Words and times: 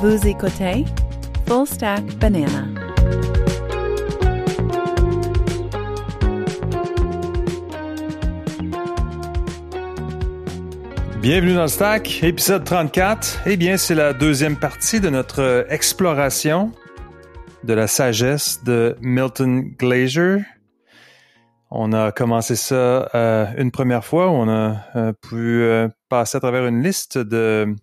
Vous 0.00 0.28
écoutez 0.28 0.84
Full 1.48 1.66
Stack 1.66 2.04
Banana. 2.18 2.68
Bienvenue 11.20 11.54
dans 11.54 11.62
le 11.62 11.66
Stack, 11.66 12.22
épisode 12.22 12.62
34. 12.62 13.40
Eh 13.46 13.56
bien, 13.56 13.76
c'est 13.76 13.96
la 13.96 14.12
deuxième 14.12 14.56
partie 14.56 15.00
de 15.00 15.08
notre 15.08 15.66
exploration 15.68 16.70
de 17.64 17.74
la 17.74 17.88
sagesse 17.88 18.62
de 18.62 18.94
Milton 19.00 19.74
Glaser. 19.76 20.44
On 21.72 21.92
a 21.92 22.12
commencé 22.12 22.54
ça 22.54 23.10
euh, 23.16 23.46
une 23.58 23.72
première 23.72 24.04
fois 24.04 24.30
on 24.30 24.48
a 24.48 24.76
euh, 24.96 25.12
pu 25.12 25.36
euh, 25.36 25.88
passer 26.08 26.36
à 26.36 26.40
travers 26.40 26.66
une 26.66 26.82
liste 26.82 27.18
de, 27.18 27.74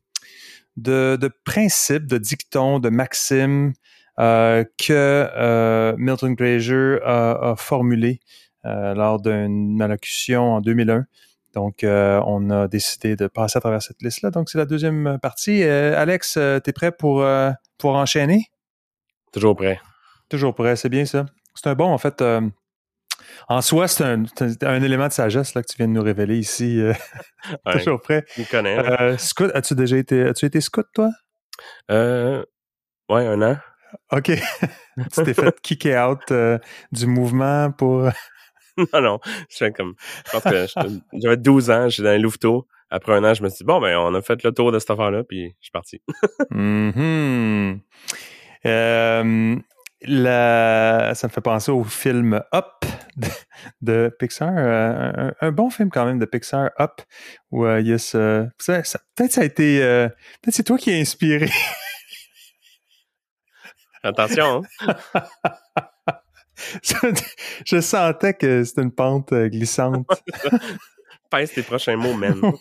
de, 0.77 1.17
de 1.19 1.29
principes, 1.45 2.07
de 2.07 2.17
dictons, 2.17 2.79
de 2.79 2.89
maximes 2.89 3.73
que 4.17 5.95
Milton 5.97 6.35
Glaser 6.35 6.99
a, 7.03 7.51
a 7.51 7.55
formulés 7.55 8.19
lors 8.63 9.21
d'une 9.21 9.81
allocution 9.81 10.55
en 10.55 10.61
2001. 10.61 11.05
Donc, 11.53 11.79
on 11.83 12.49
a 12.49 12.67
décidé 12.67 13.15
de 13.15 13.27
passer 13.27 13.57
à 13.57 13.61
travers 13.61 13.81
cette 13.81 14.01
liste-là. 14.01 14.31
Donc, 14.31 14.49
c'est 14.49 14.57
la 14.57 14.65
deuxième 14.65 15.19
partie. 15.21 15.63
Alex, 15.63 16.33
tu 16.33 16.39
es 16.39 16.73
prêt 16.73 16.91
pour, 16.91 17.25
pour 17.77 17.95
enchaîner? 17.95 18.45
Toujours 19.31 19.55
prêt. 19.55 19.79
Toujours 20.29 20.55
prêt, 20.55 20.75
c'est 20.75 20.89
bien 20.89 21.05
ça. 21.05 21.25
C'est 21.53 21.67
un 21.67 21.75
bon, 21.75 21.91
en 21.91 21.97
fait, 21.97 22.23
en 23.47 23.61
soi, 23.61 23.87
c'est 23.87 24.03
un, 24.03 24.23
un, 24.61 24.81
élément 24.81 25.07
de 25.07 25.13
sagesse 25.13 25.53
là, 25.53 25.61
que 25.61 25.67
tu 25.67 25.77
viens 25.77 25.87
de 25.87 25.93
nous 25.93 26.03
révéler 26.03 26.37
ici. 26.37 26.79
Euh, 26.81 26.93
toujours 27.71 28.01
prêt. 28.01 28.23
Tu 28.33 28.45
connais. 28.45 28.77
Euh, 28.77 29.17
scout, 29.17 29.51
as-tu 29.53 29.75
déjà 29.75 29.97
été, 29.97 30.23
as-tu 30.23 30.45
été 30.45 30.61
scout, 30.61 30.87
toi? 30.93 31.09
Euh, 31.91 32.43
ouais, 33.09 33.25
un 33.27 33.41
an. 33.41 33.57
OK. 34.11 34.31
tu 35.13 35.23
t'es 35.23 35.33
fait 35.33 35.61
kicker 35.61 35.97
out 35.97 36.31
euh, 36.31 36.57
du 36.91 37.07
mouvement 37.07 37.71
pour. 37.71 38.09
non, 38.93 39.01
non. 39.01 39.19
Je, 39.49 39.65
comme, 39.69 39.95
je 40.25 40.31
pense 40.31 40.43
que 40.43 40.65
j'avais 41.13 41.37
12 41.37 41.69
ans, 41.71 41.89
j'étais 41.89 42.03
dans 42.03 42.11
les 42.11 42.19
Louveteaux. 42.19 42.67
Après 42.89 43.13
un 43.13 43.23
an, 43.23 43.33
je 43.33 43.41
me 43.41 43.49
suis 43.49 43.59
dit, 43.59 43.63
bon, 43.63 43.81
ben, 43.81 43.97
on 43.97 44.13
a 44.13 44.21
fait 44.21 44.43
le 44.43 44.51
tour 44.51 44.71
de 44.71 44.79
cette 44.79 44.91
affaire-là, 44.91 45.23
puis 45.23 45.55
je 45.59 45.63
suis 45.65 45.71
parti. 45.71 46.01
mm 46.51 47.79
-hmm. 48.63 49.61
la... 50.01 51.13
Ça 51.15 51.27
me 51.27 51.31
fait 51.31 51.41
penser 51.41 51.71
au 51.71 51.83
film 51.83 52.41
Up 52.53 52.85
de, 53.15 53.27
de 53.81 54.15
Pixar. 54.19 54.53
Euh, 54.55 55.11
un, 55.17 55.33
un, 55.47 55.51
bon 55.51 55.69
film 55.69 55.89
quand 55.89 56.05
même 56.05 56.19
de 56.19 56.25
Pixar, 56.25 56.71
Up, 56.79 57.01
où 57.51 57.65
euh, 57.65 57.81
il 57.81 57.87
y 57.87 57.93
a 57.93 57.97
ce... 57.97 58.47
Ça, 58.57 58.83
ça, 58.83 58.99
peut-être 59.15 59.31
ça 59.33 59.41
a 59.41 59.45
été... 59.45 59.81
Euh, 59.81 60.07
peut-être 60.41 60.55
c'est 60.55 60.63
toi 60.63 60.77
qui 60.77 60.91
as 60.91 60.97
inspiré. 60.97 61.49
Attention. 64.03 64.61
Hein? 64.81 64.95
Je 67.65 67.81
sentais 67.81 68.33
que 68.33 68.63
c'était 68.63 68.81
une 68.81 68.93
pente 68.93 69.33
glissante. 69.33 70.07
Pèse 71.29 71.53
tes 71.53 71.63
prochains 71.63 71.97
mots, 71.97 72.13
même. 72.13 72.41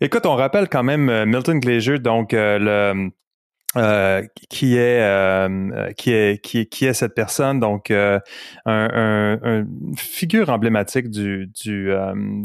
Écoute, 0.00 0.26
on 0.26 0.34
rappelle 0.34 0.68
quand 0.68 0.82
même 0.82 1.24
Milton 1.26 1.60
Glaser, 1.60 1.98
donc 1.98 2.32
le 2.32 3.10
euh, 3.76 4.26
qui 4.48 4.76
est 4.76 5.00
euh, 5.00 5.92
qui 5.92 6.12
est 6.12 6.42
qui 6.42 6.58
est 6.60 6.66
qui 6.66 6.86
est 6.86 6.94
cette 6.94 7.14
personne? 7.14 7.60
Donc 7.60 7.90
euh, 7.90 8.18
figure 9.96 10.50
emblématique 10.50 11.08
du 11.10 11.46
du, 11.62 11.92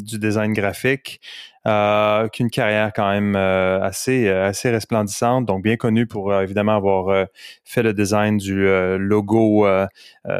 du 0.04 0.20
design 0.20 0.54
graphique 0.54 1.22
euh, 1.68 2.28
qu'une 2.28 2.52
carrière 2.52 2.92
quand 2.94 3.10
même 3.10 3.36
euh, 3.36 3.82
assez 3.82 4.28
euh, 4.28 4.50
assez 4.50 4.70
resplendissante, 4.70 5.46
donc 5.46 5.64
bien 5.64 5.78
connu 5.78 6.06
pour 6.06 6.34
évidemment 6.36 6.76
avoir 6.76 7.28
fait 7.64 7.82
le 7.82 7.94
design 7.94 8.38
du 8.38 8.68
logo 9.00 9.68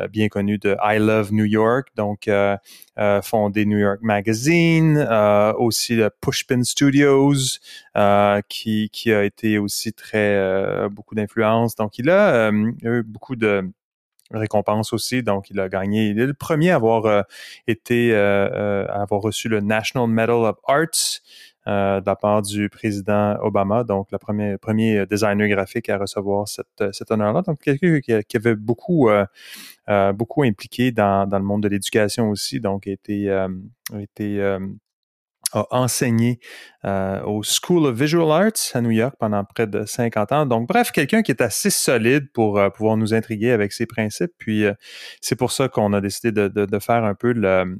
bien 0.10 0.30
connu 0.30 0.58
de 0.58 0.76
I 0.84 1.00
Love 1.00 1.34
New 1.34 1.46
York, 1.46 1.88
donc 1.96 2.30
fondé 3.24 3.66
New 3.66 3.80
York 3.80 4.00
Magazine, 4.02 5.00
aussi 5.58 5.96
le 5.96 6.10
Pushpin 6.22 6.64
Studios, 6.64 7.60
qui 8.48 8.90
qui 8.92 9.12
a 9.14 9.24
été 9.24 9.58
aussi 9.58 9.94
très 9.94 10.88
beaucoup 10.90 11.16
d'influence. 11.16 11.76
Donc 11.76 11.98
il 11.98 12.10
a 12.10 12.52
eu 12.52 13.04
beaucoup 13.04 13.36
de 13.36 13.72
récompense 14.32 14.94
aussi. 14.94 15.24
Donc, 15.24 15.50
il 15.50 15.60
a 15.60 15.70
gagné. 15.70 16.08
Il 16.08 16.20
est 16.20 16.26
le 16.26 16.34
premier 16.34 16.72
à 16.72 16.76
avoir 16.76 17.06
euh, 17.06 17.22
été, 17.68 18.14
euh, 18.14 18.50
euh, 18.52 18.88
à 18.90 19.02
avoir 19.02 19.22
reçu 19.22 19.50
le 19.50 19.60
National 19.62 20.10
Medal 20.10 20.36
of 20.36 20.58
Arts 20.68 21.22
euh, 21.68 22.00
de 22.00 22.06
la 22.06 22.16
part 22.16 22.44
du 22.44 22.70
président 22.70 23.38
Obama, 23.42 23.84
donc 23.84 24.12
le 24.12 24.20
premier, 24.20 24.58
premier 24.58 25.06
designer 25.08 25.48
graphique 25.48 25.90
à 25.90 25.98
recevoir 25.98 26.48
cette, 26.48 26.84
cet 26.92 27.10
honneur-là. 27.10 27.42
Donc, 27.42 27.60
quelqu'un 27.60 28.00
qui, 28.02 28.24
qui, 28.24 28.38
avait 28.38 28.56
beaucoup, 28.56 29.10
euh, 29.10 30.14
beaucoup 30.14 30.44
impliqué 30.44 30.92
dans, 30.92 31.28
dans 31.28 31.40
le 31.40 31.46
monde 31.46 31.64
de 31.64 31.68
l'éducation 31.68 32.30
aussi, 32.30 32.60
donc 32.60 32.86
été, 32.86 33.32
a 33.32 33.48
été 34.00 34.58
a 35.54 35.66
enseigné 35.72 36.40
euh, 36.86 37.20
au 37.24 37.42
School 37.42 37.88
of 37.88 37.96
Visual 37.96 38.30
Arts 38.32 38.76
à 38.76 38.82
New 38.82 38.92
York 38.92 39.16
pendant 39.20 39.44
près 39.44 39.66
de 39.66 39.86
50 39.86 40.32
ans. 40.32 40.46
Donc, 40.46 40.68
bref, 40.68 40.92
quelqu'un 40.92 41.24
qui 41.24 41.32
est 41.32 41.42
assez 41.42 41.72
solide 41.72 42.32
pour 42.32 42.60
euh, 42.60 42.70
pouvoir 42.70 42.96
nous 42.96 43.14
intriguer 43.16 43.52
avec 43.52 43.74
ses 43.74 43.88
principes. 43.88 44.32
Puis, 44.38 44.66
euh, 44.66 44.74
c'est 45.20 45.36
pour 45.36 45.52
ça 45.52 45.68
qu'on 45.68 45.94
a 45.94 46.02
décidé 46.02 46.32
de, 46.32 46.48
de, 46.48 46.66
de, 46.66 46.80
faire 46.80 47.04
un 47.04 47.16
peu 47.16 47.32
le, 47.32 47.76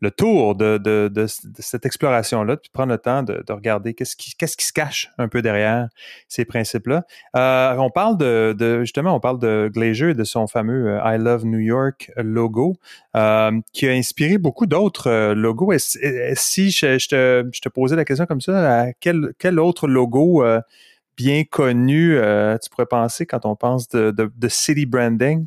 le 0.00 0.10
tour 0.10 0.54
de, 0.54 0.78
de 0.78 1.26
cette 1.26 1.84
exploration-là, 1.84 2.56
puis 2.56 2.70
prendre 2.72 2.92
le 2.92 2.98
temps 2.98 3.22
de, 3.22 3.44
regarder 3.50 3.92
qu'est-ce 3.92 4.16
qui, 4.16 4.34
qu'est-ce 4.34 4.56
qui 4.56 4.64
se 4.64 4.72
cache 4.72 5.10
un 5.18 5.28
peu 5.28 5.42
derrière 5.42 5.88
ces 6.28 6.46
principes-là. 6.46 7.04
Euh, 7.36 7.76
on 7.76 7.90
parle 7.90 8.16
de, 8.16 8.80
justement, 8.80 9.14
on 9.14 9.20
parle 9.20 9.40
de 9.40 9.70
Glazer 9.70 10.10
et 10.10 10.14
de 10.14 10.24
son 10.24 10.46
fameux 10.46 10.98
I 11.04 11.18
Love 11.18 11.44
New 11.44 11.58
York 11.58 12.10
logo, 12.16 12.76
qui 13.72 13.88
a 13.88 13.90
inspiré 13.90 14.38
beaucoup 14.38 14.66
d'autres 14.66 15.32
logos. 15.34 15.72
Si 15.76 16.70
je, 16.70 17.07
je 17.10 17.60
te 17.60 17.68
posais 17.68 17.96
la 17.96 18.04
question 18.04 18.26
comme 18.26 18.40
ça, 18.40 18.86
quel, 19.00 19.60
autre 19.60 19.88
logo 19.88 20.44
euh, 20.44 20.60
bien 21.16 21.44
connu 21.44 22.16
euh, 22.16 22.56
tu 22.58 22.70
pourrais 22.70 22.86
penser 22.86 23.26
quand 23.26 23.44
on 23.44 23.56
pense 23.56 23.88
de, 23.88 24.48
city 24.48 24.86
branding? 24.86 25.46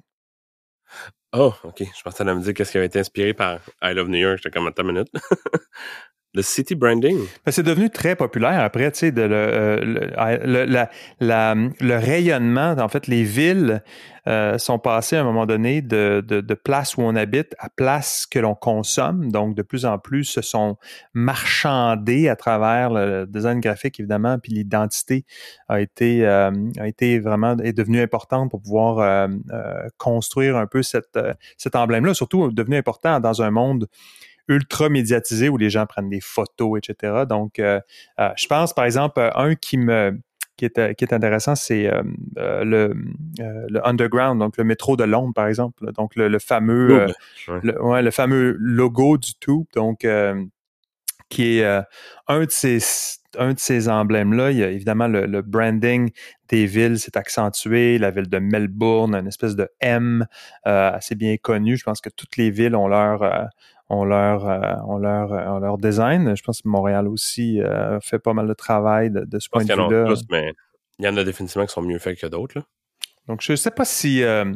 Oh, 1.34 1.54
OK. 1.64 1.80
Je 1.80 2.02
pensais 2.04 2.28
à 2.28 2.36
me 2.36 2.42
dire 2.42 2.54
qu'est-ce 2.54 2.72
qui 2.72 2.78
avait 2.78 2.88
été 2.88 3.00
inspiré 3.00 3.34
par 3.34 3.60
I 3.82 3.94
Love 3.94 4.10
New 4.10 4.18
York? 4.18 4.38
J'étais 4.38 4.52
comme 4.52 4.68
à 4.68 4.72
ta 4.72 4.84
minute. 4.84 5.08
Le 6.34 6.42
city 6.42 6.76
branding. 6.76 7.18
Ben, 7.46 7.52
c'est 7.52 7.64
devenu 7.64 7.90
très 7.90 8.16
populaire 8.16 8.62
après, 8.62 8.90
tu 8.92 9.00
sais, 9.00 9.12
le, 9.12 9.28
euh, 9.30 9.80
le, 11.20 11.70
le 11.82 11.98
rayonnement. 11.98 12.72
En 12.80 12.88
fait, 12.88 13.08
les 13.08 13.24
villes 13.24 13.84
euh, 14.28 14.60
sont 14.60 14.78
passées 14.78 15.16
à 15.16 15.22
un 15.22 15.24
moment 15.24 15.48
donné 15.48 15.82
de, 15.82 16.24
de, 16.26 16.42
de 16.42 16.54
place 16.54 16.96
où 16.96 17.02
on 17.02 17.16
habite 17.16 17.56
à 17.58 17.70
place 17.70 18.28
que 18.28 18.38
l'on 18.38 18.54
consomme. 18.54 19.32
Donc, 19.32 19.56
de 19.56 19.64
plus 19.64 19.84
en 19.84 19.98
plus, 19.98 20.26
se 20.26 20.42
sont 20.42 20.78
marchandés 21.16 22.30
à 22.30 22.36
travers 22.36 22.92
le 22.92 23.26
design 23.26 23.60
graphique, 23.60 24.00
évidemment, 24.00 24.38
puis 24.38 24.54
l'identité 24.54 25.26
a 25.68 25.82
été 25.82 26.24
euh, 26.28 26.52
a 26.80 26.88
été 26.88 27.20
vraiment 27.20 27.58
est 27.58 27.74
devenue 27.74 28.00
importante 28.00 28.52
pour 28.52 28.62
pouvoir 28.62 29.00
euh, 29.00 29.28
euh 29.52 29.90
construire 29.98 30.56
un 30.56 30.68
peu 30.68 30.84
cette, 30.84 31.18
cet 31.58 31.76
emblème-là. 31.76 32.14
Surtout 32.14 32.52
devenu 32.52 32.78
important 32.78 33.20
dans 33.20 33.42
un 33.42 33.50
monde 33.50 33.88
ultra 34.48 34.90
médiatisé 34.90 35.50
où 35.50 35.58
les 35.58 35.70
gens 35.70 35.86
prennent 35.86 36.10
des 36.10 36.22
photos, 36.22 36.80
etc. 36.80 37.24
Donc, 37.28 37.60
euh, 37.60 37.80
euh, 38.20 38.30
je 38.36 38.48
pense, 38.48 38.74
par 38.74 38.86
exemple, 38.86 39.20
un 39.36 39.56
qui 39.56 39.78
me 39.78 40.18
qui 40.58 40.66
est, 40.66 40.96
qui 40.96 41.06
est 41.06 41.14
intéressant, 41.14 41.56
c'est 41.56 41.88
euh, 41.88 42.04
le, 42.64 42.94
le 43.40 43.88
underground, 43.88 44.40
donc 44.40 44.58
le 44.58 44.64
métro 44.64 44.96
de 44.96 45.04
Londres, 45.04 45.34
par 45.34 45.48
exemple. 45.48 45.92
Donc, 45.94 46.16
le, 46.16 46.28
le 46.28 46.38
fameux, 46.38 47.08
ouais. 47.48 47.60
Le, 47.64 47.82
ouais, 47.82 48.04
le, 48.04 48.12
fameux 48.12 48.56
logo 48.60 49.18
du 49.18 49.34
tout. 49.40 49.66
Donc, 49.74 50.06
qui 51.30 51.58
est 51.58 51.66
un 52.28 52.46
de 52.46 52.52
ces 52.52 52.80
un 53.38 53.54
de 53.54 53.60
ces 53.60 53.90
emblèmes-là, 53.90 54.52
il 54.52 54.58
y 54.58 54.64
a 54.64 54.70
évidemment 54.70 55.08
le, 55.08 55.26
le 55.26 55.42
branding 55.42 56.12
des 56.50 56.66
villes 56.66 57.00
s'est 57.00 57.18
accentué. 57.18 57.98
La 57.98 58.12
ville 58.12 58.30
de 58.30 58.40
Melbourne, 58.40 59.16
une 59.16 59.28
espèce 59.28 59.56
de 59.56 59.70
M 59.80 60.26
euh, 60.68 60.92
assez 60.92 61.16
bien 61.16 61.38
connu. 61.38 61.78
Je 61.78 61.84
pense 61.84 62.02
que 62.02 62.10
toutes 62.10 62.38
les 62.38 62.52
villes 62.52 62.76
ont 62.76 62.88
leur 62.88 63.24
euh, 63.24 63.44
ont 63.92 64.06
leur 64.06 64.48
euh, 64.48 65.00
leur 65.00 65.32
ont 65.32 65.60
leur 65.60 65.78
design. 65.78 66.36
Je 66.36 66.44
pense 66.44 66.62
que 66.62 66.68
Montréal 66.68 67.08
aussi 67.08 67.60
fait 68.02 68.20
pas 68.20 68.34
mal 68.34 68.48
de 68.48 68.54
travail 68.54 69.12
de, 69.12 69.22
de 69.22 69.40
ce 69.40 69.50
point 69.50 69.64
de 69.64 69.74
vue-là. 69.74 70.14
mais 70.30 70.54
il 71.00 71.06
y 71.06 71.10
en 71.10 71.18
a 71.18 71.24
définitivement 71.24 71.66
qui 71.66 71.74
sont 71.74 71.82
mieux 71.82 72.00
faits 72.00 72.20
que 72.20 72.28
d'autres. 72.28 72.62
Donc 73.28 73.42
je 73.42 73.56
sais 73.56 73.72
pas 73.72 73.86
si 73.86 74.20
je 74.22 74.56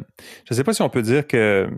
sais 0.50 0.64
pas 0.64 0.72
si 0.72 0.82
on 0.82 0.90
peut 0.90 1.02
dire 1.02 1.26
que 1.26 1.68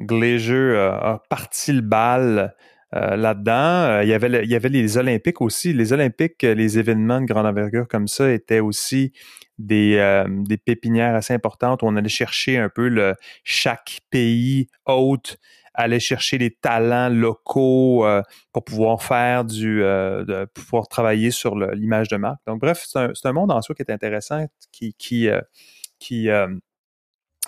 Glazer 0.00 0.76
a 0.78 1.22
parti 1.28 1.72
le 1.72 1.82
bal 1.82 2.54
euh, 2.92 3.14
là-dedans. 3.14 3.52
Euh, 3.52 4.02
il, 4.02 4.08
y 4.08 4.14
avait 4.14 4.42
il 4.42 4.50
y 4.50 4.56
avait 4.56 4.68
les 4.68 4.98
Olympiques 4.98 5.40
aussi. 5.40 5.72
Les 5.72 5.92
Olympiques, 5.92 6.42
euh, 6.42 6.54
les 6.54 6.76
événements 6.76 7.20
de 7.20 7.26
grande 7.26 7.46
envergure 7.46 7.86
comme 7.86 8.08
ça 8.08 8.32
étaient 8.32 8.58
aussi 8.58 9.12
des, 9.58 9.94
euh, 9.98 10.26
des 10.28 10.56
pépinières 10.56 11.14
assez 11.14 11.32
importantes 11.32 11.84
où 11.84 11.86
on 11.86 11.94
allait 11.94 12.08
chercher 12.08 12.58
un 12.58 12.68
peu 12.68 12.88
le, 12.88 13.14
chaque 13.44 14.00
pays 14.10 14.66
hôte 14.86 15.38
aller 15.80 16.00
chercher 16.00 16.38
les 16.38 16.50
talents 16.50 17.08
locaux 17.08 18.06
pour 18.52 18.64
pouvoir 18.64 19.02
faire 19.02 19.44
du, 19.44 19.80
de 19.80 20.44
pouvoir 20.46 20.88
travailler 20.88 21.30
sur 21.30 21.56
l'image 21.56 22.08
de 22.08 22.16
marque. 22.16 22.40
Donc 22.46 22.60
bref, 22.60 22.84
c'est 22.86 23.26
un, 23.26 23.32
monde 23.32 23.50
en 23.50 23.62
soi 23.62 23.74
qui 23.74 23.82
est 23.82 23.90
intéressant, 23.90 24.46
qui 24.72 24.94
qui 24.94 25.28
qui 25.98 26.28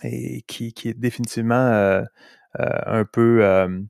et 0.02 0.42
qui, 0.46 0.72
qui 0.72 0.88
est 0.88 0.98
définitivement 0.98 2.02
un 2.58 3.04
peu 3.04 3.86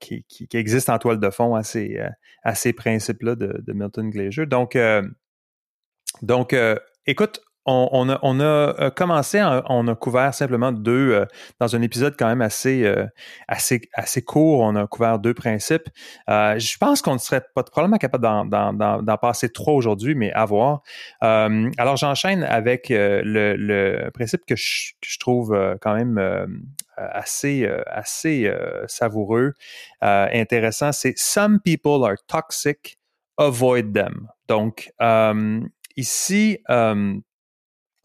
qui, 0.00 0.24
qui, 0.24 0.48
existe 0.56 0.88
en 0.90 0.98
toile 0.98 1.20
de 1.20 1.30
fond 1.30 1.54
à 1.54 1.62
ces, 1.62 2.00
à 2.42 2.54
ces 2.54 2.72
principes-là 2.72 3.34
de, 3.34 3.62
de, 3.64 3.72
Milton 3.72 4.10
Glaser. 4.10 4.46
Donc, 4.46 4.76
donc 6.22 6.56
écoute, 7.06 7.42
on, 7.66 8.08
a, 8.08 8.18
on, 8.22 8.40
a, 8.40 8.44
euh, 8.44 8.90
commencé, 8.90 9.40
on 9.68 9.86
a 9.86 9.94
couvert 9.94 10.34
simplement 10.34 10.72
deux, 10.72 11.12
euh, 11.12 11.26
dans 11.60 11.76
un 11.76 11.82
épisode 11.82 12.16
quand 12.18 12.26
même 12.26 12.42
assez, 12.42 12.84
euh, 12.84 13.06
assez, 13.48 13.82
assez 13.94 14.22
court, 14.22 14.60
on 14.60 14.74
a 14.74 14.86
couvert 14.86 15.18
deux 15.18 15.34
principes. 15.34 15.88
je 16.28 16.78
pense 16.78 17.02
qu'on 17.02 17.14
ne 17.14 17.18
serait 17.18 17.42
pas 17.54 17.62
probablement 17.62 17.98
capable 17.98 18.24
d'en 18.48 19.16
passer 19.18 19.48
trois 19.48 19.74
aujourd'hui, 19.74 20.14
mais 20.14 20.32
à 20.32 20.44
voir. 20.44 20.82
alors 21.20 21.96
j'enchaîne 21.96 22.42
avec 22.42 22.86
le, 22.88 23.22
le, 23.56 24.10
principe 24.10 24.44
que 24.46 24.56
je, 24.56 24.92
que 25.00 25.08
je 25.08 25.18
trouve 25.18 25.56
quand 25.80 25.94
même 25.94 26.62
assez, 26.96 27.68
assez 27.86 28.52
savoureux, 28.86 29.54
intéressant, 30.00 30.92
c'est 30.92 31.14
Some 31.16 31.60
people 31.60 32.04
are 32.04 32.16
toxic, 32.26 32.98
avoid 33.38 33.92
them. 33.94 34.28
Donc, 34.48 34.92
ici, 35.96 36.58
euh, 36.70 37.14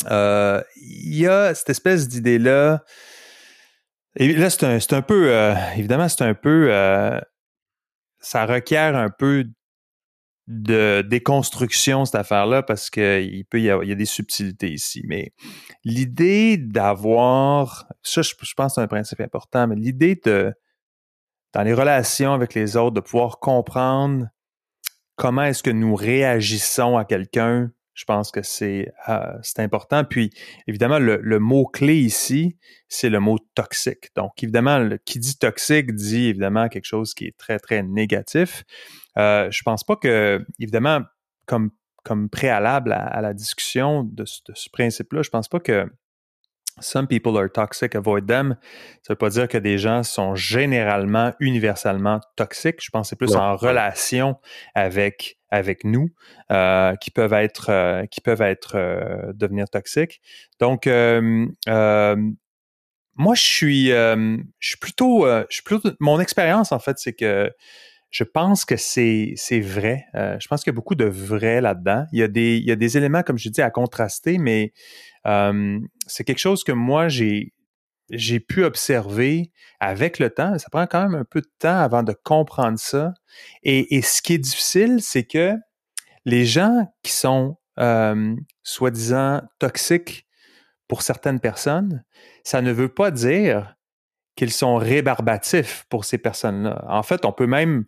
il 0.05 1.15
y 1.17 1.27
a 1.27 1.53
cette 1.53 1.69
espèce 1.69 2.07
d'idée-là. 2.07 2.83
Et 4.19 4.33
là, 4.33 4.49
c'est 4.49 4.65
un, 4.65 4.97
un, 4.97 5.01
peu, 5.01 5.31
euh, 5.31 5.53
évidemment, 5.75 6.09
c'est 6.09 6.23
un 6.23 6.33
peu, 6.33 6.69
euh, 6.71 7.19
ça 8.19 8.45
requiert 8.45 8.95
un 8.95 9.09
peu 9.09 9.45
de 10.47 11.03
déconstruction, 11.07 12.05
cette 12.05 12.15
affaire-là, 12.15 12.63
parce 12.63 12.89
qu'il 12.89 13.45
peut 13.45 13.61
y 13.61 13.69
avoir, 13.69 13.83
il 13.83 13.89
y 13.89 13.91
a 13.91 13.95
des 13.95 14.05
subtilités 14.05 14.71
ici. 14.71 15.03
Mais 15.05 15.33
l'idée 15.83 16.57
d'avoir, 16.57 17.87
ça, 18.01 18.23
je, 18.23 18.33
je 18.41 18.53
pense 18.55 18.71
que 18.71 18.75
c'est 18.75 18.81
un 18.81 18.87
principe 18.87 19.19
important, 19.19 19.67
mais 19.67 19.75
l'idée 19.75 20.19
de, 20.25 20.51
dans 21.53 21.61
les 21.61 21.73
relations 21.73 22.33
avec 22.33 22.55
les 22.55 22.75
autres, 22.75 22.95
de 22.95 23.01
pouvoir 23.01 23.39
comprendre 23.39 24.27
comment 25.15 25.43
est-ce 25.43 25.61
que 25.61 25.69
nous 25.69 25.93
réagissons 25.93 26.97
à 26.97 27.05
quelqu'un 27.05 27.71
je 27.97 28.05
pense 28.05 28.29
que 28.29 28.43
c'est 28.43 28.93
euh, 29.09 29.33
important. 29.57 30.03
Puis, 30.03 30.29
évidemment, 30.67 30.99
le, 30.99 31.39
mot-clé 31.39 31.95
ici, 31.95 32.55
c'est 32.87 33.09
le 33.09 33.19
mot 33.19 33.39
toxique. 33.55 34.11
Donc, 34.15 34.43
évidemment, 34.43 34.77
le, 34.77 34.97
qui 34.97 35.17
dit 35.17 35.35
toxique 35.35 35.95
dit 35.95 36.27
évidemment 36.27 36.69
quelque 36.69 36.85
chose 36.85 37.15
qui 37.15 37.25
est 37.25 37.35
très, 37.37 37.57
très 37.57 37.81
négatif. 37.81 38.65
Euh, 39.17 39.49
je 39.49 39.63
pense 39.63 39.83
pas 39.83 39.95
que, 39.95 40.45
évidemment, 40.59 41.01
comme, 41.47 41.71
comme 42.03 42.29
préalable 42.29 42.93
à, 42.93 43.19
la 43.19 43.33
discussion 43.33 44.03
de, 44.03 44.23
de 44.23 44.53
ce 44.53 44.69
principe-là, 44.69 45.23
je 45.23 45.31
pense 45.31 45.47
pas 45.47 45.59
que 45.59 45.89
Some 46.79 47.07
people 47.07 47.37
are 47.37 47.49
toxic, 47.49 47.95
avoid 47.95 48.27
them. 48.27 48.55
Ça 49.01 49.13
veut 49.13 49.17
pas 49.17 49.29
dire 49.29 49.47
que 49.47 49.57
des 49.57 49.77
gens 49.77 50.03
sont 50.03 50.35
généralement, 50.35 51.33
universellement 51.39 52.19
toxiques. 52.35 52.83
Je 52.83 52.89
pense 52.89 53.07
que 53.07 53.09
c'est 53.09 53.15
plus 53.15 53.35
en 53.35 53.55
relation 53.55 54.37
avec 54.75 55.37
avec 55.49 55.83
nous 55.83 56.09
euh, 56.51 56.95
qui 56.95 57.11
peuvent 57.11 57.33
être 57.33 57.69
euh, 57.69 58.05
qui 58.05 58.21
peuvent 58.21 58.41
être 58.41 58.75
euh, 58.75 59.31
devenir 59.33 59.69
toxiques. 59.69 60.21
Donc 60.59 60.87
moi 63.19 63.33
je 63.33 63.41
suis 63.41 63.87
je 63.87 64.37
suis 64.59 64.77
plutôt 64.77 65.25
je 65.25 65.45
suis 65.49 65.63
plutôt 65.63 65.89
mon 65.99 66.19
expérience 66.19 66.71
en 66.71 66.79
fait 66.79 66.99
c'est 66.99 67.13
que 67.13 67.51
je 68.09 68.23
pense 68.23 68.65
que 68.65 68.77
c'est 68.77 69.35
vrai. 69.59 70.05
je 70.13 70.47
pense 70.47 70.63
qu'il 70.63 70.71
y 70.71 70.75
a 70.75 70.75
beaucoup 70.75 70.95
de 70.95 71.05
vrai 71.05 71.61
là-dedans. 71.61 72.05
Il 72.13 72.19
y 72.19 72.23
a 72.23 72.27
des 72.27 72.57
il 72.57 72.65
y 72.65 72.71
a 72.71 72.75
des 72.75 72.97
éléments 72.97 73.23
comme 73.23 73.37
je 73.37 73.49
dis 73.49 73.61
à 73.61 73.69
contraster, 73.69 74.37
mais 74.37 74.73
c'est 76.07 76.23
quelque 76.23 76.39
chose 76.39 76.63
que 76.63 76.71
moi, 76.71 77.09
j'ai, 77.09 77.53
j'ai 78.09 78.39
pu 78.39 78.63
observer 78.63 79.51
avec 79.79 80.19
le 80.19 80.29
temps. 80.29 80.57
Ça 80.57 80.69
prend 80.69 80.87
quand 80.87 81.09
même 81.09 81.19
un 81.21 81.25
peu 81.25 81.41
de 81.41 81.51
temps 81.59 81.77
avant 81.77 82.03
de 82.03 82.13
comprendre 82.23 82.79
ça. 82.79 83.13
Et, 83.63 84.01
ce 84.01 84.21
qui 84.21 84.33
est 84.33 84.39
difficile, 84.39 85.01
c'est 85.01 85.25
que 85.25 85.53
les 86.25 86.45
gens 86.45 86.93
qui 87.03 87.11
sont 87.11 87.57
soi-disant 88.63 89.41
toxiques 89.59 90.25
pour 90.87 91.01
certaines 91.01 91.39
personnes, 91.39 92.03
ça 92.43 92.61
ne 92.61 92.71
veut 92.71 92.93
pas 92.93 93.11
dire 93.11 93.75
qu'ils 94.37 94.53
sont 94.53 94.75
rébarbatifs 94.77 95.85
pour 95.89 96.05
ces 96.05 96.17
personnes-là. 96.17 96.85
En 96.87 97.03
fait, 97.03 97.25
on 97.25 97.33
peut 97.33 97.47
même 97.47 97.85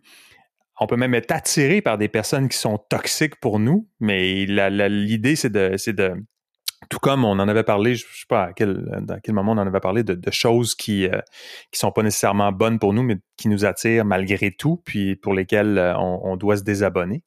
on 0.82 0.86
peut 0.86 0.96
même 0.96 1.14
être 1.14 1.30
attiré 1.30 1.82
par 1.82 1.98
des 1.98 2.08
personnes 2.08 2.48
qui 2.48 2.56
sont 2.56 2.78
toxiques 2.78 3.36
pour 3.36 3.58
nous, 3.58 3.86
mais 4.00 4.46
l'idée, 4.46 5.36
c'est 5.36 5.50
de, 5.50 5.76
c'est 5.76 5.92
de, 5.92 6.14
tout 6.88 6.98
comme 6.98 7.24
on 7.24 7.38
en 7.38 7.48
avait 7.48 7.62
parlé, 7.62 7.94
je 7.94 8.06
ne 8.06 8.10
sais 8.12 8.26
pas 8.28 8.44
à 8.44 8.52
quel, 8.52 9.02
dans 9.02 9.18
quel 9.20 9.34
moment 9.34 9.52
on 9.52 9.58
en 9.58 9.66
avait 9.66 9.80
parlé, 9.80 10.02
de, 10.02 10.30
choses 10.30 10.74
qui 10.74 11.02
ne 11.02 11.16
euh, 11.16 11.20
sont 11.72 11.92
pas 11.92 12.02
nécessairement 12.02 12.52
bonnes 12.52 12.78
pour 12.78 12.94
nous, 12.94 13.02
mais 13.02 13.18
qui 13.36 13.48
nous 13.48 13.64
attirent 13.64 14.04
malgré 14.04 14.50
tout, 14.50 14.80
puis 14.84 15.14
pour 15.14 15.34
lesquelles 15.34 15.76
euh, 15.76 15.96
on, 15.98 16.36
doit 16.36 16.56
se 16.56 16.62
désabonner. 16.62 17.22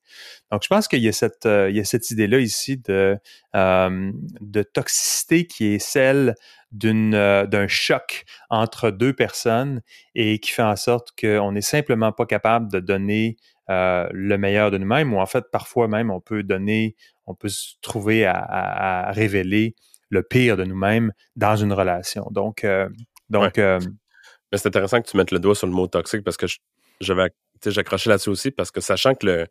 Donc, 0.52 0.64
je 0.64 0.68
pense 0.68 0.88
qu'il 0.88 1.04
y 1.04 1.08
a 1.08 1.12
cette, 1.12 1.46
euh, 1.46 1.70
idée-là 1.72 2.40
ici 2.40 2.78
de, 2.78 3.18
de 3.54 4.64
toxicité 4.64 5.46
qui 5.46 5.68
est 5.68 5.80
celle 5.80 6.36
d'un 6.72 7.68
choc 7.68 8.26
entre 8.50 8.90
deux 8.90 9.14
personnes 9.14 9.82
et 10.16 10.40
qui 10.40 10.52
fait 10.52 10.64
en 10.64 10.76
sorte 10.76 11.10
qu'on 11.20 11.52
n'est 11.52 11.62
simplement 11.62 12.12
pas 12.12 12.26
capable 12.26 12.72
de 12.72 12.80
donner 12.80 13.38
le 13.68 14.36
meilleur 14.38 14.72
de 14.72 14.78
nous-mêmes, 14.78 15.14
ou 15.14 15.20
en 15.20 15.26
fait, 15.26 15.46
parfois 15.52 15.88
même, 15.88 16.12
on 16.12 16.20
peut 16.20 16.44
donner 16.44 16.96
on 17.26 17.36
peut 17.36 17.50
se 17.50 17.76
trouver 17.82 18.26
à, 18.26 19.12
révéler 19.12 19.76
le 20.10 20.24
pire 20.24 20.58
de 20.58 20.64
nous-mêmes 20.64 21.12
dans 21.36 21.56
une 21.56 21.74
relation. 21.74 22.28
Donc, 22.32 22.64
euh, 22.64 22.90
donc. 23.30 23.58
Euh, 23.58 23.80
Mais 24.52 24.58
c'est 24.58 24.68
intéressant 24.68 25.02
que 25.02 25.10
tu 25.10 25.18
mettes 25.18 25.32
le 25.32 25.40
doigt 25.40 25.56
sur 25.56 25.68
le 25.68 25.74
mot 25.74 25.88
toxique 25.88 26.24
parce 26.24 26.38
que 26.38 26.46
j'avais 27.02 27.32
j'accrochais 27.66 28.10
là-dessus 28.10 28.30
aussi 28.30 28.52
parce 28.52 28.70
que 28.72 28.82
sachant 28.82 29.16
que 29.16 29.26
le, 29.26 29.48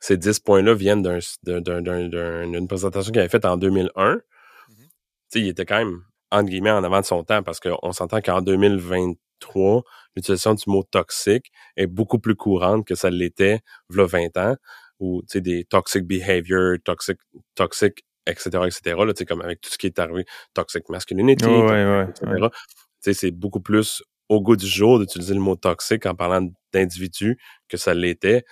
ces 0.00 0.16
10 0.16 0.40
points-là 0.40 0.74
viennent 0.74 1.02
d'une 1.02 2.66
présentation 2.66 3.12
qu'il 3.12 3.20
avait 3.20 3.28
faite 3.28 3.44
en 3.44 3.56
2001, 3.56 4.14
mm-hmm. 4.14 4.20
il 5.34 5.48
était 5.48 5.66
quand 5.66 5.78
même, 5.78 6.02
entre 6.32 6.48
guillemets, 6.48 6.70
en 6.70 6.82
avant 6.82 7.00
de 7.00 7.06
son 7.06 7.22
temps 7.22 7.42
parce 7.42 7.60
qu'on 7.60 7.92
s'entend 7.92 8.20
qu'en 8.20 8.40
2023, 9.40 9.82
l'utilisation 10.16 10.54
du 10.54 10.64
mot 10.66 10.82
toxique 10.82 11.50
est 11.76 11.86
beaucoup 11.86 12.18
plus 12.18 12.34
courante 12.34 12.86
que 12.86 12.94
ça 12.94 13.10
l'était 13.10 13.60
il 13.90 13.96
y 13.96 14.00
a 14.00 14.06
20 14.06 14.36
ans 14.36 14.56
ou 14.98 15.22
des 15.34 15.64
toxic 15.64 16.04
behavior, 16.04 16.76
toxic, 16.84 17.18
toxic, 17.54 18.04
etc., 18.26 18.48
etc., 18.66 18.96
là, 18.98 19.12
comme 19.26 19.40
avec 19.40 19.60
tout 19.60 19.70
ce 19.70 19.78
qui 19.78 19.86
est 19.86 19.98
arrivé, 19.98 20.26
toxic 20.54 20.88
masculinity, 20.88 21.46
etc. 21.46 22.48
C'est 23.00 23.30
beaucoup 23.30 23.60
plus 23.60 24.02
au 24.28 24.40
goût 24.42 24.56
du 24.56 24.66
jour 24.66 24.98
d'utiliser 24.98 25.34
le 25.34 25.40
mot 25.40 25.56
toxique 25.56 26.06
en 26.06 26.14
parlant 26.14 26.46
d'individus 26.72 27.38
que 27.68 27.76
ça 27.76 27.94
l'était. 27.94 28.44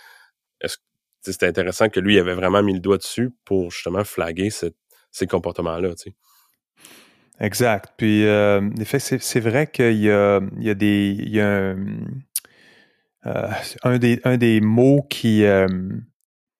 C'est 1.20 1.42
intéressant 1.42 1.88
que 1.90 2.00
lui 2.00 2.14
il 2.14 2.18
avait 2.18 2.34
vraiment 2.34 2.62
mis 2.62 2.72
le 2.72 2.80
doigt 2.80 2.96
dessus 2.96 3.30
pour 3.44 3.70
justement 3.70 4.04
flaguer 4.04 4.48
ces 4.50 5.26
comportements-là. 5.26 5.90
Exact. 7.40 7.92
Puis, 7.96 8.26
euh, 8.26 8.60
en 8.60 8.80
effet, 8.80 8.98
c'est 8.98 9.40
vrai 9.40 9.68
qu'il 9.68 9.98
y 9.98 10.10
a, 10.10 10.40
il 10.56 10.64
y 10.64 10.70
a 10.70 10.74
des. 10.74 11.16
Il 11.18 11.30
y 11.30 11.40
a 11.40 11.74
un, 13.24 13.36
euh, 13.86 13.98
des, 13.98 14.20
un 14.24 14.36
des 14.36 14.60
mots 14.60 15.06
qui, 15.08 15.44
euh, 15.44 15.66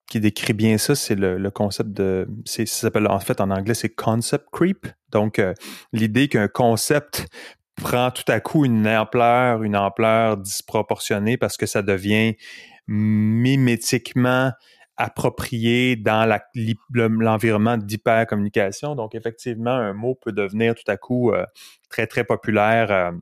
qui 0.08 0.20
décrit 0.20 0.52
bien 0.52 0.78
ça, 0.78 0.94
c'est 0.94 1.14
le, 1.14 1.50
concept 1.50 1.90
de, 1.90 2.26
ça 2.44 2.64
s'appelle 2.66 3.06
en 3.06 3.20
fait 3.20 3.40
en 3.40 3.50
anglais 3.50 3.74
c'est 3.74 3.90
concept 3.90 4.46
creep. 4.52 4.86
Donc 5.10 5.38
euh, 5.38 5.54
l'idée 5.92 6.28
qu'un 6.28 6.48
concept 6.48 7.26
prend 7.76 8.10
tout 8.10 8.30
à 8.30 8.40
coup 8.40 8.64
une 8.64 8.88
ampleur, 8.88 9.62
une 9.62 9.76
ampleur 9.76 10.36
disproportionnée 10.36 11.36
parce 11.36 11.56
que 11.56 11.66
ça 11.66 11.82
devient 11.82 12.34
mimétiquement 12.86 14.52
approprié 14.98 15.94
dans 15.94 16.28
l'environnement 16.92 17.78
d'hypercommunication. 17.78 18.96
Donc 18.96 19.14
effectivement, 19.14 19.70
un 19.70 19.92
mot 19.92 20.16
peut 20.20 20.32
devenir 20.32 20.74
tout 20.74 20.90
à 20.90 20.96
coup 20.96 21.30
euh, 21.30 21.44
très 21.88 22.06
très 22.06 22.24
populaire. 22.24 22.90
Euh, 22.90 23.12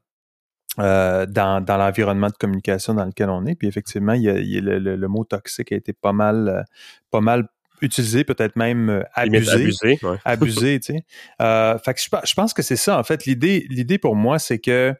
euh, 0.78 1.25
dans, 1.25 1.64
dans 1.64 1.78
l'environnement 1.78 2.26
de 2.26 2.35
communication 2.35 2.92
dans 2.92 3.06
lequel 3.06 3.30
on 3.30 3.47
est. 3.47 3.54
Puis 3.54 3.66
effectivement, 3.66 4.12
il 4.12 4.25
y 4.25 4.28
a, 4.28 4.61
le, 4.61 5.09
mot 5.09 5.25
toxique 5.25 5.73
a 5.73 5.76
été 5.76 5.95
pas 5.95 6.12
mal, 6.12 6.66
pas 7.11 7.23
mal 7.23 7.49
utilisé, 7.80 8.25
peut-être 8.25 8.56
même 8.56 9.02
abusé. 9.14 9.52
Abusé, 9.52 9.99
abusé, 10.26 10.80
tu 10.80 10.92
sais. 10.92 11.04
Euh, 11.40 11.78
fait 11.78 11.95
que 11.95 12.00
je, 12.26 12.35
pense 12.35 12.52
que 12.52 12.61
c'est 12.61 12.76
ça, 12.76 12.99
en 12.99 13.04
fait. 13.04 13.25
L'idée, 13.25 13.64
l'idée 13.71 13.97
pour 13.97 14.16
moi, 14.16 14.38
c'est 14.38 14.59
que 14.59 14.92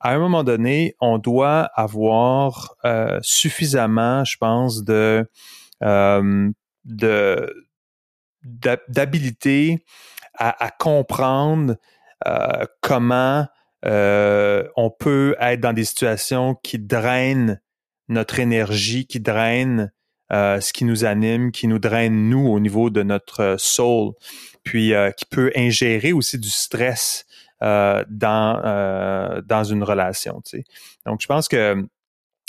à 0.00 0.12
un 0.12 0.18
moment 0.18 0.42
donné, 0.42 0.96
on 1.00 1.18
doit 1.18 1.70
avoir 1.76 2.74
suffisamment, 3.22 4.24
je 4.24 4.36
pense, 4.38 4.82
de, 4.82 5.24
de 5.82 7.64
d'habilité 8.44 9.84
à, 10.34 10.70
comprendre 10.78 11.76
comment 12.80 13.46
on 13.84 14.90
peut 14.98 15.36
être 15.40 15.60
dans 15.60 15.72
des 15.72 15.84
situations 15.84 16.56
qui 16.62 16.78
drainent 16.78 17.60
notre 18.08 18.40
énergie, 18.40 19.06
qui 19.06 19.20
drainent 19.20 19.92
ce 20.30 20.72
qui 20.72 20.84
nous 20.84 21.04
anime, 21.04 21.52
qui 21.52 21.68
nous 21.68 21.78
draine 21.78 22.28
nous 22.28 22.48
au 22.48 22.58
niveau 22.58 22.90
de 22.90 23.02
notre 23.02 23.56
soul, 23.58 24.12
puis 24.64 24.92
qui 25.16 25.24
peut 25.26 25.52
ingérer 25.54 26.12
aussi 26.12 26.38
du 26.38 26.50
stress 26.50 27.26
dans 27.60 29.42
dans 29.46 29.64
une 29.64 29.84
relation. 29.84 30.42
Donc 31.06 31.20
je 31.20 31.26
pense 31.26 31.48
que 31.48 31.86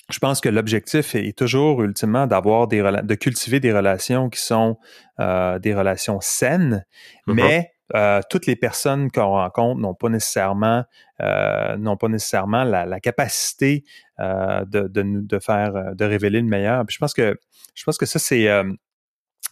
je 0.09 0.19
pense 0.19 0.41
que 0.41 0.49
l'objectif 0.49 1.15
est 1.15 1.37
toujours 1.37 1.81
ultimement 1.81 2.27
d'avoir 2.27 2.67
des 2.67 2.81
de 2.81 3.15
cultiver 3.15 3.59
des 3.59 3.71
relations 3.71 4.29
qui 4.29 4.41
sont 4.41 4.77
euh, 5.19 5.59
des 5.59 5.73
relations 5.73 6.19
saines, 6.21 6.85
mm-hmm. 7.27 7.33
mais 7.33 7.71
euh, 7.95 8.21
toutes 8.29 8.45
les 8.45 8.55
personnes 8.55 9.11
qu'on 9.11 9.29
rencontre 9.29 9.79
n'ont 9.79 9.93
pas 9.93 10.09
nécessairement 10.09 10.83
euh, 11.21 11.77
n'ont 11.77 11.97
pas 11.97 12.09
nécessairement 12.09 12.63
la, 12.63 12.99
capacité 12.99 13.83
de, 14.19 14.65
de, 14.65 15.03
de 15.21 15.39
faire 15.39 15.95
de 15.95 16.05
révéler 16.05 16.41
le 16.41 16.47
meilleur. 16.47 16.83
je 16.89 16.97
pense 16.97 17.13
que 17.13 17.37
je 17.75 17.83
pense 17.83 17.97
que 17.97 18.05
ça 18.05 18.19
c'est 18.19 18.47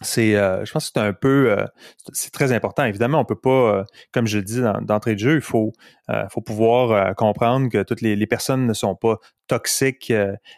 c'est 0.02 0.36
euh, 0.36 0.64
je 0.64 0.72
pense 0.72 0.86
que 0.86 0.92
c'est 0.94 1.00
un 1.04 1.12
peu 1.12 1.50
euh, 1.50 1.66
c'est 2.12 2.32
très 2.32 2.52
important. 2.52 2.84
Évidemment 2.84 3.20
on 3.20 3.24
peut 3.24 3.34
pas 3.34 3.50
euh, 3.50 3.84
comme 4.12 4.26
je 4.26 4.38
le 4.38 4.44
dis 4.44 4.60
d'entrée 4.82 5.14
de 5.14 5.20
jeu 5.20 5.34
il 5.36 5.40
faut 5.40 5.72
faut 6.30 6.42
pouvoir 6.42 7.14
comprendre 7.14 7.70
que 7.70 7.82
toutes 7.82 8.02
les, 8.02 8.26
personnes 8.26 8.66
ne 8.66 8.74
sont 8.74 8.94
pas 8.94 9.16
toxiques 9.46 10.12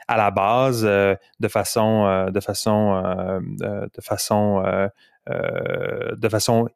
à 0.09 0.17
la 0.17 0.33
base 0.33 0.83
de 0.83 1.49
façon 1.49 2.29
de 2.29 2.41
façon 2.41 3.41
de 3.61 4.01
façon 4.01 4.89
de 5.29 6.29
façon 6.29 6.69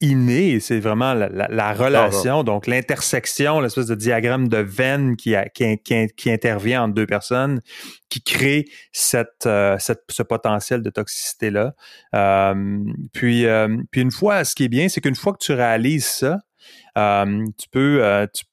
inné, 0.00 0.60
c'est 0.60 0.80
vraiment 0.80 1.14
la, 1.14 1.72
relation, 1.72 2.44
donc 2.44 2.66
l'intersection, 2.66 3.60
l'espèce 3.60 3.86
de 3.86 3.94
diagramme 3.94 4.48
de 4.48 4.58
veine 4.58 5.16
qui, 5.16 5.34
qui, 5.54 6.30
intervient 6.30 6.84
entre 6.84 6.94
deux 6.94 7.06
personnes, 7.06 7.60
qui 8.08 8.22
crée 8.22 8.64
cette, 8.92 9.46
euh, 9.46 9.78
ce 9.78 10.22
potentiel 10.22 10.82
de 10.82 10.90
toxicité-là. 10.90 11.74
Euh, 12.14 12.84
puis, 13.12 13.46
euh, 13.46 13.76
puis 13.90 14.00
une 14.00 14.10
fois, 14.10 14.44
ce 14.44 14.54
qui 14.54 14.64
est 14.64 14.68
bien, 14.68 14.88
c'est 14.88 15.00
qu'une 15.00 15.14
fois 15.14 15.32
que 15.32 15.44
tu 15.44 15.52
réalises 15.52 16.06
ça, 16.06 16.38
tu 16.96 17.68
peux, 17.70 18.26
tu, 18.34 18.44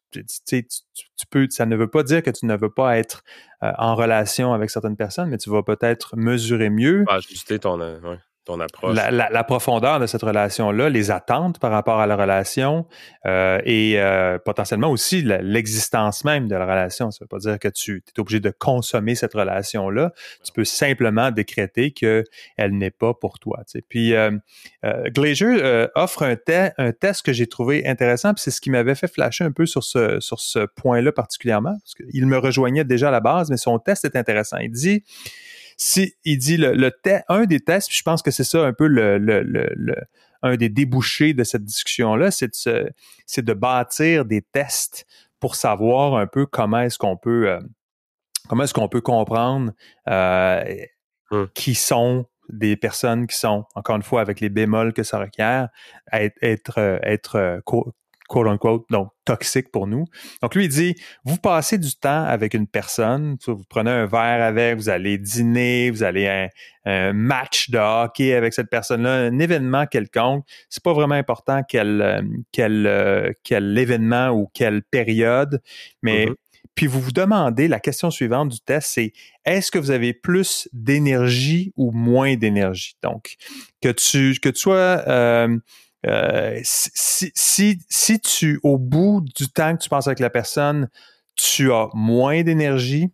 tu, 0.46 1.26
peux, 1.30 1.48
ça 1.50 1.66
ne 1.66 1.76
veut 1.76 1.90
pas 1.90 2.04
dire 2.04 2.22
que 2.22 2.32
tu 2.32 2.46
ne 2.46 2.56
veux 2.56 2.72
pas 2.72 2.98
être 2.98 3.24
en 3.62 3.96
relation 3.96 4.54
avec 4.54 4.70
certaines 4.70 4.98
personnes, 4.98 5.30
mais 5.30 5.38
tu 5.38 5.50
vas 5.50 5.64
peut-être 5.64 6.16
mesurer 6.16 6.70
mieux. 6.70 7.06
Ajuster 7.08 7.60
ton, 7.60 7.80
la, 8.58 9.44
profondeur 9.44 10.00
de 10.00 10.06
cette 10.06 10.22
relation-là, 10.22 10.90
les 10.90 11.12
attentes 11.12 11.60
par 11.60 11.72
rapport 11.72 12.00
à 12.00 12.08
la 12.08 12.16
relation 12.16 12.86
euh, 13.26 13.60
et 13.66 14.00
euh, 14.00 14.38
potentiellement 14.40 14.90
aussi 14.90 15.22
l'existence 15.22 16.24
même 16.24 16.48
de 16.48 16.56
la 16.56 16.66
relation. 16.66 17.12
Ça 17.12 17.20
ne 17.22 17.26
veut 17.26 17.28
pas 17.28 17.40
dire 17.40 17.60
que 17.60 17.68
tu 17.68 18.04
es 18.08 18.20
obligé 18.20 18.40
de 18.40 18.52
consommer 18.52 19.16
cette 19.16 19.34
relation-là. 19.34 20.12
Tu 20.44 20.52
peux 20.52 20.66
simplement 20.66 21.32
décréter 21.32 21.92
qu'elle 21.92 22.26
n'est 22.58 22.92
pas 22.92 23.14
pour 23.14 23.40
toi. 23.40 23.64
Puis 23.90 24.14
euh, 24.14 24.32
Glacier 24.84 25.88
offre 25.96 26.24
un, 26.24 26.36
un 26.78 26.92
test 26.92 27.26
que 27.26 27.34
j'ai 27.34 27.48
trouvé 27.48 27.88
intéressant, 27.88 28.34
puis 28.34 28.44
c'est 28.44 28.52
ce 28.52 28.62
qui 28.62 28.70
m'avait 28.70 28.96
fait 28.96 29.08
flasher 29.08 29.44
un 29.44 29.52
peu 29.52 29.66
sur 29.66 29.84
ce, 29.84 30.20
sur 30.20 30.40
ce 30.40 30.60
point-là 30.60 31.12
particulièrement. 31.12 31.78
Parce 31.84 32.10
il 32.14 32.26
me 32.28 32.38
rejoignait 32.38 32.84
déjà 32.84 33.10
à 33.10 33.12
la 33.12 33.20
base, 33.20 33.50
mais 33.50 33.58
son 33.58 33.80
test 33.80 34.06
est 34.06 34.16
intéressant. 34.16 34.58
Il 34.58 34.72
dit 34.72 35.04
si 35.84 36.14
il 36.26 36.38
dit 36.38 36.58
le, 36.58 36.74
le 36.74 36.92
un 37.28 37.46
des 37.46 37.60
tests, 37.60 37.88
puis 37.88 37.98
je 37.98 38.04
pense 38.04 38.22
que 38.22 38.30
c'est 38.30 38.44
ça 38.44 38.64
un 38.64 38.72
peu 38.72 38.86
le, 38.86 39.18
le, 39.18 39.42
le, 39.42 39.96
un 40.44 40.56
des 40.56 40.70
débouchés 40.70 41.34
de 41.34 41.44
cette 41.44 41.66
discussion-là, 41.66 42.30
c'est 42.30 42.50
de, 42.68 42.92
c'est 43.26 43.44
de 43.44 43.54
bâtir 43.54 44.26
des 44.26 44.44
tests 44.44 45.08
pour 45.40 45.56
savoir 45.56 46.18
un 46.18 46.28
peu 46.28 46.46
comment 46.46 46.82
est-ce 46.82 47.00
qu'on 47.00 47.18
peut 47.18 47.50
euh, 47.50 47.60
comment 48.48 48.66
est-ce 48.66 48.76
qu'on 48.76 48.90
peut 48.90 49.02
comprendre 49.02 49.72
euh, 50.08 50.64
hum. 51.32 51.50
qui 51.56 51.74
sont 51.74 52.28
des 52.50 52.76
personnes 52.76 53.26
qui 53.26 53.36
sont, 53.36 53.66
encore 53.74 53.96
une 53.96 54.04
fois, 54.04 54.22
avec 54.22 54.40
les 54.40 54.50
bémols 54.50 54.94
que 54.94 55.02
ça 55.02 55.18
requiert, 55.18 55.70
être, 56.14 56.38
être, 56.44 56.78
être 57.02 57.36
euh, 57.38 57.60
quote 58.32 58.48
unquote, 58.48 58.86
donc 58.90 59.10
toxique 59.26 59.72
pour 59.72 59.88
nous. 59.88 60.06
Donc 60.42 60.56
lui, 60.56 60.66
il 60.66 60.70
dit, 60.70 60.96
vous 61.26 61.36
passez 61.36 61.78
du 61.78 61.94
temps 61.94 62.24
avec 62.24 62.54
une 62.54 62.66
personne, 62.66 63.36
vous 63.46 63.64
prenez 63.70 63.92
un 63.92 64.06
verre 64.06 64.42
avec, 64.42 64.78
vous 64.78 64.88
allez 64.88 65.18
dîner, 65.18 65.92
vous 65.92 66.02
allez 66.02 66.28
un, 66.28 66.48
un 66.86 67.14
match 67.14 67.70
de 67.70 67.78
hockey 67.78 68.34
avec 68.34 68.54
cette 68.54 68.70
personne-là, 68.70 69.12
un 69.12 69.38
événement 69.40 69.86
quelconque. 69.86 70.46
C'est 70.70 70.82
pas 70.82 70.94
vraiment 70.94 71.16
important 71.16 71.62
quel, 71.68 72.26
quel, 72.54 73.36
quel 73.44 73.78
événement 73.78 74.30
ou 74.30 74.50
quelle 74.54 74.82
période, 74.82 75.62
mais 76.02 76.28
mm-hmm. 76.28 76.36
Puis 76.74 76.88
vous 76.88 77.02
vous 77.02 77.12
demandez, 77.12 77.68
la 77.68 77.82
question 77.82 78.10
suivante 78.10 78.50
du 78.50 78.60
test, 78.62 78.92
c'est 78.94 79.12
est-ce 79.44 79.72
que 79.72 79.78
vous 79.78 79.92
avez 79.92 80.14
plus 80.14 80.70
d'énergie 80.72 81.74
ou 81.76 81.92
moins 81.92 82.36
d'énergie? 82.36 82.96
Donc, 83.04 83.36
que 83.82 83.90
tu, 83.90 84.40
que 84.42 84.48
tu 84.48 84.62
sois 84.62 85.04
euh, 85.08 85.58
euh, 86.08 86.60
si, 86.64 87.32
si, 87.36 87.80
si 87.90 88.20
tu, 88.20 88.60
au 88.64 88.78
bout 88.78 89.22
du 89.36 89.48
temps 89.50 89.76
que 89.76 89.84
tu 89.84 89.90
passes 89.90 90.08
avec 90.08 90.20
la 90.20 90.30
personne, 90.30 90.90
tu 91.36 91.72
as 91.72 91.90
moins 91.94 92.44
d'énergie, 92.44 93.12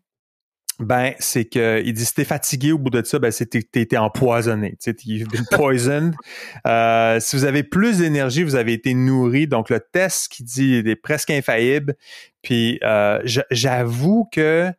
ben, 0.79 1.13
c'est 1.17 1.46
que, 1.46 1.82
il 1.84 1.94
dit, 1.94 2.06
si 2.06 2.13
t'es 2.13 2.24
fatigué 2.24 2.72
au 2.72 2.77
bout 2.77 2.91
de 2.91 3.03
ça, 3.03 3.17
ben, 3.17 3.32
c'est 3.32 3.48
t'es 3.48 3.82
été 3.82 3.98
empoisonné. 3.98 4.77
Tu 4.82 4.91
sais, 4.91 4.96
you've 5.06 5.29
been 5.29 5.46
poisoned. 5.51 6.13
Euh, 6.67 7.20
si 7.20 7.36
vous 7.36 7.46
avez 7.46 7.63
plus 7.63 8.00
d'énergie, 8.00 8.44
vous 8.44 8.56
avez 8.56 8.74
été 8.74 8.94
nourri. 8.94 9.48
Donc, 9.48 9.70
le 9.70 9.79
test 9.79 10.27
qui 10.29 10.44
dit, 10.44 10.79
il 10.79 10.88
est 10.88 10.96
presque 10.96 11.29
infaillible. 11.29 11.96
Puis, 12.41 12.79
euh, 12.84 13.22
j'avoue 13.51 14.27
que 14.32 14.72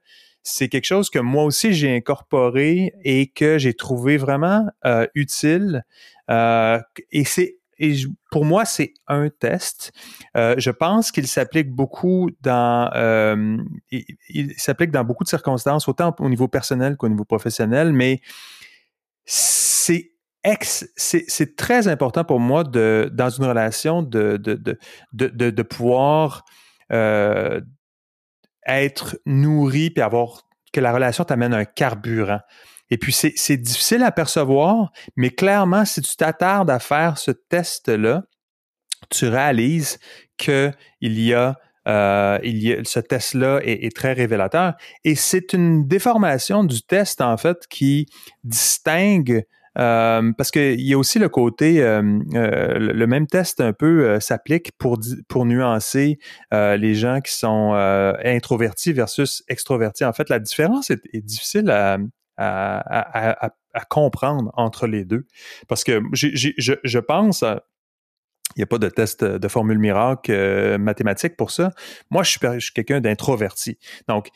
c'est 0.42 0.68
quelque 0.68 0.84
chose 0.84 1.10
que 1.10 1.18
moi 1.18 1.44
aussi 1.44 1.74
j'ai 1.74 1.94
incorporé 1.94 2.92
et 3.04 3.28
que 3.28 3.58
j'ai 3.58 3.74
trouvé 3.74 4.16
vraiment 4.16 4.66
utile. 5.14 5.84
Et 6.28 7.24
c'est 7.24 7.57
et 7.78 7.94
pour 8.30 8.44
moi, 8.44 8.64
c'est 8.64 8.92
un 9.06 9.28
test. 9.28 9.92
Euh, 10.36 10.54
je 10.58 10.70
pense 10.70 11.12
qu'il 11.12 11.26
s'applique 11.26 11.70
beaucoup 11.70 12.30
dans, 12.40 12.90
euh, 12.94 13.56
il, 13.90 14.52
s'applique 14.56 14.90
dans 14.90 15.04
beaucoup 15.04 15.24
de 15.24 15.28
circonstances, 15.28 15.88
autant 15.88 16.14
au 16.18 16.28
niveau 16.28 16.48
personnel 16.48 16.96
qu'au 16.96 17.08
niveau 17.08 17.24
professionnel, 17.24 17.92
mais 17.92 18.20
c'est 19.24 20.10
très 21.56 21.88
important 21.88 22.24
pour 22.24 22.40
moi 22.40 22.64
de, 22.64 23.10
dans 23.12 23.30
une 23.30 23.44
relation 23.44 24.02
de, 24.02 24.36
de, 24.36 24.54
de, 24.54 24.78
de, 25.12 25.50
de 25.50 25.62
pouvoir 25.62 26.44
euh, 26.92 27.60
être 28.66 29.18
nourri 29.26 29.90
puis 29.90 30.02
avoir 30.02 30.42
que 30.72 30.80
la 30.80 30.92
relation 30.92 31.24
t'amène 31.24 31.54
un 31.54 31.64
carburant. 31.64 32.40
Et 32.90 32.98
puis, 32.98 33.12
c'est 33.12 33.56
difficile 33.56 34.02
à 34.02 34.12
percevoir, 34.12 34.92
mais 35.16 35.30
clairement, 35.30 35.84
si 35.84 36.00
tu 36.00 36.16
t'attardes 36.16 36.70
à 36.70 36.78
faire 36.78 37.18
ce 37.18 37.30
test-là, 37.30 38.24
tu 39.10 39.26
réalises 39.26 39.98
qu'il 40.36 40.72
y 41.00 41.34
a 41.34 41.56
euh, 41.86 42.38
il 42.42 42.62
y 42.62 42.74
a, 42.74 42.84
ce 42.84 43.00
test-là 43.00 43.60
est, 43.62 43.94
très 43.96 44.12
révélateur. 44.12 44.74
Et 45.04 45.14
c'est 45.14 45.54
une 45.54 45.86
déformation 45.86 46.62
du 46.62 46.82
test, 46.82 47.22
en 47.22 47.38
fait, 47.38 47.66
qui 47.66 48.06
distingue, 48.44 49.46
euh, 49.78 50.32
parce 50.36 50.50
qu'il 50.50 50.80
y 50.80 50.92
a 50.92 50.98
aussi 50.98 51.18
le 51.18 51.28
côté, 51.28 51.82
euh, 51.82 52.02
euh 52.34 52.78
le 52.78 53.06
même 53.06 53.26
test 53.26 53.60
un 53.60 53.72
peu 53.72 54.08
euh, 54.08 54.20
s'applique 54.20 54.72
pour, 54.76 54.98
pour 55.28 55.46
nuancer 55.46 56.18
euh, 56.52 56.76
les 56.76 56.94
gens 56.94 57.20
qui 57.20 57.32
sont 57.32 57.72
introvertis 58.24 58.92
versus 58.92 59.44
extrovertis. 59.48 60.04
En 60.04 60.12
fait, 60.12 60.28
la 60.28 60.40
différence 60.40 60.90
est 60.90 61.24
difficile 61.24 61.70
à, 61.70 61.98
à, 62.38 63.50
comprendre 63.90 64.50
entre 64.54 64.86
les 64.86 65.04
deux. 65.04 65.26
Parce 65.68 65.84
que 65.84 66.00
je, 66.12 66.72
je 66.82 66.98
pense, 66.98 67.44
il 68.56 68.60
n'y 68.60 68.64
a 68.64 68.66
pas 68.66 68.78
de 68.78 68.88
test 68.88 69.24
de 69.24 69.48
formule 69.48 69.78
miracle 69.78 70.32
euh, 70.32 70.78
mathématique 70.78 71.36
pour 71.36 71.50
ça. 71.50 71.70
Moi, 72.10 72.22
je 72.22 72.30
suis, 72.30 72.72
quelqu'un 72.74 73.00
d'introverti. 73.00 73.78
Donc, 74.08 74.30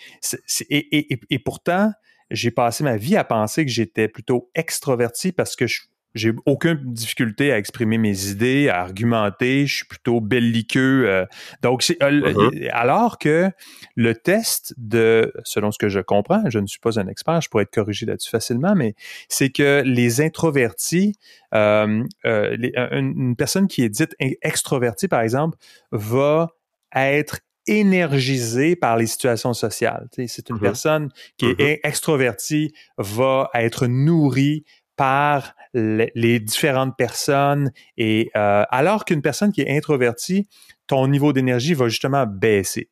et, 0.68 1.18
et, 1.30 1.38
pourtant, 1.38 1.92
j'ai 2.30 2.50
passé 2.50 2.84
ma 2.84 2.96
vie 2.96 3.16
à 3.16 3.24
penser 3.24 3.64
que 3.64 3.70
j'étais 3.70 4.08
plutôt 4.08 4.50
extroverti 4.54 5.32
parce 5.32 5.56
que 5.56 5.66
je 5.66 5.82
j'ai 6.14 6.32
aucune 6.46 6.92
difficulté 6.92 7.52
à 7.52 7.58
exprimer 7.58 7.98
mes 7.98 8.28
idées, 8.28 8.68
à 8.68 8.80
argumenter. 8.80 9.66
Je 9.66 9.76
suis 9.76 9.86
plutôt 9.86 10.20
belliqueux. 10.20 11.08
Euh, 11.08 11.26
donc, 11.62 11.82
c'est, 11.82 12.02
euh, 12.02 12.10
uh-huh. 12.10 12.70
alors 12.70 13.18
que 13.18 13.50
le 13.96 14.14
test 14.14 14.74
de, 14.76 15.32
selon 15.44 15.70
ce 15.70 15.78
que 15.78 15.88
je 15.88 16.00
comprends, 16.00 16.42
je 16.50 16.58
ne 16.58 16.66
suis 16.66 16.80
pas 16.80 16.98
un 16.98 17.08
expert, 17.08 17.40
je 17.40 17.48
pourrais 17.48 17.64
être 17.64 17.72
corrigé 17.72 18.06
là-dessus 18.06 18.30
facilement, 18.30 18.74
mais 18.74 18.94
c'est 19.28 19.50
que 19.50 19.82
les 19.84 20.20
introvertis, 20.20 21.14
euh, 21.54 22.04
une 22.24 23.34
personne 23.36 23.68
qui 23.68 23.82
est 23.82 23.88
dite 23.88 24.14
extrovertie, 24.18 25.08
par 25.08 25.20
exemple, 25.20 25.56
va 25.90 26.50
être 26.94 27.40
énergisée 27.66 28.74
par 28.74 28.96
les 28.96 29.06
situations 29.06 29.54
sociales. 29.54 30.08
c'est 30.12 30.50
une 30.50 30.56
uh-huh. 30.56 30.60
personne 30.60 31.08
qui 31.38 31.46
est 31.46 31.76
uh-huh. 31.76 31.88
extrovertie, 31.88 32.72
va 32.98 33.50
être 33.54 33.86
nourrie 33.86 34.64
par 34.96 35.54
les 35.74 36.40
différentes 36.40 36.96
personnes. 36.96 37.70
Et 37.96 38.30
alors 38.34 39.04
qu'une 39.04 39.22
personne 39.22 39.52
qui 39.52 39.62
est 39.62 39.76
introvertie, 39.76 40.48
ton 40.86 41.06
niveau 41.08 41.32
d'énergie 41.32 41.74
va 41.74 41.88
justement 41.88 42.26
baisser. 42.26 42.88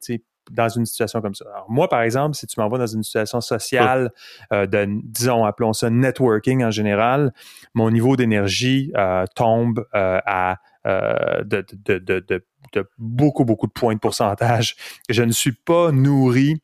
dans 0.50 0.68
une 0.68 0.86
situation 0.86 1.20
comme 1.20 1.34
ça. 1.34 1.44
Alors 1.54 1.66
moi, 1.70 1.88
par 1.88 2.02
exemple, 2.02 2.34
si 2.34 2.46
tu 2.46 2.58
m'envoies 2.58 2.78
dans 2.78 2.86
une 2.86 3.02
situation 3.02 3.40
sociale, 3.40 4.10
de, 4.50 4.86
disons, 5.04 5.44
appelons 5.44 5.72
ça 5.72 5.90
networking 5.90 6.64
en 6.64 6.70
général, 6.70 7.32
mon 7.74 7.90
niveau 7.90 8.16
d'énergie 8.16 8.92
tombe 9.36 9.86
à 9.92 10.56
de, 10.84 11.64
de, 11.72 11.98
de, 11.98 12.44
de, 12.72 12.90
beaucoup, 12.98 13.44
beaucoup 13.44 13.66
de 13.66 13.72
points 13.72 13.94
de 13.94 14.00
pourcentage. 14.00 14.76
Je 15.08 15.22
ne 15.22 15.32
suis 15.32 15.52
pas 15.52 15.92
nourri 15.92 16.62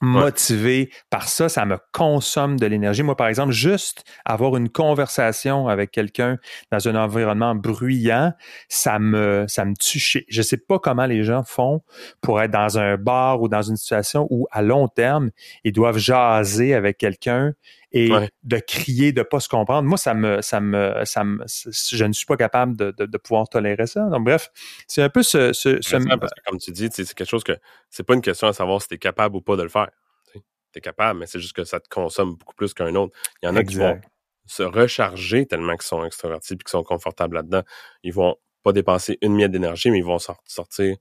motivé 0.00 0.90
par 1.10 1.28
ça, 1.28 1.48
ça 1.48 1.64
me 1.64 1.78
consomme 1.92 2.58
de 2.58 2.66
l'énergie. 2.66 3.02
Moi, 3.02 3.16
par 3.16 3.28
exemple, 3.28 3.52
juste 3.52 4.04
avoir 4.24 4.56
une 4.56 4.68
conversation 4.68 5.68
avec 5.68 5.90
quelqu'un 5.90 6.38
dans 6.70 6.88
un 6.88 6.94
environnement 6.94 7.54
bruyant, 7.54 8.32
ça 8.68 8.98
me, 8.98 9.46
ça 9.48 9.64
me 9.64 9.74
tue. 9.74 10.24
Je 10.28 10.42
sais 10.42 10.58
pas 10.58 10.78
comment 10.78 11.06
les 11.06 11.24
gens 11.24 11.42
font 11.44 11.82
pour 12.20 12.40
être 12.42 12.50
dans 12.50 12.78
un 12.78 12.96
bar 12.96 13.40
ou 13.40 13.48
dans 13.48 13.62
une 13.62 13.76
situation 13.76 14.26
où, 14.30 14.46
à 14.50 14.62
long 14.62 14.88
terme, 14.88 15.30
ils 15.64 15.72
doivent 15.72 15.98
jaser 15.98 16.74
avec 16.74 16.98
quelqu'un 16.98 17.54
et 17.96 18.10
de 18.42 18.58
crier, 18.58 19.12
de 19.12 19.22
pas 19.22 19.40
se 19.40 19.48
comprendre. 19.48 19.88
Moi, 19.88 19.96
ça 19.96 20.14
me, 20.14 20.42
ça 20.42 20.60
me, 20.60 21.02
ça 21.04 21.24
me, 21.24 21.44
je 21.46 22.04
ne 22.04 22.12
suis 22.12 22.26
pas 22.26 22.36
capable 22.36 22.76
de, 22.76 22.90
de, 22.90 23.18
pouvoir 23.18 23.48
tolérer 23.48 23.86
ça. 23.86 24.04
Donc, 24.08 24.24
bref, 24.24 24.50
c'est 24.86 25.02
un 25.02 25.08
peu 25.08 25.22
ce, 25.22 25.52
ce, 25.52 25.70
parce 26.16 26.32
que, 26.32 26.40
comme 26.46 26.58
tu 26.58 26.72
dis, 26.72 26.88
c'est 26.92 27.14
quelque 27.14 27.28
chose 27.28 27.44
que 27.44 27.56
c'est 27.90 28.02
pas 28.02 28.14
une 28.14 28.20
question 28.20 28.48
à 28.48 28.52
savoir 28.52 28.82
si 28.82 28.88
tu 28.88 28.94
es 28.94 28.98
capable 28.98 29.36
ou 29.36 29.40
pas 29.40 29.56
de 29.56 29.62
le 29.62 29.68
faire. 29.68 29.90
Tu 30.32 30.40
es 30.76 30.80
capable, 30.80 31.20
mais 31.20 31.26
c'est 31.26 31.40
juste 31.40 31.56
que 31.56 31.64
ça 31.64 31.80
te 31.80 31.88
consomme 31.88 32.34
beaucoup 32.34 32.54
plus 32.54 32.74
qu'un 32.74 32.94
autre. 32.94 33.16
Il 33.42 33.46
y 33.46 33.48
en 33.48 33.56
a 33.56 33.64
qui 33.64 33.76
vont 33.76 33.98
se 34.46 34.62
recharger 34.62 35.46
tellement 35.46 35.76
qu'ils 35.76 35.86
sont 35.86 36.04
extrovertis 36.04 36.54
et 36.54 36.58
qu'ils 36.58 36.68
sont 36.68 36.84
confortables 36.84 37.36
là-dedans. 37.36 37.62
Ils 38.02 38.12
vont 38.12 38.36
pas 38.62 38.72
dépenser 38.72 39.18
une 39.22 39.34
miette 39.34 39.52
d'énergie, 39.52 39.90
mais 39.90 39.98
ils 39.98 40.04
vont 40.04 40.18
sortir 40.18 40.96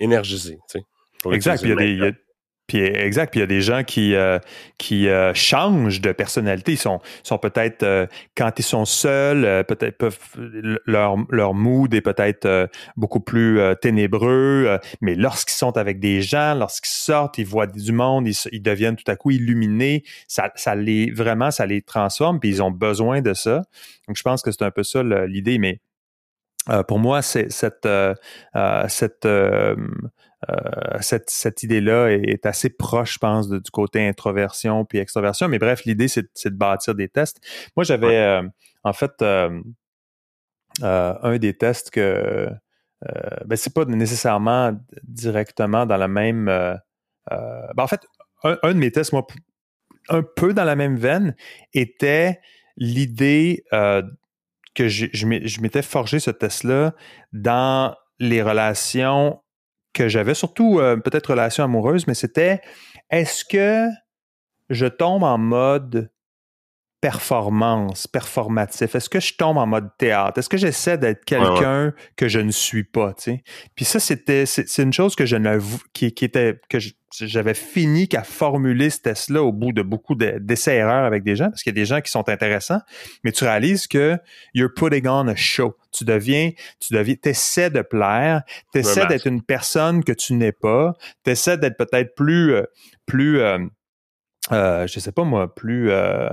énergisés. 0.00 0.58
Tu 0.70 0.80
sais, 0.80 1.34
exact. 1.34 1.62
Il 1.62 1.68
y, 1.68 1.72
a 1.72 1.76
des, 1.76 2.14
puis 2.66 2.78
exact. 2.82 3.30
Puis 3.30 3.40
il 3.40 3.42
y 3.42 3.44
a 3.44 3.46
des 3.46 3.60
gens 3.60 3.84
qui 3.84 4.14
euh, 4.14 4.38
qui 4.78 5.08
euh, 5.08 5.34
changent 5.34 6.00
de 6.00 6.12
personnalité. 6.12 6.72
Ils 6.72 6.78
sont 6.78 7.00
sont 7.22 7.36
peut-être 7.36 7.82
euh, 7.82 8.06
quand 8.36 8.58
ils 8.58 8.62
sont 8.62 8.86
seuls, 8.86 9.64
peut-être 9.66 9.98
peuvent 9.98 10.18
leur 10.86 11.16
leur 11.28 11.52
mood 11.52 11.92
est 11.92 12.00
peut-être 12.00 12.70
beaucoup 12.96 13.20
plus 13.20 13.60
ténébreux. 13.82 14.78
mais 15.02 15.14
lorsqu'ils 15.14 15.54
sont 15.54 15.76
avec 15.76 16.00
des 16.00 16.22
gens, 16.22 16.54
lorsqu'ils 16.54 16.94
sortent, 16.94 17.36
ils 17.38 17.46
voient 17.46 17.66
du 17.66 17.92
monde, 17.92 18.26
ils, 18.26 18.36
ils, 18.52 18.62
deviennent 18.62 18.96
tout 18.96 19.10
à 19.10 19.16
coup 19.16 19.30
illuminés. 19.30 20.02
Ça 20.26 20.50
ça 20.54 20.74
les 20.74 21.10
vraiment 21.10 21.50
ça 21.50 21.66
les 21.66 21.82
transforme. 21.82 22.40
Puis 22.40 22.48
ils 22.48 22.62
ont 22.62 22.70
besoin 22.70 23.20
de 23.20 23.34
ça. 23.34 23.62
Donc 24.08 24.16
je 24.16 24.22
pense 24.22 24.42
que 24.42 24.50
c'est 24.50 24.64
un 24.64 24.70
peu 24.70 24.84
ça 24.84 25.02
l'idée. 25.02 25.58
Mais 25.58 25.80
pour 26.88 26.98
moi, 26.98 27.20
c'est 27.20 27.52
cette 27.52 27.86
cette 28.88 29.26
euh, 30.50 30.98
cette, 31.00 31.30
cette 31.30 31.62
idée-là 31.62 32.08
est, 32.08 32.46
assez 32.46 32.70
proche, 32.70 33.14
je 33.14 33.18
pense, 33.18 33.48
du 33.48 33.70
côté 33.70 34.06
introversion 34.06 34.84
puis 34.84 34.98
extroversion. 34.98 35.48
Mais 35.48 35.58
bref, 35.58 35.84
l'idée, 35.84 36.08
c'est 36.08 36.26
de 36.44 36.56
bâtir 36.56 36.94
des 36.94 37.08
tests. 37.08 37.40
Moi, 37.76 37.84
j'avais 37.84 38.16
euh, 38.16 38.42
en 38.82 38.92
fait 38.92 39.12
euh, 39.22 39.60
un 40.82 41.38
des 41.38 41.56
tests 41.56 41.90
que 41.90 42.48
ben, 43.44 43.56
c'est 43.56 43.74
pas 43.74 43.84
nécessairement 43.84 44.72
directement 45.02 45.84
dans 45.84 45.98
la 45.98 46.08
même. 46.08 46.46
Ben, 46.46 46.78
en 47.76 47.86
fait, 47.86 48.00
un, 48.42 48.72
de 48.72 48.78
mes 48.78 48.90
tests, 48.90 49.12
moi, 49.12 49.26
un 50.08 50.22
peu 50.22 50.54
dans 50.54 50.64
la 50.64 50.74
même 50.74 50.96
veine, 50.96 51.36
était 51.74 52.40
l'idée 52.76 53.64
que 53.70 54.88
je, 54.88 55.06
je 55.12 55.60
m'étais 55.60 55.82
forgé 55.82 56.18
ce 56.18 56.30
test-là 56.30 56.94
dans 57.32 57.94
les 58.18 58.42
relations 58.42 59.43
que 59.94 60.08
j'avais, 60.08 60.34
surtout 60.34 60.80
euh, 60.80 60.96
peut-être 60.96 61.28
relation 61.28 61.64
amoureuse, 61.64 62.06
mais 62.06 62.14
c'était 62.14 62.60
est-ce 63.10 63.44
que 63.44 63.88
je 64.68 64.86
tombe 64.86 65.22
en 65.22 65.38
mode 65.38 66.10
performance, 67.04 68.06
performatif? 68.06 68.94
Est-ce 68.94 69.10
que 69.10 69.20
je 69.20 69.34
tombe 69.34 69.58
en 69.58 69.66
mode 69.66 69.90
théâtre? 69.98 70.38
Est-ce 70.38 70.48
que 70.48 70.56
j'essaie 70.56 70.96
d'être 70.96 71.26
quelqu'un 71.26 71.92
que 72.16 72.28
je 72.28 72.40
ne 72.40 72.50
suis 72.50 72.82
pas? 72.82 73.14
Puis 73.74 73.84
ça, 73.84 74.00
c'était 74.00 74.46
c'est 74.46 74.82
une 74.82 74.94
chose 74.94 75.14
que 75.14 75.26
je 75.26 75.36
ne 75.36 75.58
qui, 75.92 76.14
qui 76.14 76.24
était 76.24 76.58
que 76.70 76.78
j'avais 77.20 77.52
fini 77.52 78.08
qu'à 78.08 78.22
formuler 78.22 78.88
ce 78.88 79.00
test-là 79.00 79.42
au 79.42 79.52
bout 79.52 79.72
de 79.72 79.82
beaucoup 79.82 80.14
d'essais-erreurs 80.14 81.04
avec 81.04 81.24
des 81.24 81.36
gens, 81.36 81.50
parce 81.50 81.62
qu'il 81.62 81.76
y 81.76 81.78
a 81.78 81.80
des 81.82 81.84
gens 81.84 82.00
qui 82.00 82.10
sont 82.10 82.26
intéressants, 82.30 82.80
mais 83.22 83.32
tu 83.32 83.44
réalises 83.44 83.86
que 83.86 84.16
you're 84.54 84.72
putting 84.74 85.06
on 85.06 85.28
a 85.28 85.36
show. 85.36 85.76
Tu 85.92 86.04
deviens, 86.04 86.52
tu 86.80 86.94
deviens, 86.94 87.16
t'essaies 87.16 87.68
de 87.68 87.82
plaire, 87.82 88.44
t'essaies 88.72 89.06
d'être 89.08 89.26
une 89.26 89.42
personne 89.42 90.02
que 90.02 90.12
tu 90.12 90.32
n'es 90.32 90.52
pas, 90.52 90.94
t'essaies 91.22 91.58
d'être 91.58 91.76
peut-être 91.76 92.14
plus, 92.14 92.54
euh, 92.54 92.62
plus, 93.04 93.40
euh, 93.40 93.58
euh, 94.52 94.86
je 94.86 95.00
sais 95.00 95.12
pas 95.12 95.24
moi, 95.24 95.54
plus 95.54 95.90
euh, 95.90 96.30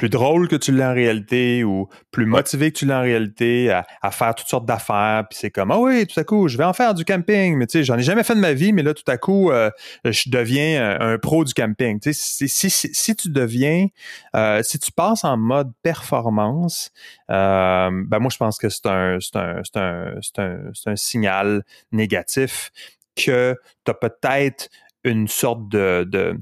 plus 0.00 0.08
drôle 0.08 0.48
que 0.48 0.56
tu 0.56 0.72
l'es 0.72 0.82
en 0.82 0.94
réalité 0.94 1.62
ou 1.62 1.86
plus 2.10 2.24
motivé 2.24 2.72
que 2.72 2.78
tu 2.78 2.86
l'es 2.86 2.94
en 2.94 3.02
réalité 3.02 3.70
à, 3.70 4.10
faire 4.10 4.34
toutes 4.34 4.48
sortes 4.48 4.64
d'affaires. 4.64 5.26
Puis 5.28 5.38
c'est 5.38 5.50
comme, 5.50 5.70
ah 5.70 5.78
oui, 5.78 6.06
tout 6.06 6.18
à 6.18 6.24
coup, 6.24 6.48
je 6.48 6.56
vais 6.56 6.64
en 6.64 6.72
faire 6.72 6.94
du 6.94 7.04
camping. 7.04 7.54
Mais 7.58 7.66
tu 7.66 7.72
sais, 7.72 7.84
j'en 7.84 7.98
ai 7.98 8.02
jamais 8.02 8.24
fait 8.24 8.34
de 8.34 8.40
ma 8.40 8.54
vie, 8.54 8.72
mais 8.72 8.82
là, 8.82 8.94
tout 8.94 9.04
à 9.08 9.18
coup, 9.18 9.50
euh, 9.50 9.70
je 10.06 10.30
deviens 10.30 10.98
un, 10.98 11.18
pro 11.18 11.44
du 11.44 11.52
camping. 11.52 12.00
Tu 12.00 12.14
sais, 12.14 12.48
si, 12.48 12.70
si, 12.70 12.70
si, 12.70 13.14
tu 13.14 13.28
deviens, 13.28 13.88
euh, 14.34 14.62
si 14.62 14.78
tu 14.78 14.90
passes 14.90 15.22
en 15.22 15.36
mode 15.36 15.70
performance, 15.82 16.92
euh, 17.30 17.90
ben 18.06 18.20
moi, 18.20 18.30
je 18.32 18.38
pense 18.38 18.56
que 18.56 18.70
c'est 18.70 18.86
un, 18.86 19.18
un, 19.34 19.60
un, 19.76 20.70
un 20.86 20.96
signal 20.96 21.62
négatif 21.92 22.72
que 23.16 23.54
tu 23.84 23.90
as 23.90 23.94
peut-être 23.94 24.70
une 25.04 25.28
sorte 25.28 25.68
de, 25.68 26.06
de 26.08 26.40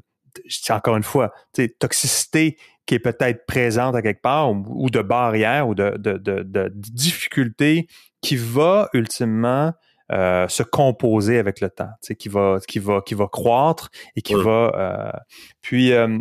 encore 0.70 0.96
une 0.96 1.02
fois, 1.02 1.32
toxicité 1.80 2.56
qui 2.88 2.94
est 2.94 3.01
peut-être 3.01 3.44
présente 3.44 3.94
à 3.94 4.01
quelque 4.01 4.22
part 4.22 4.51
ou, 4.51 4.88
de 4.88 5.03
barrière 5.03 5.68
ou 5.68 5.74
de, 5.74 5.90
de, 5.98 6.14
de, 6.14 6.42
de 6.42 6.72
difficulté 6.74 7.87
qui 8.22 8.35
va 8.35 8.88
ultimement 8.94 9.74
euh, 10.11 10.48
se 10.48 10.62
composer 10.62 11.38
avec 11.38 11.61
le 11.61 11.68
temps, 11.68 11.90
qui 12.18 12.31
va, 12.31 12.59
qui 12.66 12.79
va, 12.79 13.03
qui 13.03 13.12
va 13.12 13.27
croître 13.27 13.90
et 14.16 14.22
qui 14.22 14.33
va. 14.33 14.72
Euh, 14.74 15.18
puis, 15.61 15.92
euh, 15.92 16.18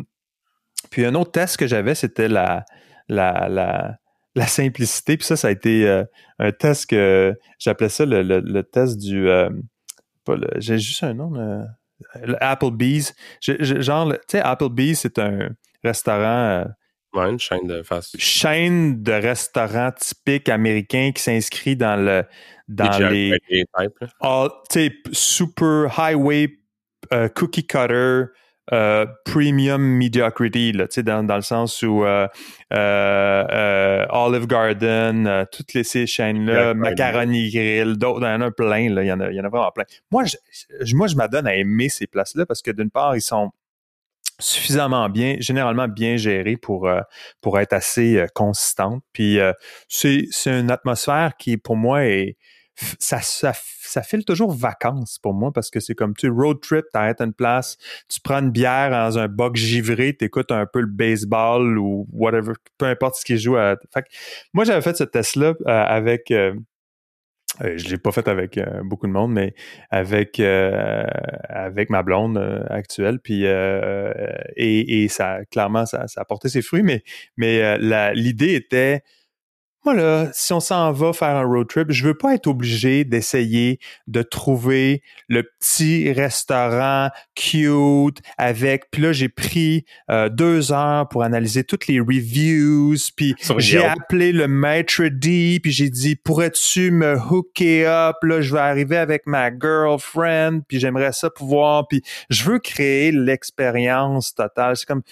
puis 0.91 1.05
un 1.05 1.15
autre 1.15 1.31
test 1.31 1.55
que 1.55 1.67
j'avais, 1.67 1.95
c'était 1.95 2.27
la, 2.27 2.65
la, 3.07 3.47
la, 3.47 3.95
la, 4.35 4.47
simplicité. 4.47 5.15
Puis 5.15 5.25
ça, 5.25 5.37
ça 5.37 5.47
a 5.47 5.51
été 5.51 6.03
un 6.37 6.51
test 6.51 6.89
que 6.89 7.33
j'appelais 7.59 7.87
ça 7.87 8.05
le, 8.05 8.23
le, 8.23 8.63
test 8.63 8.97
du. 8.97 9.29
J'ai 10.57 10.79
juste 10.79 11.03
un 11.03 11.13
nom. 11.13 11.65
Applebee's. 12.41 13.15
genre, 13.39 14.11
tu 14.11 14.19
sais, 14.27 14.41
Applebee's, 14.41 14.99
c'est 14.99 15.17
un 15.17 15.51
restaurant. 15.87 16.65
Euh, 17.15 17.29
une 17.29 17.39
chaîne 17.39 17.65
de 17.65 17.81
fast 17.81 18.15
Chaîne 18.19 19.01
de 19.01 19.11
restaurants 19.11 19.91
typiques 19.91 20.49
américains 20.49 21.11
qui 21.15 21.23
s'inscrit 21.23 21.75
dans 21.75 21.95
le 21.95 22.23
dans 22.67 23.09
les 23.09 23.33
all, 24.21 24.49
super 25.13 25.87
highway 25.97 26.49
euh, 27.13 27.27
cookie 27.29 27.65
cutter 27.65 28.25
euh, 28.73 29.05
premium 29.25 29.81
mediocrity 29.81 30.73
là, 30.73 30.87
dans, 30.97 31.23
dans 31.23 31.37
le 31.37 31.41
sens 31.41 31.81
où 31.81 32.03
Olive 32.03 32.37
Garden, 34.47 35.47
toutes 35.51 35.73
les, 35.73 35.85
ces 35.85 36.05
chaînes-là, 36.05 36.73
Macaroni 36.73 37.49
Grill, 37.49 37.97
d'autres, 37.97 38.19
il 38.19 38.25
y 38.25 38.35
en 38.35 38.41
a 38.41 38.51
plein, 38.51 38.93
là, 38.93 39.03
il, 39.03 39.07
y 39.07 39.11
en 39.11 39.21
a, 39.21 39.31
y 39.31 39.39
en 39.39 39.45
a 39.45 39.49
vraiment 39.49 39.71
plein. 39.71 39.85
Moi, 40.11 40.25
je, 40.25 40.35
moi, 40.93 41.07
je 41.07 41.15
m'adonne 41.15 41.47
à 41.47 41.55
aimer 41.55 41.87
ces 41.87 42.05
places-là 42.05 42.45
parce 42.45 42.61
que 42.61 42.71
d'une 42.71 42.91
part, 42.91 43.15
ils 43.15 43.21
sont 43.21 43.51
suffisamment 44.39 45.09
bien, 45.09 45.35
généralement 45.39 45.87
bien 45.87 46.17
géré 46.17 46.57
pour 46.57 46.87
euh, 46.87 47.01
pour 47.41 47.59
être 47.59 47.73
assez 47.73 48.17
euh, 48.17 48.27
consistante. 48.33 49.03
Puis 49.13 49.39
euh, 49.39 49.53
c'est 49.87 50.27
une 50.45 50.71
atmosphère 50.71 51.33
qui 51.37 51.57
pour 51.57 51.75
moi 51.75 52.05
est 52.05 52.37
ça, 52.99 53.21
ça, 53.21 53.53
ça 53.81 54.03
file 54.03 54.23
toujours 54.23 54.53
vacances 54.53 55.17
pour 55.17 55.33
moi 55.33 55.51
parce 55.51 55.71
que 55.71 55.79
c'est 55.79 55.95
comme 55.95 56.13
tu 56.15 56.29
road 56.29 56.59
trip, 56.61 56.85
t'arrêtes 56.93 57.21
une 57.21 57.33
place, 57.33 57.77
tu 58.07 58.19
prends 58.21 58.37
une 58.37 58.51
bière 58.51 58.91
dans 58.91 59.17
un 59.17 59.27
box 59.27 59.59
givré, 59.59 60.15
t'écoutes 60.15 60.51
un 60.51 60.67
peu 60.67 60.81
le 60.81 60.87
baseball 60.87 61.79
ou 61.79 62.07
whatever, 62.13 62.53
peu 62.77 62.85
importe 62.85 63.15
ce 63.15 63.25
qui 63.25 63.39
joue. 63.39 63.55
À... 63.55 63.77
Fait 63.91 64.05
moi 64.53 64.63
j'avais 64.63 64.83
fait 64.83 64.95
ce 64.95 65.03
test-là 65.03 65.55
avec 65.65 66.31
euh, 67.63 67.77
je 67.77 67.89
l'ai 67.89 67.97
pas 67.97 68.11
fait 68.11 68.27
avec 68.27 68.57
euh, 68.57 68.81
beaucoup 68.83 69.07
de 69.07 69.11
monde, 69.11 69.33
mais 69.33 69.53
avec 69.89 70.39
euh, 70.39 71.05
avec 71.49 71.89
ma 71.89 72.03
blonde 72.03 72.37
actuelle. 72.69 73.19
Puis 73.19 73.43
et, 73.45 75.03
et, 75.03 75.07
ça 75.07 75.39
clairement 75.51 75.85
ça, 75.85 76.07
ça 76.07 76.21
a 76.21 76.25
porté 76.25 76.49
ses 76.49 76.61
fruits, 76.61 76.83
mais 76.83 77.03
mais 77.37 77.77
l'idée 78.13 78.55
était 78.55 79.01
moi 79.87 79.95
là, 79.95 80.27
si 80.33 80.51
on 80.51 80.59
s'en 80.59 80.91
va 80.91 81.13
faire 81.13 81.37
un 81.37 81.45
road 81.45 81.65
trip, 81.69 81.91
je 81.91 82.05
veux 82.05 82.13
pas 82.13 82.33
être 82.33 82.47
obligé 82.47 83.05
d'essayer 83.05 83.79
de 84.07 84.21
trouver 84.21 85.01
le 85.29 85.43
petit 85.43 86.11
restaurant 86.11 87.09
cute 87.35 88.17
avec. 88.37 88.91
Puis 88.91 89.01
là, 89.01 89.13
j'ai 89.13 89.29
pris 89.29 89.85
euh, 90.11 90.27
deux 90.27 90.73
heures 90.73 91.07
pour 91.07 91.23
analyser 91.23 91.63
toutes 91.63 91.87
les 91.87 92.01
reviews. 92.01 92.97
Puis 93.15 93.33
j'ai 93.59 93.81
appelé 93.81 94.33
le 94.33 94.49
maître 94.49 95.03
D. 95.05 95.61
Puis 95.63 95.71
j'ai 95.71 95.89
dit, 95.89 96.17
pourrais-tu 96.17 96.91
me 96.91 97.17
hooker 97.17 97.85
up? 97.87 98.17
Là, 98.23 98.41
je 98.41 98.53
vais 98.53 98.59
arriver 98.59 98.97
avec 98.97 99.25
ma 99.25 99.51
girlfriend. 99.57 100.63
Puis 100.67 100.81
j'aimerais 100.81 101.13
ça 101.13 101.29
pouvoir. 101.29 101.87
Puis 101.87 102.01
je 102.29 102.43
veux 102.43 102.59
créer 102.59 103.13
l'expérience 103.13 104.35
totale. 104.35 104.75
C'est 104.75 104.85
comme 104.85 105.03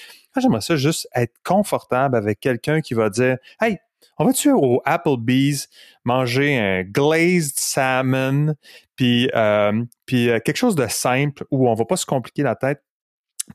j'aimerais 0.41 0.61
ça 0.61 0.75
juste 0.75 1.07
être 1.15 1.33
confortable 1.45 2.17
avec 2.17 2.39
quelqu'un 2.39 2.81
qui 2.81 2.93
va 2.93 3.09
dire 3.09 3.37
Hey, 3.61 3.77
on 4.17 4.25
va-tu 4.25 4.51
au 4.51 4.81
Applebee's 4.85 5.67
manger 6.03 6.57
un 6.57 6.83
glazed 6.83 7.53
salmon, 7.55 8.55
puis, 8.95 9.29
euh, 9.35 9.83
puis 10.05 10.29
euh, 10.29 10.39
quelque 10.39 10.57
chose 10.57 10.75
de 10.75 10.87
simple 10.87 11.45
où 11.51 11.69
on 11.69 11.73
va 11.73 11.85
pas 11.85 11.97
se 11.97 12.05
compliquer 12.05 12.43
la 12.43 12.55
tête, 12.55 12.81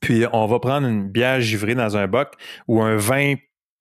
puis 0.01 0.25
on 0.33 0.47
va 0.47 0.59
prendre 0.61 0.87
une 0.87 1.09
bière 1.09 1.41
givrée 1.41 1.75
dans 1.75 1.97
un 1.97 2.07
boc 2.07 2.35
ou 2.69 2.83
un 2.83 2.97
vin 2.97 3.35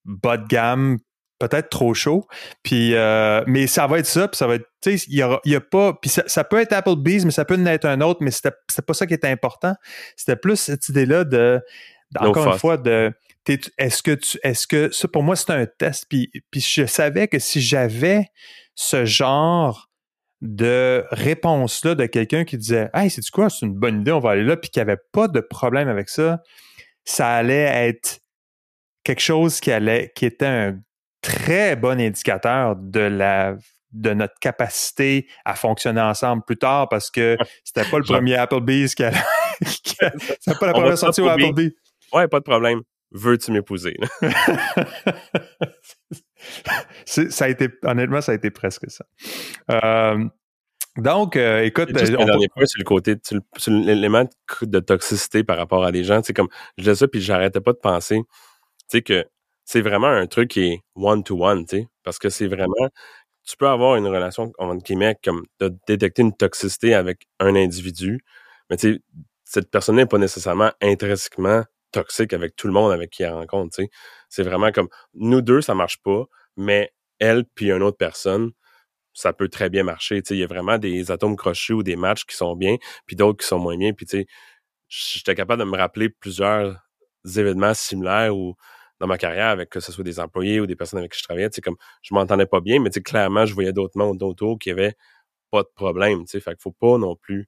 bas 0.06 0.38
de 0.38 0.48
gamme 0.48 0.98
peut-être 1.40 1.70
trop 1.70 1.94
chaud. 1.94 2.28
Puis, 2.64 2.94
euh, 2.94 3.44
mais 3.48 3.66
ça 3.66 3.88
va 3.88 4.00
être 4.00 4.06
ça, 4.06 4.28
puis 4.28 4.38
ça 4.38 4.46
va 4.46 4.56
être, 4.56 4.68
tu 4.82 4.98
sais, 4.98 5.06
il 5.10 5.16
y, 5.16 5.56
a, 5.56 5.62
pas, 5.62 5.94
puis 5.94 6.10
ça, 6.10 6.24
ça, 6.28 6.44
peut 6.44 6.60
être 6.60 6.74
Applebee's, 6.74 7.26
mais 7.26 7.32
ça 7.32 7.46
peut 7.46 7.56
en 7.56 7.66
être 7.66 7.86
un 7.86 8.02
autre, 8.02 8.20
mais 8.22 8.32
c'était 8.32 8.52
pas 8.86 8.94
ça 8.94 9.08
qui 9.08 9.14
était 9.14 9.30
important. 9.30 9.74
C'était 10.16 10.36
plus 10.36 10.58
cette 10.58 10.90
idée-là 10.90 11.24
de, 11.24 11.62
encore 12.18 12.54
une 12.54 12.60
fois, 12.60 12.78
de 12.78 13.14
est-ce 13.78 14.04
que 14.04 14.12
tu 14.12 14.38
est-ce 14.44 14.68
que 14.68 14.92
ça 14.92 15.08
pour 15.08 15.24
moi 15.24 15.36
c'est 15.36 15.52
un 15.52 15.66
test 15.66 16.06
puis, 16.10 16.32
puis 16.52 16.62
je 16.62 16.86
savais 16.86 17.28
que 17.28 17.40
si 17.40 17.62
j'avais 17.62 18.28
ce 18.76 19.06
genre 19.06 19.90
de 20.42 21.06
réponse 21.12 21.84
là 21.84 21.96
de 21.96 22.06
quelqu'un 22.06 22.46
qui 22.46 22.58
disait 22.58 22.90
hey 22.94 23.10
c'est 23.10 23.22
du 23.22 23.32
quoi? 23.32 23.50
C'est 23.50 23.66
une 23.66 23.74
bonne 23.74 24.02
idée 24.02 24.12
on 24.12 24.20
va 24.20 24.32
aller 24.32 24.44
là 24.44 24.56
puis 24.58 24.70
qu'il 24.70 24.84
n'y 24.84 24.90
avait 24.90 25.02
pas 25.12 25.28
de 25.28 25.40
problème 25.40 25.88
avec 25.88 26.10
ça 26.10 26.42
ça 27.06 27.30
allait 27.30 27.88
être 27.90 28.20
quelque 29.04 29.22
chose 29.22 29.60
qui 29.60 29.72
allait 29.72 30.12
qui 30.16 30.26
était 30.26 30.46
un 30.46 30.80
très 31.22 31.76
bon 31.76 32.00
indicateur 32.00 32.76
de 32.78 33.02
la 33.02 33.58
de 33.92 34.14
notre 34.14 34.38
capacité 34.40 35.28
à 35.46 35.56
fonctionner 35.56 36.02
ensemble 36.02 36.44
plus 36.46 36.58
tard 36.58 36.88
parce 36.90 37.10
que 37.10 37.36
c'était 37.64 37.90
pas 37.90 37.98
le 37.98 38.04
premier 38.04 38.36
Applebee's 38.36 38.94
qui, 38.96 39.04
allait, 39.04 39.18
c'était 40.40 40.60
pas 40.60 40.68
la 40.68 40.74
première 40.74 40.98
sortie 40.98 41.22
au 41.22 41.28
Applebee's 41.28 41.74
Ouais, 42.14 42.28
pas 42.28 42.40
de 42.40 42.44
problème. 42.44 42.82
Veux-tu 43.12 43.52
m'épouser? 43.52 43.98
ça 47.06 47.46
a 47.46 47.50
été, 47.50 47.70
honnêtement, 47.84 48.22
ça 48.22 48.34
a 48.34 48.36
été 48.36 48.52
presque 48.52 48.90
ça. 48.90 49.06
Euh, 49.72 50.26
donc, 50.98 51.36
euh, 51.36 51.64
écoute. 51.64 51.98
Juste 51.98 52.16
on 52.18 52.26
dernier 52.26 52.48
point 52.50 52.66
sur 52.66 52.80
le 52.80 52.84
côté, 52.84 53.16
sur 53.24 53.74
l'élément 53.74 54.26
de 54.62 54.80
toxicité 54.80 55.44
par 55.44 55.58
rapport 55.58 55.84
à 55.84 55.92
des 55.92 56.04
gens. 56.04 56.22
C'est 56.24 56.34
comme, 56.34 56.50
je 56.78 56.84
disais 56.84 56.96
ça, 56.96 57.08
puis 57.08 57.22
j'arrêtais 57.22 57.62
pas 57.62 57.74
de 57.74 57.80
penser, 57.80 58.18
tu 58.18 58.26
sais, 58.90 59.02
que 59.02 59.26
c'est 59.66 59.82
vraiment 59.82 60.08
un 60.08 60.28
truc 60.28 60.52
qui 60.52 60.62
est 60.62 60.82
one-to-one, 60.96 61.66
tu 61.66 61.78
sais, 61.78 61.88
parce 62.04 62.20
que 62.20 62.30
c'est 62.30 62.48
vraiment, 62.48 62.90
tu 63.44 63.58
peux 63.58 63.68
avoir 63.68 63.96
une 63.96 64.08
relation, 64.08 64.52
on 64.60 64.76
guillemets, 64.76 65.18
comme 65.24 65.46
de 65.60 65.76
détecter 65.88 66.22
une 66.22 66.36
toxicité 66.36 66.94
avec 66.94 67.28
un 67.40 67.56
individu, 67.56 68.20
mais 68.70 68.78
tu 68.78 68.96
sais, 68.96 69.02
cette 69.46 69.72
personne 69.72 69.96
n'est 69.96 70.06
pas 70.06 70.18
nécessairement 70.18 70.72
intrinsèquement 70.82 71.64
toxique 71.92 72.34
avec 72.34 72.56
tout 72.56 72.68
le 72.68 72.74
monde 72.74 72.92
avec 72.92 73.10
qui 73.12 73.24
elle 73.24 73.34
rencontre. 73.34 73.80
C'est 74.30 74.44
vraiment 74.44 74.72
comme 74.72 74.90
nous 75.14 75.42
deux, 75.42 75.62
ça 75.62 75.76
marche 75.76 75.98
pas, 76.04 76.26
mais 76.58 76.92
elle 77.20 77.46
puis 77.56 77.72
une 77.72 77.84
autre 77.84 77.98
personne, 77.98 78.52
ça 79.14 79.34
peut 79.34 79.50
très 79.50 79.70
bien 79.70 79.84
marcher. 79.84 80.22
Il 80.30 80.38
y 80.38 80.44
a 80.44 80.48
vraiment 80.48 80.78
des 80.78 81.12
atomes 81.12 81.36
crochus 81.38 81.74
ou 81.74 81.84
des 81.84 81.96
matchs 81.98 82.26
qui 82.26 82.36
sont 82.36 82.56
bien, 82.56 82.78
puis 83.06 83.16
d'autres 83.16 83.40
qui 83.42 83.48
sont 83.48 83.60
moins 83.60 83.78
bien. 83.78 83.94
Puis 83.94 84.08
j'étais 84.88 85.36
capable 85.36 85.62
de 85.64 85.70
me 85.70 85.78
rappeler 85.78 86.10
plusieurs 86.10 86.78
événements 87.26 87.74
similaires 87.74 88.36
ou 88.36 88.56
dans 89.00 89.08
ma 89.08 89.18
carrière 89.18 89.48
avec 89.50 89.70
que 89.70 89.80
ce 89.80 89.92
soit 89.92 90.04
des 90.04 90.20
employés 90.20 90.60
ou 90.60 90.66
des 90.68 90.76
personnes 90.76 91.00
avec 91.00 91.14
qui 91.14 91.20
je 91.20 91.24
travaillais, 91.24 91.50
comme 91.64 91.78
je 92.02 92.14
m'entendais 92.14 92.46
pas 92.46 92.62
bien, 92.62 92.80
mais 92.82 92.90
clairement, 92.92 93.46
je 93.46 93.54
voyais 93.54 93.74
d'autres 93.74 93.98
mondes 93.98 94.22
autour 94.24 94.60
qui 94.60 94.72
avaient 94.72 94.96
pas 95.52 95.64
de 95.64 95.70
problème. 95.76 96.28
Fait 96.28 96.42
qu'il 96.42 96.58
faut 96.60 96.72
pas 96.72 96.98
non 96.98 97.16
plus 97.16 97.48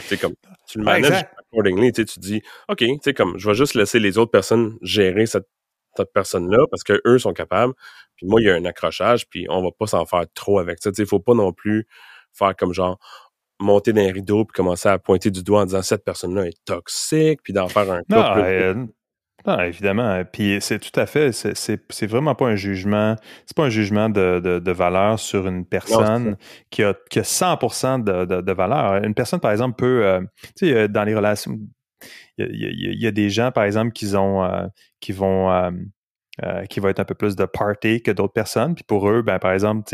c'est 0.00 0.20
comme, 0.20 0.34
tu 0.66 0.78
le 0.78 0.84
manages 0.84 1.26
accordingly, 1.38 1.92
tu 1.92 2.04
dis, 2.18 2.42
OK, 2.68 2.78
tu 2.78 2.98
sais, 3.02 3.14
comme, 3.14 3.38
je 3.38 3.48
vais 3.48 3.54
juste 3.54 3.74
laisser 3.74 3.98
les 3.98 4.18
autres 4.18 4.30
personnes 4.30 4.78
gérer 4.80 5.26
cette, 5.26 5.48
cette 5.96 6.12
personne-là 6.12 6.64
parce 6.70 6.82
que 6.82 7.00
eux 7.06 7.18
sont 7.18 7.34
capables. 7.34 7.74
Puis 8.16 8.26
moi, 8.26 8.40
il 8.40 8.46
y 8.46 8.50
a 8.50 8.54
un 8.54 8.64
accrochage, 8.64 9.28
puis 9.28 9.46
on 9.50 9.62
va 9.62 9.70
pas 9.78 9.86
s'en 9.86 10.06
faire 10.06 10.24
trop 10.34 10.58
avec 10.58 10.82
ça. 10.82 10.90
Tu 10.90 10.96
sais, 10.96 11.02
il 11.02 11.08
faut 11.08 11.20
pas 11.20 11.34
non 11.34 11.52
plus 11.52 11.86
faire 12.32 12.56
comme 12.56 12.72
genre 12.72 12.98
monter 13.60 13.92
dans 13.92 14.00
les 14.00 14.10
rideaux 14.10 14.44
puis 14.44 14.54
commencer 14.54 14.88
à 14.88 14.98
pointer 14.98 15.30
du 15.30 15.42
doigt 15.42 15.60
en 15.60 15.66
disant 15.66 15.82
cette 15.82 16.04
personne-là 16.04 16.46
est 16.46 16.64
toxique, 16.64 17.40
puis 17.42 17.52
d'en 17.52 17.68
faire 17.68 17.90
un 17.90 18.00
couple. 18.00 18.88
Non, 19.46 19.58
évidemment. 19.60 20.22
Puis 20.30 20.58
c'est 20.60 20.78
tout 20.78 20.98
à 20.98 21.06
fait, 21.06 21.32
c'est 21.32 22.06
vraiment 22.06 22.34
pas 22.34 22.46
un 22.46 22.56
jugement, 22.56 23.16
c'est 23.46 23.56
pas 23.56 23.64
un 23.64 23.70
jugement 23.70 24.08
de, 24.08 24.40
de, 24.40 24.72
valeur 24.72 25.18
sur 25.18 25.46
une 25.48 25.66
personne 25.66 26.36
qui, 26.70 26.82
a, 26.82 26.94
qui 27.10 27.18
a 27.18 27.22
100% 27.22 28.04
de, 28.04 28.40
de, 28.40 28.52
valeur. 28.52 29.02
Une 29.02 29.14
personne, 29.14 29.40
par 29.40 29.50
exemple, 29.50 29.76
peut, 29.76 30.04
euh, 30.04 30.20
tu 30.56 30.68
sais, 30.68 30.88
dans 30.88 31.04
les 31.04 31.14
relations, 31.14 31.58
il 32.38 32.98
y, 33.00 33.06
a, 33.06 33.10
des 33.10 33.30
gens, 33.30 33.50
par 33.52 33.64
exemple, 33.64 33.92
qui 33.92 34.14
ont, 34.16 34.44
euh, 34.44 34.66
qui 35.00 35.12
vont, 35.12 35.50
euh, 36.42 36.64
qui 36.70 36.80
vont 36.80 36.88
être 36.88 36.98
un 37.00 37.04
peu 37.04 37.14
plus 37.14 37.36
de 37.36 37.44
party 37.44 38.00
que 38.00 38.10
d'autres 38.10 38.32
personnes. 38.32 38.74
Puis 38.74 38.84
pour 38.84 39.08
eux, 39.08 39.22
ben, 39.22 39.38
par 39.38 39.52
exemple, 39.52 39.84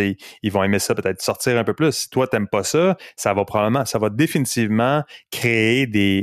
ils 0.42 0.52
vont 0.52 0.62
aimer 0.62 0.78
ça, 0.78 0.94
peut-être 0.94 1.20
sortir 1.20 1.58
un 1.58 1.64
peu 1.64 1.74
plus. 1.74 1.92
Si 1.92 2.10
toi, 2.10 2.28
t'aimes 2.28 2.48
pas 2.48 2.62
ça, 2.62 2.96
ça 3.16 3.34
va 3.34 3.44
probablement, 3.44 3.84
ça 3.84 3.98
va 3.98 4.08
définitivement 4.08 5.02
créer 5.30 5.86
des, 5.86 6.22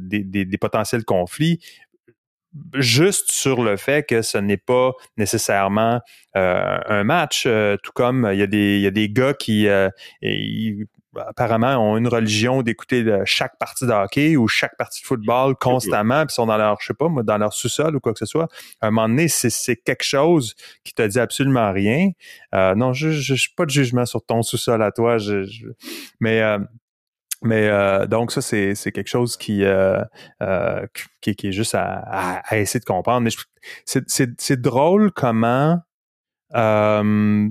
des, 0.00 0.22
des, 0.22 0.44
des, 0.44 0.58
potentiels 0.58 1.04
conflits 1.04 1.58
juste 2.74 3.30
sur 3.30 3.62
le 3.62 3.76
fait 3.76 4.06
que 4.06 4.22
ce 4.22 4.38
n'est 4.38 4.56
pas 4.56 4.92
nécessairement 5.16 6.00
euh, 6.36 6.78
un 6.86 7.04
match, 7.04 7.44
euh, 7.46 7.76
tout 7.82 7.92
comme 7.94 8.28
il 8.32 8.38
y, 8.38 8.42
a 8.42 8.46
des, 8.46 8.76
il 8.76 8.82
y 8.82 8.86
a 8.86 8.90
des 8.90 9.08
gars 9.08 9.34
qui 9.34 9.68
euh, 9.68 9.88
apparemment 11.16 11.76
ont 11.76 11.96
une 11.96 12.08
religion 12.08 12.62
d'écouter 12.62 13.22
chaque 13.24 13.58
partie 13.58 13.86
de 13.86 13.92
hockey 13.92 14.36
ou 14.36 14.48
chaque 14.48 14.76
partie 14.76 15.00
de 15.00 15.06
football 15.06 15.54
constamment, 15.56 16.26
puis 16.26 16.34
sont 16.34 16.46
dans 16.46 16.58
leur, 16.58 16.76
je 16.80 16.88
sais 16.88 16.94
pas, 16.94 17.08
moi, 17.08 17.22
dans 17.22 17.38
leur 17.38 17.54
sous-sol 17.54 17.96
ou 17.96 18.00
quoi 18.00 18.12
que 18.12 18.18
ce 18.18 18.26
soit. 18.26 18.48
À 18.80 18.88
un 18.88 18.90
moment 18.90 19.08
donné, 19.08 19.28
c'est 19.28 19.76
quelque 19.76 20.04
chose 20.04 20.54
qui 20.84 20.92
te 20.92 21.02
dit 21.02 21.18
absolument 21.18 21.72
rien. 21.72 22.10
non, 22.52 22.92
je 22.92 23.08
n'ai 23.08 23.38
pas 23.56 23.64
de 23.64 23.70
jugement 23.70 24.04
sur 24.04 24.22
ton 24.24 24.42
sous-sol 24.42 24.82
à 24.82 24.92
toi, 24.92 25.16
je, 25.16 25.46
mais 26.20 26.42
mais 27.42 27.68
euh, 27.68 28.06
donc 28.06 28.32
ça, 28.32 28.40
c'est, 28.40 28.74
quelque 28.92 29.08
chose 29.08 29.36
qui, 29.36 29.64
euh, 29.64 30.02
euh, 30.42 30.86
qui, 31.20 31.30
est 31.30 31.52
juste 31.52 31.74
à, 31.74 32.42
essayer 32.52 32.80
de 32.80 32.84
comprendre. 32.84 33.20
Mais 33.20 33.30
c'est, 33.84 34.60
drôle 34.60 35.12
comment, 35.12 35.80
en 36.54 37.44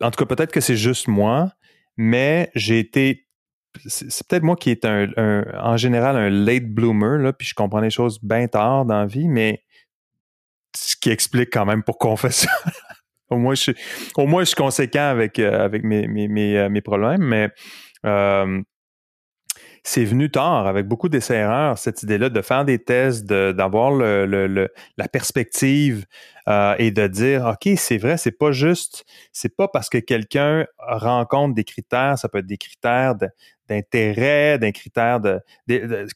tout 0.00 0.24
cas 0.24 0.26
peut-être 0.26 0.52
que 0.52 0.60
c'est 0.60 0.76
juste 0.76 1.08
moi, 1.08 1.52
mais 1.96 2.50
j'ai 2.54 2.80
été, 2.80 3.28
c'est, 3.86 4.26
peut-être 4.26 4.42
moi 4.42 4.56
qui 4.56 4.70
est 4.70 4.84
un, 4.84 5.08
en 5.60 5.76
général 5.76 6.16
un 6.16 6.30
late 6.30 6.66
bloomer, 6.66 7.18
là, 7.18 7.32
puis 7.32 7.46
je 7.46 7.54
comprends 7.54 7.80
les 7.80 7.90
choses 7.90 8.18
bien 8.22 8.48
tard 8.48 8.84
dans 8.84 8.98
la 8.98 9.06
vie, 9.06 9.28
mais 9.28 9.62
ce 10.76 10.96
qui 10.96 11.10
explique 11.10 11.50
quand 11.52 11.66
même 11.66 11.82
pourquoi 11.84 12.10
on 12.10 12.16
fait 12.16 12.32
ça. 12.32 12.50
au, 13.30 13.36
moins, 13.36 13.54
je, 13.54 13.70
au 14.16 14.26
moins, 14.26 14.42
je 14.42 14.46
suis 14.46 14.56
conséquent 14.56 15.08
avec, 15.08 15.38
avec 15.38 15.84
mes, 15.84 16.08
mes, 16.08 16.28
mes, 16.68 16.80
problèmes, 16.80 17.22
mais 17.22 17.50
c'est 19.82 20.04
venu 20.04 20.30
tard 20.30 20.66
avec 20.66 20.86
beaucoup 20.86 21.08
d'essais-erreurs, 21.08 21.76
cette 21.76 22.02
idée-là 22.02 22.28
de 22.28 22.40
faire 22.40 22.64
des 22.64 22.78
tests, 22.78 23.24
d'avoir 23.26 23.90
la 23.92 25.08
perspective 25.10 26.06
euh, 26.48 26.74
et 26.78 26.90
de 26.90 27.06
dire, 27.06 27.46
OK, 27.46 27.72
c'est 27.76 27.98
vrai, 27.98 28.16
c'est 28.16 28.36
pas 28.36 28.52
juste, 28.52 29.04
c'est 29.32 29.56
pas 29.56 29.68
parce 29.68 29.88
que 29.88 29.98
quelqu'un 29.98 30.66
rencontre 30.78 31.54
des 31.54 31.64
critères, 31.64 32.18
ça 32.18 32.28
peut 32.28 32.38
être 32.38 32.46
des 32.46 32.58
critères 32.58 33.14
d'intérêt, 33.72 34.58
d'un 34.58 34.72
critère 34.72 35.20
de, 35.20 35.40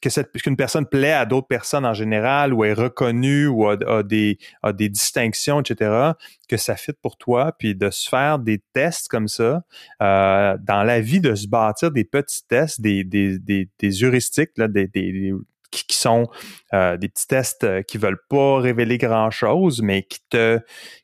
que 0.00 0.10
cette, 0.10 0.32
qu'une 0.32 0.56
personne 0.56 0.86
plaît 0.86 1.12
à 1.12 1.24
d'autres 1.24 1.46
personnes 1.46 1.86
en 1.86 1.94
général 1.94 2.52
ou 2.52 2.64
est 2.64 2.72
reconnue 2.72 3.46
ou 3.46 3.68
a, 3.68 4.02
des, 4.02 4.38
a 4.62 4.72
des 4.72 4.88
distinctions, 4.88 5.60
etc., 5.60 6.12
que 6.48 6.56
ça 6.56 6.76
fit 6.76 6.92
pour 6.92 7.16
toi, 7.16 7.52
puis 7.58 7.74
de 7.74 7.90
se 7.90 8.08
faire 8.08 8.38
des 8.38 8.62
tests 8.72 9.08
comme 9.08 9.28
ça, 9.28 9.64
euh, 10.02 10.56
dans 10.60 10.84
la 10.84 11.00
vie, 11.00 11.20
de 11.20 11.34
se 11.34 11.48
bâtir 11.48 11.90
des 11.90 12.04
petits 12.04 12.46
tests, 12.46 12.80
des, 12.80 13.04
des, 13.04 13.38
des, 13.38 13.68
des 13.78 14.04
heuristiques, 14.04 14.50
là, 14.56 14.68
des, 14.68 14.86
des, 14.86 15.32
qui, 15.70 15.96
sont 15.96 16.28
euh, 16.72 16.96
des 16.96 17.08
petits 17.08 17.26
tests 17.26 17.64
euh, 17.64 17.82
qui 17.82 17.98
veulent 17.98 18.20
pas 18.28 18.60
révéler 18.60 18.98
grand-chose, 18.98 19.82
mais 19.82 20.02
qui 20.02 20.20
te, 20.28 20.60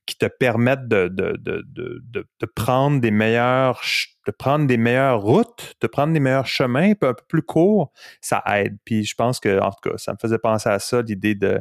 qui 0.07 0.16
te 0.16 0.27
permettent 0.27 0.88
de, 0.88 1.09
de, 1.09 1.37
de, 1.38 1.64
de, 1.72 2.27
de 2.40 2.46
prendre 2.46 3.01
des 3.01 3.11
meilleurs 3.11 3.83
de 4.27 4.31
prendre 4.31 4.66
des 4.66 4.77
meilleures 4.77 5.20
routes, 5.20 5.75
de 5.81 5.87
prendre 5.87 6.12
des 6.12 6.20
meilleurs 6.20 6.46
chemins 6.46 6.90
un 6.90 6.94
peu 6.94 7.14
plus 7.29 7.42
courts, 7.42 7.92
ça 8.20 8.42
aide. 8.46 8.77
Puis 8.85 9.05
je 9.05 9.14
pense 9.14 9.40
que, 9.40 9.61
en 9.61 9.70
tout 9.70 9.90
cas, 9.90 9.98
ça 9.98 10.12
me 10.12 10.18
faisait 10.20 10.38
penser 10.38 10.68
à 10.68 10.79
ça, 10.79 11.03
l'idée 11.03 11.35
de, 11.35 11.61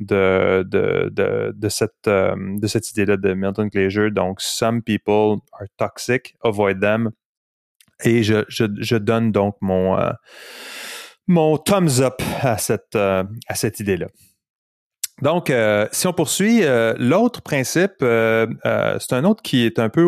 de, 0.00 0.64
de, 0.68 1.10
de, 1.12 1.52
de 1.54 1.68
cette, 1.68 2.06
euh, 2.06 2.34
de 2.36 2.66
cette 2.66 2.90
idée-là 2.90 3.16
de 3.16 3.34
Milton 3.34 3.68
Glaser. 3.68 4.10
Donc, 4.10 4.40
some 4.40 4.82
people 4.82 5.38
are 5.52 5.66
toxic, 5.78 6.36
avoid 6.44 6.80
them. 6.80 7.10
Et 8.04 8.22
je, 8.22 8.44
je, 8.48 8.66
je 8.78 8.96
donne 8.96 9.32
donc 9.32 9.56
mon, 9.60 9.98
euh, 9.98 10.12
mon 11.26 11.58
thumbs 11.58 12.00
up 12.00 12.22
à 12.40 12.58
cette, 12.58 12.96
euh, 12.96 13.24
à 13.48 13.54
cette 13.54 13.80
idée-là. 13.80 14.06
Donc, 15.22 15.50
si 15.92 16.06
on 16.06 16.12
poursuit, 16.12 16.60
l'autre 16.98 17.40
principe, 17.40 17.94
c'est 18.00 19.12
un 19.12 19.24
autre 19.24 19.42
qui 19.42 19.64
est 19.64 19.78
un 19.78 19.88
peu 19.88 20.04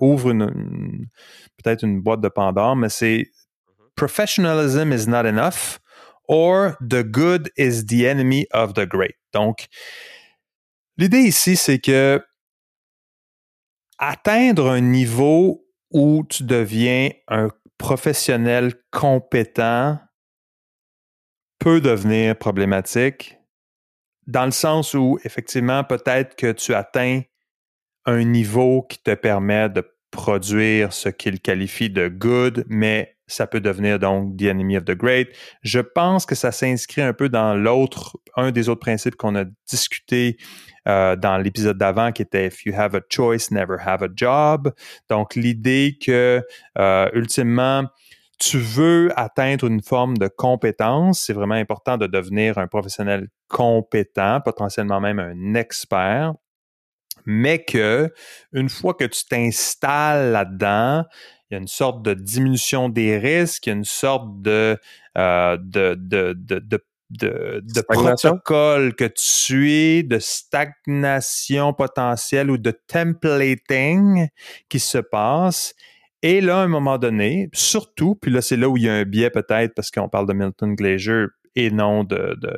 ouvre 0.00 0.30
une, 0.30 1.08
peut-être 1.62 1.84
une 1.84 2.00
boîte 2.00 2.22
de 2.22 2.30
Pandore, 2.30 2.74
mais 2.74 2.88
c'est 2.88 3.30
professionalism 3.96 4.92
is 4.92 5.06
not 5.06 5.26
enough 5.26 5.78
or 6.28 6.76
the 6.80 7.02
good 7.02 7.50
is 7.56 7.86
the 7.86 8.06
enemy 8.06 8.46
of 8.52 8.74
the 8.74 8.86
great. 8.86 9.16
Donc, 9.32 9.66
l'idée 10.96 11.22
ici, 11.22 11.56
c'est 11.56 11.78
que 11.78 12.24
atteindre 13.98 14.70
un 14.70 14.80
niveau 14.80 15.66
où 15.90 16.24
tu 16.28 16.44
deviens 16.44 17.10
un 17.28 17.48
professionnel 17.78 18.74
compétent 18.90 19.98
peut 21.58 21.80
devenir 21.80 22.36
problématique 22.36 23.38
dans 24.26 24.44
le 24.44 24.50
sens 24.50 24.94
où, 24.94 25.18
effectivement, 25.24 25.84
peut-être 25.84 26.34
que 26.36 26.52
tu 26.52 26.74
atteins 26.74 27.22
un 28.04 28.24
niveau 28.24 28.82
qui 28.82 28.98
te 28.98 29.14
permet 29.14 29.68
de 29.68 29.84
produire 30.10 30.92
ce 30.92 31.08
qu'il 31.08 31.40
qualifie 31.40 31.90
de 31.90 32.08
good, 32.08 32.64
mais 32.68 33.16
ça 33.26 33.46
peut 33.46 33.60
devenir 33.60 33.98
donc 33.98 34.36
The 34.36 34.44
Enemy 34.44 34.78
of 34.78 34.84
the 34.84 34.92
Great. 34.92 35.28
Je 35.62 35.80
pense 35.80 36.26
que 36.26 36.34
ça 36.34 36.52
s'inscrit 36.52 37.02
un 37.02 37.12
peu 37.12 37.28
dans 37.28 37.54
l'autre, 37.54 38.16
un 38.36 38.52
des 38.52 38.68
autres 38.68 38.80
principes 38.80 39.16
qu'on 39.16 39.34
a 39.34 39.44
discuté 39.68 40.36
euh, 40.86 41.16
dans 41.16 41.36
l'épisode 41.38 41.76
d'avant 41.76 42.12
qui 42.12 42.22
était 42.22 42.46
If 42.46 42.64
you 42.64 42.72
have 42.76 42.94
a 42.94 43.00
choice, 43.08 43.50
never 43.50 43.76
have 43.84 44.02
a 44.02 44.08
job. 44.14 44.72
Donc 45.10 45.34
l'idée 45.34 45.98
que 46.00 46.40
euh, 46.78 47.10
ultimement 47.12 47.86
tu 48.38 48.58
veux 48.58 49.10
atteindre 49.16 49.66
une 49.66 49.82
forme 49.82 50.18
de 50.18 50.28
compétence, 50.28 51.20
c'est 51.20 51.32
vraiment 51.32 51.54
important 51.54 51.96
de 51.96 52.06
devenir 52.06 52.58
un 52.58 52.66
professionnel 52.66 53.28
compétent, 53.48 54.40
potentiellement 54.40 55.00
même 55.00 55.18
un 55.18 55.54
expert 55.54 56.34
mais 57.26 57.64
que 57.64 58.12
une 58.52 58.68
fois 58.68 58.94
que 58.94 59.04
tu 59.04 59.24
t'installes 59.24 60.32
là-dedans, 60.32 61.04
il 61.50 61.54
y 61.54 61.56
a 61.56 61.60
une 61.60 61.68
sorte 61.68 62.02
de 62.02 62.14
diminution 62.14 62.88
des 62.88 63.18
risques, 63.18 63.66
il 63.66 63.70
y 63.70 63.72
a 63.72 63.76
une 63.76 63.84
sorte 63.84 64.40
de, 64.42 64.78
euh, 65.18 65.56
de, 65.60 65.94
de, 65.98 66.34
de, 66.36 66.58
de 66.58 66.82
de, 67.08 67.82
protocole 67.82 68.96
que 68.96 69.04
tu 69.04 69.12
suis, 69.22 70.02
de 70.02 70.18
stagnation 70.18 71.72
potentielle 71.72 72.50
ou 72.50 72.58
de 72.58 72.72
templating 72.88 74.26
qui 74.68 74.80
se 74.80 74.98
passe. 74.98 75.74
Et 76.22 76.40
là, 76.40 76.60
à 76.60 76.64
un 76.64 76.68
moment 76.68 76.98
donné, 76.98 77.48
surtout, 77.52 78.14
puis 78.14 78.30
là, 78.30 78.40
c'est 78.40 78.56
là 78.56 78.68
où 78.68 78.76
il 78.76 78.84
y 78.84 78.88
a 78.88 78.94
un 78.94 79.04
biais 79.04 79.30
peut-être 79.30 79.74
parce 79.74 79.90
qu'on 79.90 80.08
parle 80.08 80.26
de 80.26 80.32
Milton 80.32 80.74
Glaser 80.74 81.26
et 81.54 81.70
non 81.70 82.04
de, 82.04 82.36
de 82.40 82.52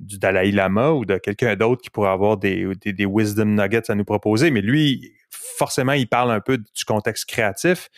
du 0.00 0.18
Dalai 0.18 0.50
Lama 0.50 0.90
ou 0.92 1.04
de 1.04 1.16
quelqu'un 1.18 1.54
d'autre 1.56 1.80
qui 1.80 1.90
pourrait 1.90 2.10
avoir 2.10 2.36
des, 2.36 2.66
des, 2.80 2.92
des, 2.92 3.06
wisdom 3.06 3.54
nuggets 3.54 3.90
à 3.90 3.94
nous 3.94 4.04
proposer. 4.04 4.50
Mais 4.50 4.60
lui, 4.60 5.12
forcément, 5.30 5.92
il 5.92 6.08
parle 6.08 6.32
un 6.32 6.40
peu 6.40 6.58
du 6.58 6.84
contexte 6.84 7.26
créatif, 7.26 7.88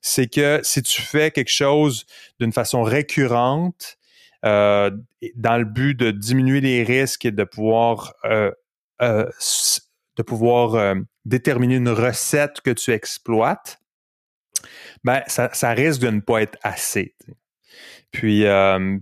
c'est 0.00 0.26
que 0.26 0.60
si 0.62 0.82
tu 0.82 1.00
fais 1.00 1.30
quelque 1.30 1.50
chose 1.50 2.04
d'une 2.40 2.52
façon 2.52 2.82
récurrente, 2.82 3.96
euh, 4.44 4.90
dans 5.36 5.56
le 5.56 5.64
but 5.64 5.94
de 5.94 6.10
diminuer 6.10 6.60
les 6.60 6.82
risques 6.82 7.24
et 7.24 7.30
de 7.30 7.44
pouvoir 7.44 8.12
euh, 8.24 8.50
euh, 9.00 9.30
de 10.16 10.22
pouvoir 10.22 10.96
déterminer 11.24 11.76
une 11.76 11.88
recette 11.88 12.60
que 12.60 12.70
tu 12.70 12.90
exploites, 12.90 13.78
ben 15.04 15.22
ça, 15.26 15.50
ça 15.52 15.70
risque 15.70 16.00
de 16.00 16.08
ne 16.08 16.20
pas 16.20 16.42
être 16.42 16.58
assez. 16.62 17.14
Puis, 18.10 18.44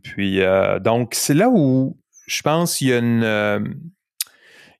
puis 0.02 0.40
donc 0.80 1.14
c'est 1.14 1.34
là 1.34 1.48
où 1.50 1.98
je 2.26 2.42
pense 2.42 2.76
qu'il 2.76 2.88
y 2.88 2.92
a 2.92 2.98
une 2.98 3.80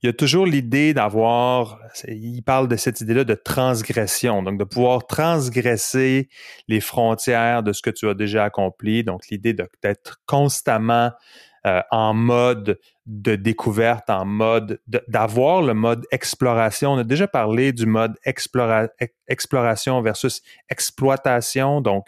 il 0.03 0.07
y 0.07 0.09
a 0.09 0.15
toujours 0.15 0.47
l'idée 0.47 0.95
d'avoir, 0.95 1.79
il 2.09 2.43
parle 2.43 2.69
de 2.69 2.77
cette 2.77 3.03
idée-là 3.03 3.25
de 3.25 3.35
transgression, 3.35 4.43
donc 4.43 4.59
de 4.59 4.65
pouvoir 4.65 5.07
transgresser 5.07 6.31
les 6.69 6.81
frontières 6.81 7.63
de 7.63 7.73
ce 7.75 7.83
que 7.83 7.91
tu 7.91 8.09
as 8.09 8.15
déjà 8.15 8.45
accompli, 8.45 9.05
donc 9.05 9.29
l'idée 9.29 9.53
d'être 9.53 10.23
constamment 10.25 11.11
euh, 11.66 11.83
en 11.90 12.14
mode 12.14 12.79
de 13.07 13.35
découverte, 13.35 14.09
en 14.09 14.25
mode 14.25 14.81
d'avoir 15.09 15.62
le 15.62 15.75
mode 15.75 16.07
exploration. 16.11 16.92
On 16.92 16.99
a 16.99 17.05
déjà 17.05 17.27
parlé 17.27 17.73
du 17.73 17.85
mode 17.85 18.16
exploration 19.27 20.01
versus 20.01 20.42
exploitation. 20.68 21.81
Donc, 21.81 22.07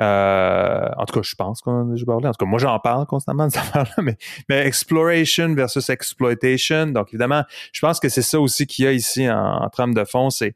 euh, 0.00 0.88
en 0.96 1.04
tout 1.04 1.14
cas, 1.14 1.20
je 1.22 1.34
pense 1.34 1.60
qu'on 1.60 1.88
a 1.88 1.92
déjà 1.92 2.06
parlé. 2.06 2.28
En 2.28 2.32
tout 2.32 2.44
cas, 2.44 2.48
moi, 2.48 2.58
j'en 2.58 2.78
parle 2.78 3.06
constamment 3.06 3.48
de 3.48 3.52
cette 3.52 3.64
mais, 4.02 4.16
mais 4.48 4.66
exploration 4.66 5.52
versus 5.54 5.90
exploitation. 5.90 6.86
Donc, 6.86 7.08
évidemment, 7.08 7.42
je 7.72 7.80
pense 7.80 7.98
que 7.98 8.08
c'est 8.08 8.22
ça 8.22 8.40
aussi 8.40 8.66
qu'il 8.66 8.84
y 8.84 8.88
a 8.88 8.92
ici 8.92 9.28
en, 9.28 9.62
en 9.62 9.68
trame 9.68 9.94
de 9.94 10.04
fond, 10.04 10.30
c'est 10.30 10.54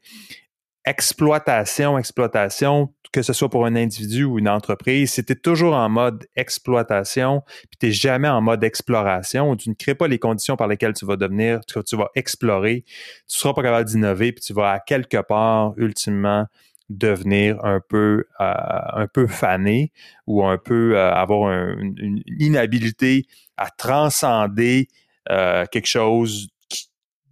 exploitation, 0.85 1.97
exploitation, 1.97 2.93
que 3.11 3.21
ce 3.21 3.33
soit 3.33 3.49
pour 3.49 3.65
un 3.65 3.75
individu 3.75 4.23
ou 4.23 4.39
une 4.39 4.49
entreprise, 4.49 5.11
si 5.11 5.23
tu 5.23 5.35
toujours 5.39 5.73
en 5.73 5.89
mode 5.89 6.25
exploitation, 6.35 7.43
puis 7.69 7.77
tu 7.79 7.85
n'es 7.87 7.91
jamais 7.91 8.27
en 8.27 8.41
mode 8.41 8.63
exploration, 8.63 9.55
tu 9.55 9.69
ne 9.69 9.75
crées 9.75 9.95
pas 9.95 10.07
les 10.07 10.17
conditions 10.17 10.55
par 10.55 10.67
lesquelles 10.67 10.93
tu 10.93 11.05
vas 11.05 11.17
devenir, 11.17 11.59
tu, 11.65 11.95
vas 11.95 12.09
explorer, 12.15 12.83
tu 12.85 12.93
ne 13.35 13.39
seras 13.39 13.53
pas 13.53 13.63
capable 13.63 13.89
d'innover, 13.89 14.31
puis 14.31 14.43
tu 14.43 14.53
vas 14.53 14.71
à 14.71 14.79
quelque 14.79 15.21
part, 15.21 15.73
ultimement, 15.77 16.47
devenir 16.89 17.63
un 17.63 17.79
peu 17.79 18.25
euh, 18.41 18.53
un 18.93 19.07
peu 19.07 19.27
fané 19.27 19.91
ou 20.27 20.45
un 20.45 20.57
peu 20.57 20.97
euh, 20.97 21.13
avoir 21.13 21.51
une, 21.51 22.21
inhabilité 22.37 23.25
à 23.55 23.69
transcender 23.69 24.89
euh, 25.29 25.65
quelque 25.71 25.87
chose 25.87 26.49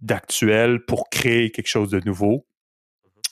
d'actuel 0.00 0.84
pour 0.86 1.10
créer 1.10 1.50
quelque 1.50 1.68
chose 1.68 1.90
de 1.90 2.00
nouveau. 2.06 2.46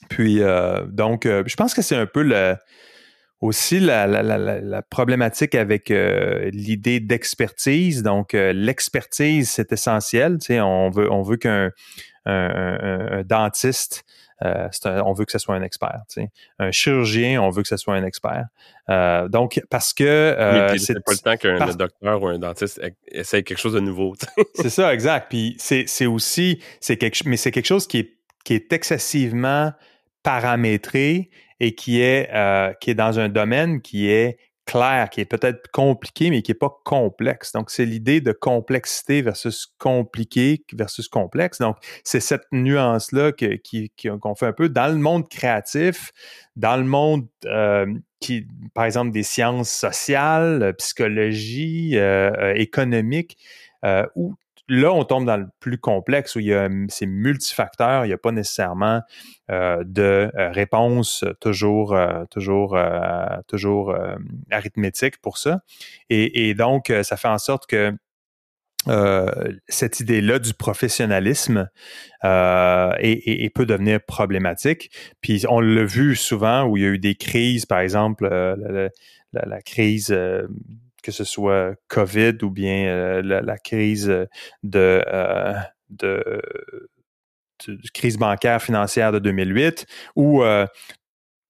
Puis, 0.09 0.43
euh, 0.43 0.85
donc, 0.87 1.27
euh, 1.27 1.43
je 1.47 1.57
pense 1.57 1.75
que 1.75 1.83
c'est 1.83 1.97
un 1.97 2.07
peu 2.07 2.23
le, 2.23 2.57
aussi 3.41 3.79
la, 3.79 4.07
la, 4.07 4.23
la, 4.23 4.39
la 4.39 4.83
problématique 4.83 5.55
avec 5.55 5.91
euh, 5.91 6.51
l'idée 6.53 7.01
d'expertise. 7.01 8.03
Donc, 8.03 8.33
l'expertise, 8.33 9.51
c'est 9.51 9.73
essentiel. 9.73 10.39
Tu 10.39 10.47
sais, 10.47 10.61
on 10.61 10.91
veut, 10.91 11.11
on 11.11 11.23
veut 11.23 11.37
qu'un 11.37 11.71
un, 12.27 13.19
un, 13.21 13.23
dentiste, 13.23 14.05
on 14.43 15.13
veut 15.13 15.25
que 15.25 15.33
ce 15.33 15.39
soit 15.39 15.55
un 15.55 15.63
expert. 15.63 16.01
Tu 16.09 16.23
sais. 16.23 16.29
Un 16.59 16.71
chirurgien, 16.71 17.41
on 17.41 17.51
veut 17.51 17.63
que 17.63 17.69
ce 17.69 17.77
soit 17.77 17.95
un 17.95 18.05
expert. 18.05 18.47
donc, 19.31 19.61
parce 19.71 19.93
que... 19.93 20.37
c'est 20.79 21.03
pas 21.03 21.13
le 21.13 21.19
temps 21.19 21.37
qu'un 21.37 21.75
docteur 21.75 22.23
ou 22.23 22.29
un 22.29 22.39
dentiste 22.39 22.81
essaye 23.07 23.45
quelque 23.45 23.59
chose 23.59 23.75
de 23.75 23.81
nouveau. 23.81 24.15
c'est 24.55 24.71
ça, 24.71 24.93
exact. 24.93 25.29
Puis, 25.31 25.57
c'est 25.59 26.07
aussi... 26.07 26.63
quelque, 26.81 27.21
Mais 27.27 27.37
c'est 27.37 27.51
quelque 27.51 27.67
chose 27.67 27.87
qui 27.87 27.99
est, 27.99 28.19
qui 28.45 28.55
est 28.55 28.73
excessivement 28.73 29.73
paramétré 30.23 31.31
et 31.61 31.75
qui 31.75 32.01
est, 32.01 32.29
euh, 32.33 32.73
qui 32.81 32.91
est 32.91 32.95
dans 32.95 33.19
un 33.19 33.29
domaine 33.29 33.81
qui 33.81 34.09
est 34.09 34.39
clair, 34.67 35.09
qui 35.09 35.23
est 35.23 35.25
peut-être 35.25 35.71
compliqué, 35.73 36.29
mais 36.31 36.43
qui 36.43 36.51
n'est 36.51 36.59
pas 36.59 36.77
complexe. 36.85 37.53
Donc, 37.53 37.71
c'est 37.71 37.87
l'idée 37.87 38.21
de 38.21 38.33
complexité 38.33 39.23
versus 39.23 39.67
compliqué 39.79 40.63
versus 40.75 41.09
complexe. 41.09 41.59
Donc, 41.59 41.77
c'est 42.05 42.21
cette 42.21 42.45
nuance-là 42.53 43.33
qu'on 43.33 44.35
fait 44.35 44.47
un 44.47 44.53
peu 44.53 44.69
dans 44.69 44.93
le 44.93 44.99
monde 44.99 45.27
créatif, 45.29 46.13
dans 46.55 46.77
le 46.77 46.85
monde 46.85 47.27
euh, 47.47 47.87
qui, 48.21 48.47
par 48.75 48.85
exemple, 48.85 49.11
des 49.11 49.23
sciences 49.23 49.71
sociales, 49.71 50.75
psychologie, 50.77 51.97
euh, 51.97 52.53
économique, 52.55 53.39
où 54.17 54.35
là, 54.69 54.93
on 54.93 55.05
tombe 55.05 55.25
dans 55.25 55.37
le 55.37 55.47
plus 55.61 55.79
complexe 55.79 56.37
où 56.37 56.41
il 56.41 56.47
y 56.47 56.55
a 56.55 56.69
c'est 56.89 57.07
multifacteur, 57.07 58.05
il 58.05 58.09
n'y 58.09 58.15
a 58.15 58.19
pas 58.19 58.33
nécessairement 58.33 59.01
euh, 59.51 59.83
de 59.85 60.31
euh, 60.37 60.51
réponse 60.51 61.25
toujours 61.41 61.95
euh, 61.95 62.25
toujours 62.31 62.79
toujours 63.47 63.97
arithmétique 64.51 65.21
pour 65.21 65.39
ça. 65.39 65.61
Et, 66.11 66.55
donc, 66.55 66.93
ça 67.03 67.17
fait 67.17 67.29
en 67.29 67.39
sorte 67.39 67.67
que 67.67 67.93
cette 69.69 70.01
idée-là 70.01 70.39
du 70.39 70.55
professionnalisme 70.55 71.69
peut 72.23 73.67
devenir 73.67 74.01
problématique. 74.07 74.91
Puis 75.21 75.45
on 75.49 75.61
l'a 75.61 75.85
vu 75.85 76.17
souvent 76.17 76.65
où 76.65 76.77
il 76.77 76.83
y 76.83 76.87
a 76.87 76.91
eu 76.91 76.99
des 76.99 77.15
crises, 77.15 77.67
par 77.67 77.81
exemple 77.81 78.29
la, 79.33 79.63
crise 79.63 80.17
que 81.03 81.13
ce 81.13 81.25
soit 81.25 81.75
COVID 81.89 82.39
ou 82.43 82.51
bien 82.51 82.87
euh, 82.87 83.23
la, 83.23 83.59
crise 83.59 84.09
de, 84.63 85.05
euh, 85.07 85.55
de, 85.91 86.43
crise 87.95 88.19
bancaire 88.19 88.63
financière 88.63 89.13
de 89.13 89.19
2008, 89.19 89.87
où 90.17 90.43
euh, 90.43 90.67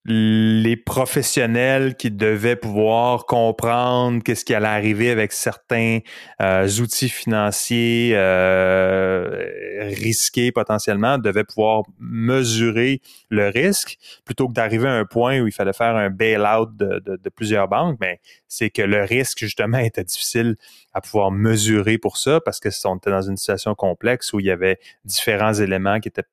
les 0.05 0.77
professionnels 0.77 1.95
qui 1.95 2.11
devaient 2.11 2.57
pouvoir 2.57 3.27
comprendre 3.27 4.23
qu'est-ce 4.23 4.45
qui 4.45 4.55
allait 4.55 4.67
arriver 4.67 5.11
avec 5.11 5.33
certains 5.33 5.99
euh, 6.41 6.67
outils 6.81 7.11
financiers 7.11 8.13
euh, 8.15 9.51
risqués 9.97 10.51
potentiellement 10.51 11.19
devaient 11.19 11.45
pouvoir 11.45 11.83
mesurer 11.99 13.03
le 13.29 13.49
risque 13.49 13.99
plutôt 14.25 14.49
que 14.49 14.55
d'arriver 14.55 14.89
à 14.89 14.93
un 14.93 15.05
point 15.05 15.41
où 15.41 15.47
il 15.47 15.53
fallait 15.53 15.75
faire 15.75 15.97
un 15.97 16.09
bail-out 16.09 16.75
de, 16.77 17.29
plusieurs 17.29 17.69
banques. 17.69 17.99
Mais 18.01 18.15
ben, 18.15 18.19
c'est 18.49 18.71
que 18.71 18.83
le 18.83 19.03
risque 19.05 19.39
justement 19.39 19.79
était 19.79 20.05
difficile 20.05 20.57
à 20.95 21.03
pouvoir 21.03 21.31
mesurer 21.31 21.99
pour 21.99 22.17
ça 22.17 22.41
parce 22.41 22.61
que 22.61 22.69
on 22.87 22.97
était 22.97 23.11
dans 23.11 23.23
une 23.23 23.37
situation 23.37 23.75
complexe 23.75 24.33
où 24.33 24.41
il 24.41 24.47
y 24.47 24.51
avait 24.51 24.79
différents 25.05 25.53
éléments 25.53 26.01
qui 26.01 26.09
étaient 26.09 26.25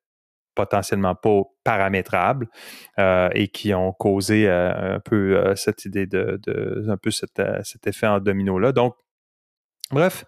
potentiellement 0.55 1.13
pas 1.15 1.41
paramétrables 1.63 2.47
euh, 2.97 3.29
et 3.33 3.49
qui 3.49 3.73
ont 3.73 3.91
causé 3.91 4.47
euh, 4.47 4.95
un 4.95 4.99
peu 4.99 5.37
euh, 5.37 5.55
cette 5.55 5.85
idée 5.85 6.05
de, 6.07 6.39
un 6.89 6.97
peu 6.97 7.11
cet 7.11 7.39
effet 7.85 8.07
en 8.07 8.19
domino 8.19 8.57
là. 8.57 8.71
Donc, 8.71 8.95
bref, 9.91 10.25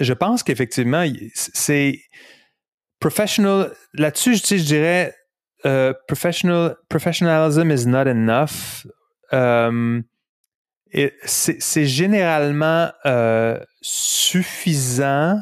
je 0.00 0.12
pense 0.12 0.42
qu'effectivement, 0.42 1.04
c'est 1.34 2.00
professional. 2.98 3.72
Là-dessus, 3.94 4.36
je, 4.36 4.56
je 4.56 4.64
dirais 4.64 5.14
professional, 6.08 6.76
professionalism 6.88 7.70
is 7.70 7.86
not 7.86 8.06
enough. 8.08 8.86
c'est 11.24 11.86
généralement 11.86 12.90
suffisant 13.82 15.40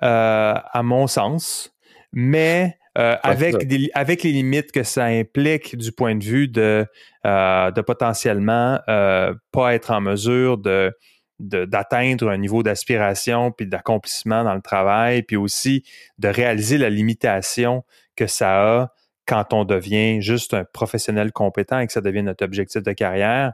à 0.00 0.82
mon 0.82 1.06
sens, 1.06 1.72
mais 2.12 2.78
euh, 2.96 3.16
avec, 3.22 3.56
avec 3.94 4.22
les 4.22 4.32
limites 4.32 4.72
que 4.72 4.82
ça 4.82 5.04
implique 5.04 5.76
du 5.76 5.92
point 5.92 6.14
de 6.14 6.24
vue 6.24 6.48
de, 6.48 6.86
euh, 7.26 7.70
de 7.70 7.80
potentiellement 7.82 8.80
euh, 8.88 9.34
pas 9.52 9.74
être 9.74 9.90
en 9.90 10.00
mesure 10.00 10.58
de 10.58 10.96
d'atteindre 11.38 12.30
un 12.30 12.38
niveau 12.38 12.62
d'aspiration 12.62 13.52
puis 13.52 13.66
d'accomplissement 13.66 14.42
dans 14.42 14.54
le 14.54 14.62
travail, 14.62 15.22
puis 15.22 15.36
aussi 15.36 15.84
de 16.16 16.28
réaliser 16.28 16.78
la 16.78 16.88
limitation 16.88 17.84
que 18.16 18.26
ça 18.26 18.80
a 18.80 18.92
quand 19.26 19.52
on 19.52 19.66
devient 19.66 20.22
juste 20.22 20.54
un 20.54 20.64
professionnel 20.64 21.32
compétent 21.32 21.78
et 21.78 21.86
que 21.86 21.92
ça 21.92 22.00
devient 22.00 22.22
notre 22.22 22.42
objectif 22.42 22.82
de 22.82 22.92
carrière. 22.92 23.52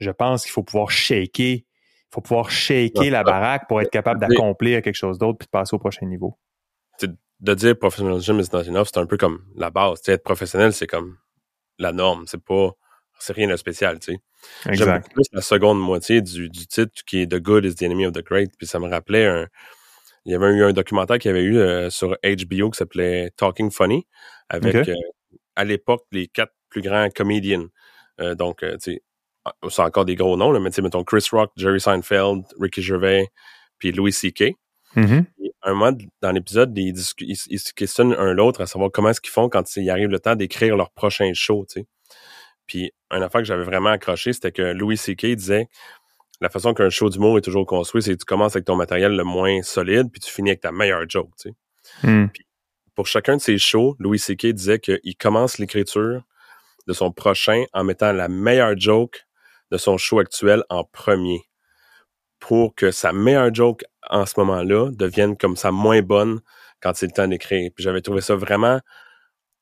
Je 0.00 0.10
pense 0.10 0.44
qu'il 0.44 0.52
faut 0.52 0.62
pouvoir 0.62 0.90
shaker, 0.90 1.56
il 1.56 1.64
faut 2.10 2.22
pouvoir 2.22 2.50
shaker 2.50 3.10
la 3.10 3.22
baraque 3.22 3.68
pour 3.68 3.82
être 3.82 3.90
capable 3.90 4.20
d'accomplir 4.20 4.80
quelque 4.80 4.94
chose 4.94 5.18
d'autre 5.18 5.36
puis 5.36 5.46
de 5.46 5.50
passer 5.50 5.76
au 5.76 5.78
prochain 5.78 6.06
niveau 6.06 6.38
de 7.40 7.54
dire 7.54 7.78
professionnalism 7.78 8.40
is 8.40 8.48
not 8.52 8.64
enough, 8.64 8.86
c'est 8.92 8.98
un 8.98 9.06
peu 9.06 9.16
comme 9.16 9.44
la 9.56 9.70
base. 9.70 10.00
être 10.06 10.24
professionnel, 10.24 10.72
c'est 10.72 10.86
comme 10.86 11.16
la 11.78 11.92
norme. 11.92 12.24
C'est 12.26 12.42
pas, 12.42 12.72
c'est 13.18 13.32
rien 13.32 13.48
de 13.48 13.56
spécial, 13.56 13.98
tu 13.98 14.12
sais. 14.12 14.20
J'aime 14.74 14.98
beaucoup 14.98 15.10
plus 15.10 15.26
la 15.32 15.40
seconde 15.40 15.80
moitié 15.80 16.20
du, 16.20 16.48
du, 16.48 16.66
titre 16.66 17.02
qui 17.06 17.22
est 17.22 17.26
The 17.26 17.40
Good 17.40 17.64
is 17.64 17.74
the 17.74 17.82
Enemy 17.82 18.06
of 18.06 18.12
the 18.12 18.24
Great. 18.24 18.50
Puis 18.56 18.66
ça 18.66 18.78
me 18.78 18.88
rappelait 18.88 19.26
un, 19.26 19.48
il 20.24 20.32
y 20.32 20.34
avait 20.34 20.46
eu 20.48 20.62
un 20.62 20.72
documentaire 20.72 21.18
qui 21.18 21.28
avait 21.28 21.42
eu 21.42 21.58
euh, 21.58 21.90
sur 21.90 22.16
HBO 22.22 22.70
qui 22.70 22.76
s'appelait 22.76 23.30
Talking 23.36 23.70
Funny 23.70 24.06
avec, 24.48 24.74
euh, 24.88 24.94
à 25.56 25.64
l'époque, 25.64 26.04
les 26.12 26.28
quatre 26.28 26.52
plus 26.68 26.82
grands 26.82 27.08
comédiens. 27.10 27.66
Euh, 28.20 28.34
donc, 28.34 28.60
tu 28.60 28.66
sais, 28.78 29.02
c'est 29.70 29.82
encore 29.82 30.04
des 30.04 30.16
gros 30.16 30.36
noms, 30.36 30.52
là, 30.52 30.60
mais 30.60 30.70
tu 30.70 30.76
sais, 30.76 30.82
mettons 30.82 31.04
Chris 31.04 31.26
Rock, 31.32 31.52
Jerry 31.56 31.80
Seinfeld, 31.80 32.44
Ricky 32.60 32.82
Gervais, 32.82 33.28
puis 33.78 33.92
Louis 33.92 34.12
C.K. 34.12 34.54
Mm-hmm 34.98 35.24
un 35.62 35.74
moment 35.74 35.96
dans 36.22 36.32
l'épisode, 36.32 36.76
ils, 36.76 36.96
se 36.96 37.72
questionnent 37.72 38.14
un 38.14 38.32
l'autre 38.32 38.60
à 38.60 38.66
savoir 38.66 38.90
comment 38.92 39.10
est-ce 39.10 39.20
qu'ils 39.20 39.32
font 39.32 39.48
quand 39.48 39.76
il 39.76 39.90
arrive 39.90 40.08
le 40.08 40.18
temps 40.18 40.36
d'écrire 40.36 40.76
leur 40.76 40.90
prochain 40.90 41.30
show, 41.34 41.66
tu 41.68 41.80
sais. 41.80 41.86
Puis, 42.66 42.92
un 43.10 43.22
affaire 43.22 43.40
que 43.40 43.46
j'avais 43.46 43.64
vraiment 43.64 43.90
accroché, 43.90 44.32
c'était 44.32 44.52
que 44.52 44.62
Louis 44.62 44.98
C.K. 44.98 45.26
disait 45.34 45.68
la 46.40 46.50
façon 46.50 46.74
qu'un 46.74 46.90
show 46.90 47.08
d'humour 47.10 47.38
est 47.38 47.42
toujours 47.42 47.66
construit, 47.66 48.02
c'est 48.02 48.12
que 48.12 48.18
tu 48.18 48.24
commences 48.24 48.54
avec 48.54 48.66
ton 48.66 48.76
matériel 48.76 49.16
le 49.16 49.24
moins 49.24 49.62
solide, 49.62 50.10
puis 50.12 50.20
tu 50.20 50.30
finis 50.30 50.50
avec 50.50 50.60
ta 50.60 50.70
meilleure 50.70 51.08
joke, 51.08 51.30
tu 51.40 51.50
sais. 51.50 51.54
Hmm. 52.02 52.26
pour 52.94 53.06
chacun 53.06 53.36
de 53.36 53.40
ses 53.40 53.56
shows, 53.56 53.96
Louis 53.98 54.18
C.K. 54.18 54.48
disait 54.48 54.78
qu'il 54.78 55.16
commence 55.18 55.58
l'écriture 55.58 56.22
de 56.86 56.92
son 56.92 57.10
prochain 57.12 57.64
en 57.72 57.82
mettant 57.82 58.12
la 58.12 58.28
meilleure 58.28 58.78
joke 58.78 59.26
de 59.70 59.78
son 59.78 59.96
show 59.96 60.18
actuel 60.18 60.62
en 60.68 60.84
premier 60.84 61.47
pour 62.40 62.74
que 62.74 62.90
sa 62.90 63.12
meilleure 63.12 63.54
joke 63.54 63.84
en 64.08 64.26
ce 64.26 64.34
moment-là 64.38 64.90
devienne 64.92 65.36
comme 65.36 65.56
ça 65.56 65.70
moins 65.70 66.02
bonne 66.02 66.40
quand 66.80 66.94
c'est 66.94 67.06
le 67.06 67.12
temps 67.12 67.28
d'écrire. 67.28 67.70
Puis 67.74 67.84
j'avais 67.84 68.00
trouvé 68.00 68.20
ça 68.20 68.34
vraiment 68.36 68.80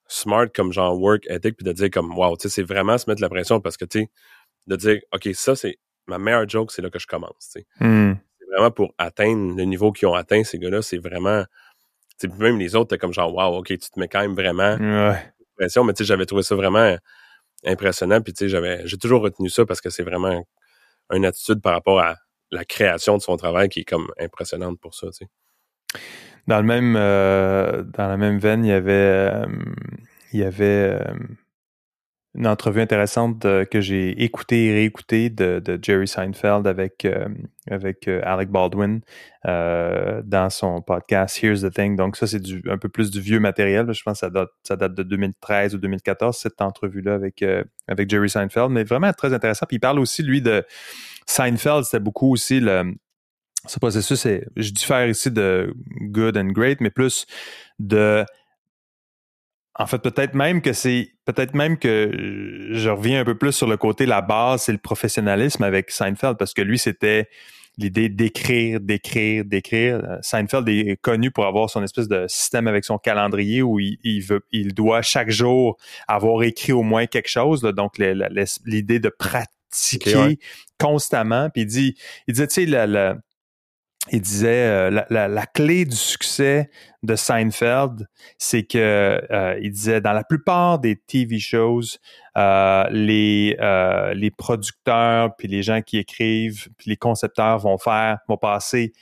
smart 0.08 0.46
comme 0.54 0.72
genre 0.72 0.98
work 0.98 1.24
ethic 1.28 1.56
puis 1.56 1.64
de 1.64 1.72
dire 1.72 1.90
comme 1.90 2.16
wow, 2.16 2.36
tu 2.36 2.42
sais 2.42 2.54
c'est 2.54 2.62
vraiment 2.62 2.96
se 2.98 3.10
mettre 3.10 3.22
la 3.22 3.28
pression 3.28 3.60
parce 3.60 3.76
que 3.76 3.84
tu 3.84 4.00
sais 4.00 4.10
de 4.66 4.76
dire 4.76 5.00
OK, 5.12 5.28
ça 5.34 5.56
c'est 5.56 5.78
ma 6.06 6.18
meilleure 6.18 6.48
joke, 6.48 6.70
c'est 6.70 6.82
là 6.82 6.90
que 6.90 6.98
je 6.98 7.06
commence, 7.06 7.50
tu 7.52 7.60
sais. 7.60 7.66
Hmm. 7.80 8.14
C'est 8.38 8.46
vraiment 8.52 8.70
pour 8.70 8.94
atteindre 8.98 9.56
le 9.56 9.64
niveau 9.64 9.90
qu'ils 9.90 10.06
ont 10.06 10.14
atteint 10.14 10.44
ces 10.44 10.58
gars-là, 10.58 10.82
c'est 10.82 10.98
vraiment 10.98 11.44
tu 12.18 12.28
sais 12.28 12.34
même 12.36 12.58
les 12.58 12.76
autres 12.76 12.90
t'es 12.90 12.98
comme 12.98 13.12
genre 13.12 13.34
wow, 13.34 13.58
OK, 13.58 13.68
tu 13.68 13.78
te 13.78 13.98
mets 13.98 14.08
quand 14.08 14.20
même 14.20 14.34
vraiment 14.34 14.76
ouais. 14.76 15.32
pression, 15.56 15.82
mais 15.84 15.92
tu 15.92 15.98
sais 15.98 16.08
j'avais 16.08 16.26
trouvé 16.26 16.42
ça 16.42 16.54
vraiment 16.54 16.96
impressionnant 17.64 18.20
puis 18.20 18.32
tu 18.32 18.44
sais 18.44 18.48
j'avais 18.48 18.86
j'ai 18.86 18.98
toujours 18.98 19.22
retenu 19.22 19.48
ça 19.48 19.66
parce 19.66 19.80
que 19.80 19.90
c'est 19.90 20.04
vraiment 20.04 20.44
une 21.12 21.24
attitude 21.24 21.60
par 21.60 21.72
rapport 21.72 22.00
à 22.00 22.16
la 22.50 22.64
création 22.64 23.16
de 23.16 23.22
son 23.22 23.37
travail 23.37 23.68
qui 23.68 23.80
est 23.80 23.85
comme 23.85 24.09
impressionnante 24.18 24.78
pour 24.80 24.94
ça. 24.94 25.09
Tu 25.09 25.24
sais. 25.24 26.00
Dans 26.46 26.59
le 26.59 26.64
même 26.64 26.94
euh, 26.96 27.82
dans 27.82 28.09
la 28.09 28.16
même 28.16 28.38
veine, 28.38 28.64
il 28.64 28.68
y 28.68 28.72
avait 28.72 28.92
euh, 28.92 29.46
il 30.32 30.40
y 30.40 30.44
avait 30.44 30.64
euh, 31.00 31.14
une 32.37 32.46
entrevue 32.46 32.81
intéressante 32.81 33.40
que 33.42 33.81
j'ai 33.81 34.22
écoutée 34.22 34.66
et 34.66 34.72
réécoutée 34.72 35.31
de, 35.31 35.61
de, 35.64 35.79
Jerry 35.83 36.07
Seinfeld 36.07 36.66
avec 36.66 37.07
avec 37.70 38.09
Alec 38.09 38.51
Baldwin 38.51 39.01
dans 39.44 40.49
son 40.51 40.83
podcast 40.83 41.42
Here's 41.42 41.62
the 41.62 41.72
Thing. 41.72 41.96
Donc 41.96 42.16
ça 42.16 42.27
c'est 42.27 42.42
un 42.68 42.79
peu 42.79 42.88
plus 42.88 43.11
du 43.11 43.20
vieux 43.20 43.40
matériel. 43.40 43.92
Je 43.92 44.03
pense 44.03 44.14
que 44.14 44.18
ça 44.20 44.31
date 44.31 44.51
ça 44.62 44.77
date 44.77 44.94
de 44.94 45.03
2013 45.03 45.75
ou 45.75 45.79
2014 45.79 46.37
cette 46.37 46.61
entrevue 46.61 47.01
là 47.01 47.14
avec 47.14 47.44
avec 47.88 48.11
Jerry 48.11 48.29
Seinfeld, 48.29 48.70
mais 48.70 48.85
vraiment 48.85 49.12
très 49.12 49.33
intéressant. 49.33 49.66
Puis 49.66 49.77
il 49.77 49.81
parle 49.81 49.99
aussi 49.99 50.22
lui 50.22 50.42
de 50.42 50.64
Seinfeld, 51.27 51.85
c'était 51.85 52.01
beaucoup 52.01 52.33
aussi 52.33 52.61
le. 52.61 52.94
Ce 53.66 53.81
processus, 53.81 54.20
c'est, 54.20 54.46
je 54.55 54.70
diffère 54.70 55.09
ici 55.09 55.29
de 55.29 55.75
good 56.01 56.37
and 56.37 56.53
great, 56.53 56.81
mais 56.81 56.90
plus 56.90 57.27
de. 57.79 58.25
En 59.78 59.86
fait, 59.86 59.98
peut-être 59.98 60.34
même 60.34 60.62
que 60.62 60.72
c'est. 60.72 61.10
Peut-être 61.24 61.54
même 61.54 61.78
que 61.78 62.10
je 62.70 62.88
reviens 62.88 63.20
un 63.20 63.24
peu 63.24 63.36
plus 63.36 63.52
sur 63.52 63.66
le 63.66 63.76
côté, 63.76 64.06
la 64.06 64.22
base, 64.22 64.62
c'est 64.62 64.72
le 64.72 64.78
professionnalisme 64.78 65.62
avec 65.62 65.90
Seinfeld, 65.90 66.38
parce 66.38 66.54
que 66.54 66.62
lui, 66.62 66.78
c'était 66.78 67.28
l'idée 67.76 68.08
d'écrire, 68.08 68.80
d'écrire, 68.80 69.44
d'écrire. 69.44 69.96
Euh, 69.96 70.16
Seinfeld 70.22 70.66
est 70.68 70.98
connu 71.00 71.30
pour 71.30 71.44
avoir 71.44 71.68
son 71.68 71.82
espèce 71.82 72.08
de 72.08 72.26
système 72.26 72.68
avec 72.68 72.86
son 72.86 72.96
calendrier 72.96 73.60
où 73.60 73.78
il, 73.78 74.20
veut, 74.22 74.46
il 74.50 74.72
doit 74.72 75.02
chaque 75.02 75.28
jour 75.28 75.76
avoir 76.08 76.42
écrit 76.42 76.72
au 76.72 76.82
moins 76.82 77.06
quelque 77.06 77.28
chose. 77.28 77.60
Donc, 77.60 77.98
l'idée 77.98 78.98
de 78.98 79.10
pratiquer 79.10 79.56
pratiquer 79.76 80.38
constamment. 80.78 81.50
Puis 81.50 81.62
il 81.62 81.66
dit, 81.66 81.96
il 82.26 82.34
disait, 82.34 82.46
tu 82.46 82.66
sais, 82.66 82.86
il 84.12 84.21
disait 84.21 84.90
euh, 84.90 85.03
la, 85.11 85.47
clé 85.47 85.85
du 85.85 85.97
succès 85.97 86.71
de 87.03 87.16
Seinfeld, 87.16 88.07
c'est 88.38 88.62
que 88.62 89.21
euh, 89.31 89.59
il 89.61 89.73
disait 89.73 90.01
dans 90.01 90.12
la 90.12 90.25
plupart 90.25 90.79
des 90.79 90.97
TV 90.97 91.38
shows, 91.38 91.83
euh, 92.37 92.85
les 92.90 93.57
les 94.14 94.31
producteurs 94.31 95.35
puis 95.37 95.49
les 95.49 95.62
gens 95.62 95.83
qui 95.83 95.99
écrivent 95.99 96.69
puis 96.77 96.90
les 96.90 96.97
concepteurs 96.97 97.59
vont 97.59 97.79
faire 97.79 98.19
vont 98.29 98.37
passer 98.37 98.92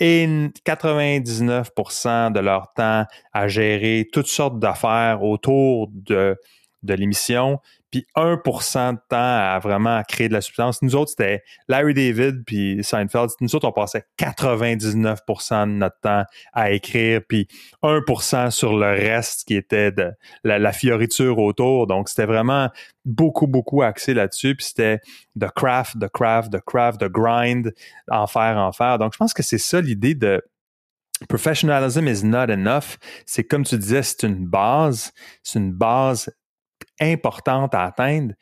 99% 0.00 2.32
de 2.32 2.40
leur 2.40 2.72
temps 2.72 3.04
à 3.32 3.48
gérer 3.48 4.08
toutes 4.12 4.26
sortes 4.26 4.58
d'affaires 4.58 5.22
autour 5.22 5.88
de 5.92 6.36
de 6.82 6.94
l'émission, 6.94 7.60
puis 7.92 8.06
1% 8.16 8.94
de 8.94 8.98
temps 9.10 9.16
à 9.18 9.58
vraiment 9.62 10.02
créer 10.08 10.28
de 10.28 10.32
la 10.32 10.40
substance. 10.40 10.80
Nous 10.80 10.96
autres, 10.96 11.10
c'était 11.10 11.42
Larry 11.68 11.92
David 11.92 12.42
puis 12.46 12.82
Seinfeld. 12.82 13.28
Nous 13.42 13.54
autres, 13.54 13.68
on 13.68 13.72
passait 13.72 14.06
99% 14.18 15.66
de 15.66 15.72
notre 15.72 16.00
temps 16.00 16.24
à 16.54 16.70
écrire, 16.70 17.20
puis 17.28 17.46
1% 17.82 18.50
sur 18.50 18.74
le 18.74 18.86
reste 18.86 19.46
qui 19.46 19.54
était 19.54 19.92
de 19.92 20.10
la, 20.42 20.72
fioriture 20.72 21.38
autour. 21.38 21.86
Donc, 21.86 22.08
c'était 22.08 22.24
vraiment 22.24 22.70
beaucoup, 23.04 23.46
beaucoup 23.46 23.82
axé 23.82 24.14
là-dessus. 24.14 24.56
Puis 24.56 24.66
c'était 24.68 25.00
the 25.38 25.50
craft, 25.54 26.00
the 26.00 26.08
craft, 26.08 26.50
the 26.50 26.60
craft, 26.64 26.98
the 26.98 27.10
grind, 27.10 27.74
en 28.10 28.26
faire, 28.26 28.56
en 28.56 28.72
faire. 28.72 28.98
Donc, 28.98 29.12
je 29.12 29.18
pense 29.18 29.34
que 29.34 29.42
c'est 29.42 29.58
ça 29.58 29.82
l'idée 29.82 30.14
de 30.14 30.42
professionalism 31.28 32.08
is 32.08 32.24
not 32.24 32.50
enough. 32.50 32.96
C'est 33.26 33.44
comme 33.44 33.64
tu 33.64 33.76
disais, 33.76 34.02
c'est 34.02 34.22
une 34.22 34.46
base, 34.46 35.12
c'est 35.42 35.58
une 35.58 35.72
base 35.72 36.30
importante 37.02 37.74
à 37.74 37.84
atteindre. 37.84 38.34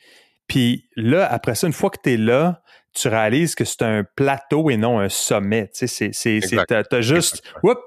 Puis 0.47 0.89
là, 0.97 1.27
après 1.31 1.55
ça, 1.55 1.67
une 1.67 1.73
fois 1.73 1.91
que 1.91 1.99
tu 2.03 2.13
es 2.13 2.17
là, 2.17 2.63
tu 2.93 3.09
réalises 3.09 3.55
que 3.55 3.65
c'est 3.65 3.83
un 3.83 4.05
plateau 4.17 4.71
et 4.71 4.77
non 4.77 4.99
un 4.99 5.09
sommet. 5.09 5.71
Tu 5.73 5.87
sais, 5.87 6.11
c'est, 6.13 6.41
c'est, 6.41 6.59
t'as, 6.67 7.01
juste, 7.01 7.43
whoop, 7.63 7.79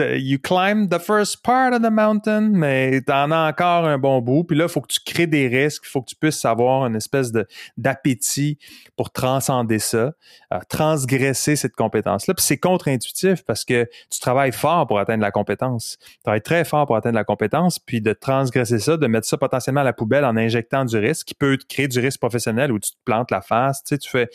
you 0.00 0.38
climb 0.38 0.88
the 0.88 0.98
first 0.98 1.42
part 1.42 1.72
of 1.72 1.82
the 1.82 1.90
mountain, 1.90 2.50
mais 2.52 3.00
t'en 3.02 3.30
as 3.30 3.48
encore 3.48 3.86
un 3.86 3.98
bon 3.98 4.20
bout. 4.20 4.44
Puis 4.44 4.56
là, 4.56 4.64
il 4.64 4.70
faut 4.70 4.80
que 4.80 4.92
tu 4.92 5.00
crées 5.04 5.26
des 5.26 5.48
risques, 5.48 5.84
il 5.86 5.90
faut 5.90 6.02
que 6.02 6.10
tu 6.10 6.16
puisses 6.16 6.44
avoir 6.44 6.86
une 6.86 6.96
espèce 6.96 7.32
de, 7.32 7.46
d'appétit 7.76 8.58
pour 8.96 9.10
transcender 9.10 9.78
ça, 9.78 10.12
euh, 10.52 10.58
transgresser 10.68 11.56
cette 11.56 11.74
compétence-là. 11.74 12.34
Puis 12.34 12.44
c'est 12.44 12.58
contre-intuitif 12.58 13.44
parce 13.44 13.64
que 13.64 13.88
tu 14.10 14.20
travailles 14.20 14.52
fort 14.52 14.86
pour 14.86 14.98
atteindre 14.98 15.22
la 15.22 15.30
compétence. 15.30 15.98
Tu 16.00 16.22
travailles 16.24 16.42
très 16.42 16.64
fort 16.64 16.86
pour 16.86 16.96
atteindre 16.96 17.16
la 17.16 17.24
compétence, 17.24 17.78
puis 17.78 18.00
de 18.00 18.12
transgresser 18.12 18.78
ça, 18.78 18.96
de 18.96 19.06
mettre 19.06 19.26
ça 19.26 19.36
potentiellement 19.36 19.82
à 19.82 19.84
la 19.84 19.92
poubelle 19.92 20.24
en 20.24 20.36
injectant 20.36 20.84
du 20.84 20.96
risque, 20.96 21.28
qui 21.28 21.34
peut 21.34 21.58
créer 21.68 21.88
du 21.88 22.00
risque 22.00 22.20
professionnel 22.20 22.72
où 22.72 22.78
tu 22.78 22.90
te 22.90 22.96
plantes 23.04 23.30
la 23.30 23.40
face. 23.40 23.82
Tu 23.84 23.94
sais, 23.94 23.98
tu 24.00 24.10
fais. 24.10 24.28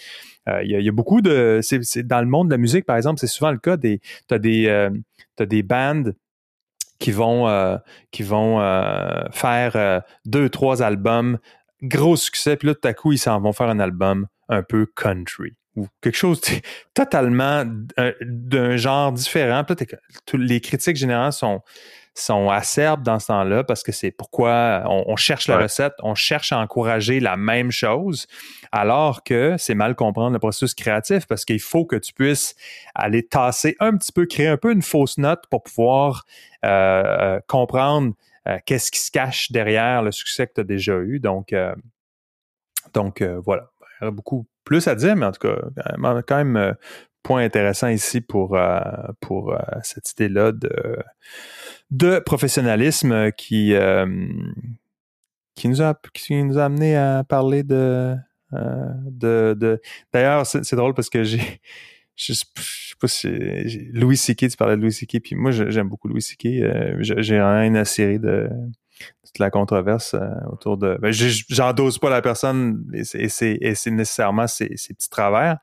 Euh, 0.47 0.63
il 0.63 0.71
y, 0.71 0.89
a 0.89 0.91
beaucoup 0.91 1.21
de. 1.21 1.59
Dans 2.03 2.21
le 2.21 2.27
monde 2.27 2.49
de 2.49 2.53
la 2.53 2.57
musique, 2.57 2.85
par 2.85 2.97
exemple, 2.97 3.19
c'est 3.19 3.27
souvent 3.27 3.51
le 3.51 3.57
cas 3.57 3.77
des. 3.77 4.01
T'as 4.27 4.37
des. 4.37 4.67
Euh, 4.67 4.89
t'as 5.35 5.45
des 5.45 5.63
bands 5.63 6.11
qui 6.99 7.11
vont 7.11 7.47
euh, 7.47 7.77
qui 8.11 8.23
vont 8.23 8.59
faire 9.31 10.01
deux, 10.25 10.49
trois 10.49 10.81
albums, 10.81 11.39
gros 11.81 12.15
succès, 12.15 12.55
puis 12.55 12.69
là, 12.69 12.75
tout 12.75 12.87
à 12.87 12.93
coup, 12.93 13.11
ils 13.11 13.17
s'en 13.17 13.39
vont 13.41 13.53
faire 13.53 13.69
un 13.69 13.79
album 13.79 14.27
un 14.47 14.63
peu 14.63 14.85
country 14.95 15.53
ou 15.75 15.87
quelque 16.01 16.15
chose 16.15 16.39
totalement 16.93 17.63
d'un 18.21 18.77
genre 18.77 19.11
différent. 19.11 19.65
les 20.33 20.61
critiques 20.61 20.95
générales 20.95 21.33
sont 21.33 21.61
sont 22.15 22.49
acerbes 22.49 23.03
dans 23.03 23.19
ce 23.19 23.27
temps-là 23.27 23.63
parce 23.65 23.83
que 23.83 23.91
c'est 23.91 24.09
pourquoi 24.09 24.83
on, 24.85 25.15
cherche 25.17 25.47
la 25.47 25.57
recette, 25.57 25.93
on 26.01 26.15
cherche 26.15 26.53
à 26.53 26.59
encourager 26.59 27.19
la 27.19 27.35
même 27.35 27.71
chose, 27.71 28.25
alors 28.71 29.23
que 29.23 29.55
c'est 29.57 29.75
mal 29.75 29.95
comprendre 29.95 30.31
le 30.31 30.39
processus 30.39 30.73
créatif 30.73 31.27
parce 31.27 31.43
qu'il 31.43 31.59
faut 31.59 31.85
que 31.85 31.97
tu 31.97 32.13
puisses 32.13 32.55
aller 32.95 33.23
tasser 33.23 33.75
un 33.81 33.97
petit 33.97 34.13
peu, 34.13 34.25
créer 34.25 34.47
un 34.47 34.57
peu 34.57 34.71
une 34.71 34.81
fausse 34.81 35.17
note 35.17 35.43
pour 35.49 35.63
pouvoir 35.63 36.25
euh, 36.63 36.67
euh, 36.67 37.39
comprendre 37.47 38.13
euh, 38.47 38.57
qu'est-ce 38.65 38.91
qui 38.91 38.99
se 38.99 39.11
cache 39.11 39.51
derrière 39.51 40.01
le 40.01 40.11
succès 40.11 40.47
que 40.47 40.53
tu 40.53 40.61
as 40.61 40.65
déjà 40.65 40.95
eu. 40.95 41.19
Donc, 41.19 41.53
donc 42.93 43.21
voilà, 43.21 43.69
il 44.01 44.05
y 44.05 44.07
a 44.07 44.11
beaucoup 44.11 44.47
plus 44.63 44.87
à 44.87 44.95
dire, 44.95 45.17
mais 45.17 45.25
en 45.25 45.31
tout 45.33 45.47
cas, 45.47 45.55
quand 46.25 46.43
même, 46.43 46.75
point 47.23 47.43
intéressant 47.43 47.87
ici 47.87 48.21
pour, 48.21 48.57
pour 49.19 49.57
cette 49.83 50.11
idée-là 50.11 50.51
de 50.51 50.97
de 51.91 52.19
professionnalisme 52.19 53.31
qui, 53.31 53.73
euh, 53.73 54.05
qui, 55.55 55.67
nous 55.67 55.81
a, 55.81 55.95
qui 56.13 56.43
nous 56.43 56.57
a 56.57 56.65
amené 56.65 56.95
à 56.95 57.23
parler 57.23 57.63
de. 57.63 58.15
Euh, 58.53 58.93
de, 59.05 59.81
D'ailleurs, 60.13 60.45
c'est 60.45 60.75
drôle 60.75 60.93
parce 60.93 61.09
que 61.09 61.23
j'ai. 61.23 61.41
Je 62.17 62.31
sais 62.31 62.45
pas 63.01 63.09
si. 63.09 63.27
Louis 63.91 64.15
C.K., 64.15 64.47
tu 64.47 64.55
parlais 64.55 64.77
de 64.77 64.81
Louis 64.81 64.93
C.K., 64.93 65.19
puis 65.21 65.35
moi, 65.35 65.51
j'aime 65.51 65.89
beaucoup 65.89 66.07
Louis 66.07 66.21
C.K. 66.21 66.45
Euh, 66.45 66.95
j'ai 67.01 67.37
une 67.37 67.83
série 67.83 68.19
de 68.19 68.47
toute 69.25 69.37
la 69.37 69.49
controverse 69.49 70.15
autour 70.49 70.77
de. 70.77 70.97
Ben, 71.01 71.11
J'endose 71.11 71.99
pas 71.99 72.09
la 72.09 72.21
personne 72.21 72.89
et 72.93 73.27
c'est 73.27 73.91
nécessairement 73.91 74.47
ses, 74.47 74.69
petits 74.69 75.09
travers 75.09 75.57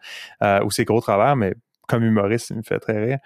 ou 0.63 0.71
ses 0.71 0.85
gros 0.85 1.01
travers, 1.01 1.37
mais 1.37 1.55
comme 1.89 2.05
humoriste, 2.05 2.51
il 2.51 2.57
me 2.57 2.63
fait 2.63 2.79
très 2.79 3.05
rire. 3.05 3.19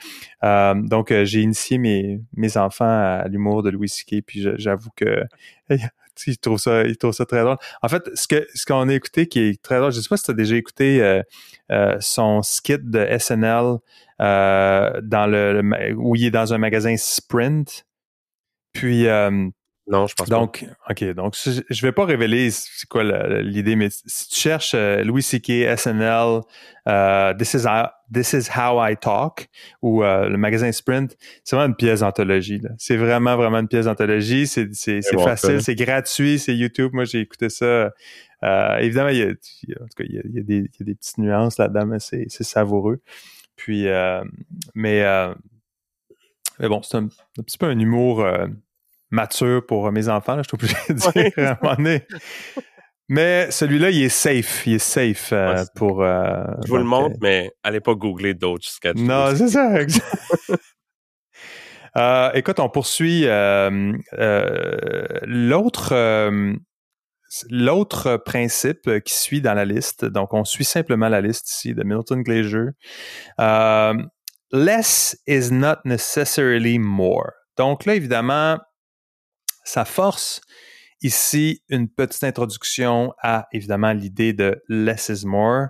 Euh, 0.45 0.75
donc, 0.75 1.11
euh, 1.11 1.25
j'ai 1.25 1.41
initié 1.41 1.79
mes, 1.79 2.21
mes 2.35 2.57
enfants 2.57 2.85
à 2.85 3.29
l'humour 3.29 3.63
de 3.63 3.71
Louis 3.71 3.89
C.K. 3.89 4.23
Puis 4.27 4.47
j'avoue 4.57 4.91
que 4.97 5.25
ils 6.27 6.39
trouvent 6.39 6.59
ça, 6.59 6.85
ils 6.85 6.97
trouvent 6.97 7.13
ça 7.13 7.27
très 7.27 7.43
drôle. 7.43 7.59
En 7.83 7.89
fait, 7.89 8.03
ce 8.15 8.27
que 8.27 8.47
ce 8.55 8.65
qu'on 8.67 8.89
a 8.89 8.95
écouté 8.95 9.27
qui 9.27 9.41
est 9.41 9.63
très 9.63 9.79
drôle, 9.79 9.93
je 9.93 10.01
sais 10.01 10.09
pas 10.09 10.17
si 10.17 10.25
tu 10.25 10.31
as 10.31 10.35
déjà 10.35 10.57
écouté 10.57 11.23
euh, 11.71 11.97
son 12.01 12.43
skit 12.43 12.79
de 12.79 13.07
SNL 13.19 13.79
dans 14.19 15.31
le, 15.31 15.95
où 15.97 16.17
il 16.17 16.25
est 16.25 16.31
dans 16.31 16.55
un 16.55 16.59
magasin 16.59 16.97
Sprint. 16.97 17.87
Puis 18.73 19.07
non, 19.89 20.09
je 20.09 20.15
pense 20.15 20.29
donc, 20.29 20.65
pas. 20.65 20.93
OK. 20.93 21.05
Donc, 21.15 21.37
je 21.37 21.83
vais 21.83 21.93
pas 21.93 22.05
révéler 22.05 22.51
c'est 22.51 22.89
quoi 22.89 23.05
l'idée, 23.41 23.77
mais 23.77 23.89
si 23.91 24.29
tu 24.29 24.37
cherches 24.37 24.73
euh, 24.75 25.05
Louis 25.05 25.23
C.K., 25.23 25.77
SNL, 25.77 26.41
euh, 26.89 27.35
This, 27.35 27.55
is 27.55 27.67
how, 27.67 27.87
This 28.13 28.33
is 28.33 28.49
How 28.51 28.85
I 28.85 28.97
Talk 28.97 29.49
ou 29.83 30.03
euh, 30.03 30.29
le 30.29 30.37
magasin 30.39 30.73
Sprint, 30.73 31.17
c'est 31.45 31.55
vraiment 31.55 31.71
une 31.71 31.77
pièce 31.77 32.01
d'anthologie. 32.01 32.61
C'est 32.79 32.97
vraiment, 32.97 33.37
vraiment 33.37 33.61
une 33.61 33.69
pièce 33.69 33.85
d'anthologie. 33.85 34.49
C'est 34.49 34.69
facile, 35.23 35.63
c'est 35.63 35.77
gratuit, 35.77 36.41
c'est 36.41 36.57
YouTube. 36.57 36.91
Moi, 36.93 37.05
j'ai 37.05 37.21
écouté 37.21 37.49
ça. 37.49 37.93
évidemment, 38.81 39.11
il 39.11 39.19
y, 39.19 39.23
a, 39.23 39.29
en 39.29 39.87
tout 39.87 39.97
cas, 39.97 40.05
il 40.05 40.15
y 40.17 40.19
a, 40.19 40.23
il 40.25 40.35
y 40.35 40.41
a, 40.41 40.43
des, 40.43 40.57
il 40.57 40.81
y 40.81 40.83
a 40.83 40.85
des 40.85 40.95
petites 40.97 41.19
nuances 41.19 41.59
là-dedans, 41.59 41.87
mais 41.87 41.99
c'est 42.01 42.29
savoureux. 42.43 43.01
Puis, 43.55 43.85
mais, 44.75 45.05
mais 46.59 46.69
bon, 46.69 46.83
c'est 46.83 46.97
un, 46.97 47.05
un, 47.05 47.43
petit 47.45 47.59
peu 47.59 47.67
un 47.67 47.79
humour 47.79 48.27
mature 49.11 49.65
pour 49.67 49.91
mes 49.93 50.09
enfants, 50.09 50.37
là, 50.37 50.43
je 50.43 50.49
suis 50.49 50.57
obligé 50.57 50.77
de 50.89 50.95
dire 50.95 51.49
à 51.49 51.53
un 51.53 51.59
moment 51.63 51.77
donné. 51.77 52.07
Mais 53.09 53.51
celui-là, 53.51 53.91
il 53.91 54.03
est 54.03 54.09
safe. 54.09 54.67
Il 54.67 54.75
est 54.75 54.79
safe 54.79 55.33
euh, 55.33 55.65
pour. 55.77 56.03
Euh, 56.03 56.45
je 56.65 56.69
vous 56.69 56.77
le 56.77 56.85
montre, 56.85 57.15
euh, 57.15 57.19
mais 57.21 57.53
allez 57.63 57.81
pas 57.81 57.95
googler 57.95 58.35
d'autres 58.35 58.67
sketchs. 58.67 58.97
Non, 58.97 59.35
c'est 59.37 59.49
ça. 59.49 59.77
euh, 61.97 62.31
écoute, 62.35 62.59
on 62.59 62.69
poursuit 62.69 63.27
l'autre. 65.23 65.95
L'autre 67.51 68.19
principe 68.19 69.01
qui 69.05 69.13
suit 69.13 69.41
dans 69.41 69.55
la 69.55 69.65
liste, 69.65 70.05
donc 70.05 70.33
on 70.33 70.45
suit 70.45 70.65
simplement 70.65 71.09
la 71.09 71.21
liste 71.21 71.51
ici 71.51 71.75
de 71.75 71.83
Milton 71.83 72.23
Glaser. 72.23 72.69
less 74.53 75.17
is 75.27 75.51
not 75.51 75.79
necessarily 75.85 76.79
more. 76.79 77.33
Donc 77.59 77.85
là, 77.85 77.95
évidemment, 77.95 78.59
ça 79.67 79.85
force 79.85 80.41
ici 81.03 81.63
une 81.69 81.89
petite 81.89 82.25
introduction 82.25 83.13
à 83.23 83.49
évidemment 83.53 83.93
l'idée 83.93 84.33
de 84.33 84.63
less 84.69 85.11
is 85.11 85.27
more, 85.27 85.67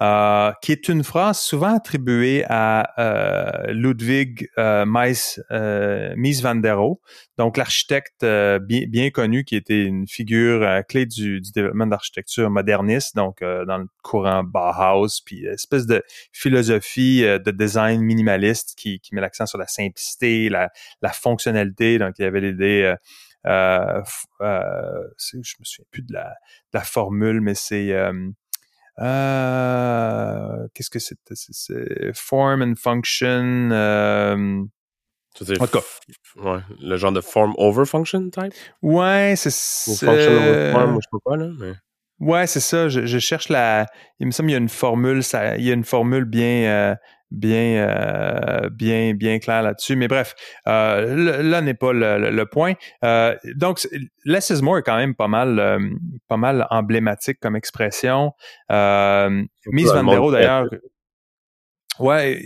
euh, 0.00 0.50
qui 0.62 0.72
est 0.72 0.88
une 0.88 1.04
phrase 1.04 1.38
souvent 1.38 1.76
attribuée 1.76 2.44
à 2.48 2.88
euh, 2.98 3.72
Ludwig 3.72 4.48
euh, 4.58 4.84
Mies, 4.84 5.38
euh, 5.52 6.12
Mies 6.16 6.40
van 6.40 6.56
der 6.56 6.78
Rohe, 6.78 6.98
donc 7.38 7.56
l'architecte 7.56 8.24
euh, 8.24 8.58
bien, 8.58 8.86
bien, 8.88 9.10
connu 9.10 9.44
qui 9.44 9.54
était 9.54 9.84
une 9.84 10.08
figure 10.08 10.82
clé 10.88 11.06
du, 11.06 11.40
du 11.40 11.52
développement 11.52 11.86
d'architecture 11.86 12.50
moderniste, 12.50 13.14
donc 13.14 13.40
dans 13.42 13.78
le 13.78 13.86
courant 14.02 14.42
Bauhaus, 14.42 15.20
puis 15.24 15.44
espèce 15.44 15.86
de 15.86 16.02
philosophie 16.32 17.20
de 17.20 17.50
design 17.52 18.00
minimaliste 18.00 18.74
qui, 18.76 18.98
qui 19.00 19.14
met 19.14 19.20
l'accent 19.20 19.46
sur 19.46 19.58
la 19.58 19.68
simplicité, 19.68 20.48
la, 20.48 20.70
la 21.02 21.10
fonctionnalité. 21.10 21.98
Donc 21.98 22.14
il 22.18 22.22
y 22.22 22.24
avait 22.24 22.40
l'idée 22.40 22.96
euh, 23.46 24.02
euh, 24.40 25.08
je 25.18 25.36
me 25.36 25.64
souviens 25.64 25.86
plus 25.90 26.02
de 26.02 26.12
la, 26.12 26.28
de 26.28 26.78
la 26.78 26.82
formule, 26.82 27.40
mais 27.40 27.54
c'est 27.54 27.92
euh, 27.92 28.30
euh, 29.00 30.68
qu'est-ce 30.74 30.90
que 30.90 30.98
c'est? 30.98 31.18
C'est 31.32 32.12
form 32.14 32.62
and 32.62 32.74
function. 32.76 33.70
Euh, 33.72 34.62
en 35.58 35.66
tout 35.66 35.78
cas. 35.78 35.84
Ouais, 36.36 36.60
le 36.80 36.96
genre 36.96 37.12
de 37.12 37.20
form 37.20 37.54
over 37.56 37.86
function 37.86 38.30
type? 38.30 38.52
Ouais, 38.82 39.34
c'est 39.36 39.50
ça. 39.50 40.06
function 40.06 40.32
over 40.32 40.72
form, 40.72 40.98
je 41.00 41.18
pas, 41.24 41.36
là, 41.36 41.48
mais. 41.58 41.72
Ouais, 42.20 42.46
c'est 42.46 42.60
ça. 42.60 42.88
Je, 42.88 43.06
je, 43.06 43.18
cherche 43.18 43.48
la. 43.48 43.86
Il 44.20 44.26
me 44.26 44.30
semble 44.30 44.48
qu'il 44.48 44.52
y 44.52 44.56
a 44.56 44.60
une 44.60 44.68
formule, 44.68 45.24
ça, 45.24 45.56
il 45.56 45.64
y 45.64 45.70
a 45.70 45.74
une 45.74 45.84
formule 45.84 46.24
bien, 46.24 46.64
euh, 46.70 46.94
bien, 47.32 47.88
euh, 47.88 48.68
bien, 48.70 49.14
bien 49.14 49.38
clair 49.38 49.62
là-dessus. 49.62 49.96
Mais 49.96 50.08
bref, 50.08 50.34
euh, 50.68 51.42
là 51.42 51.60
n'est 51.60 51.74
pas 51.74 51.92
le, 51.92 52.44
point. 52.44 52.74
Euh, 53.04 53.34
donc, 53.56 53.86
less 54.24 54.50
is 54.50 54.62
more 54.62 54.78
est 54.78 54.82
quand 54.82 54.96
même 54.96 55.14
pas 55.14 55.28
mal, 55.28 55.80
pas 56.28 56.36
mal 56.36 56.66
emblématique 56.70 57.38
comme 57.40 57.56
expression. 57.56 58.32
Mise 58.70 59.92
Van 59.92 60.04
der 60.04 60.30
d'ailleurs. 60.30 60.68
Ouais, 61.98 62.42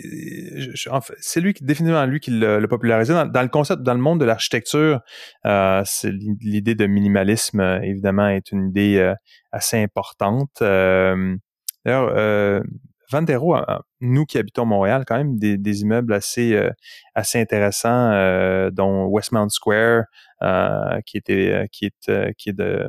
c'est 1.20 1.40
lui 1.40 1.54
qui 1.54 1.64
définitivement 1.64 2.04
lui 2.04 2.18
qui 2.18 2.32
l'a 2.32 2.66
popularisé 2.66 3.14
dans, 3.14 3.42
le 3.42 3.48
concept, 3.48 3.82
dans 3.82 3.94
le 3.94 4.00
monde 4.00 4.20
de 4.20 4.24
l'architecture. 4.24 5.00
c'est 5.44 6.12
l'idée 6.40 6.74
de 6.74 6.86
minimalisme 6.86 7.60
évidemment 7.82 8.28
est 8.28 8.50
une 8.50 8.68
idée 8.68 9.14
assez 9.52 9.80
importante. 9.80 10.50
D'ailleurs, 10.60 12.62
Vandero, 13.10 13.56
nous 14.00 14.24
qui 14.26 14.38
habitons 14.38 14.66
Montréal, 14.66 15.04
quand 15.06 15.16
même 15.16 15.38
des, 15.38 15.80
immeubles 15.80 16.12
assez 16.12 16.54
euh, 16.54 16.70
assez 17.14 17.40
intéressants, 17.40 18.10
euh, 18.12 18.70
dont 18.70 19.06
Westmount 19.06 19.48
Square, 19.48 20.04
euh, 20.42 21.00
qui 21.06 21.16
était 21.18 21.68
qui 21.72 21.86
est 21.86 22.34
qui 22.36 22.50
est 22.50 22.52
de 22.52 22.88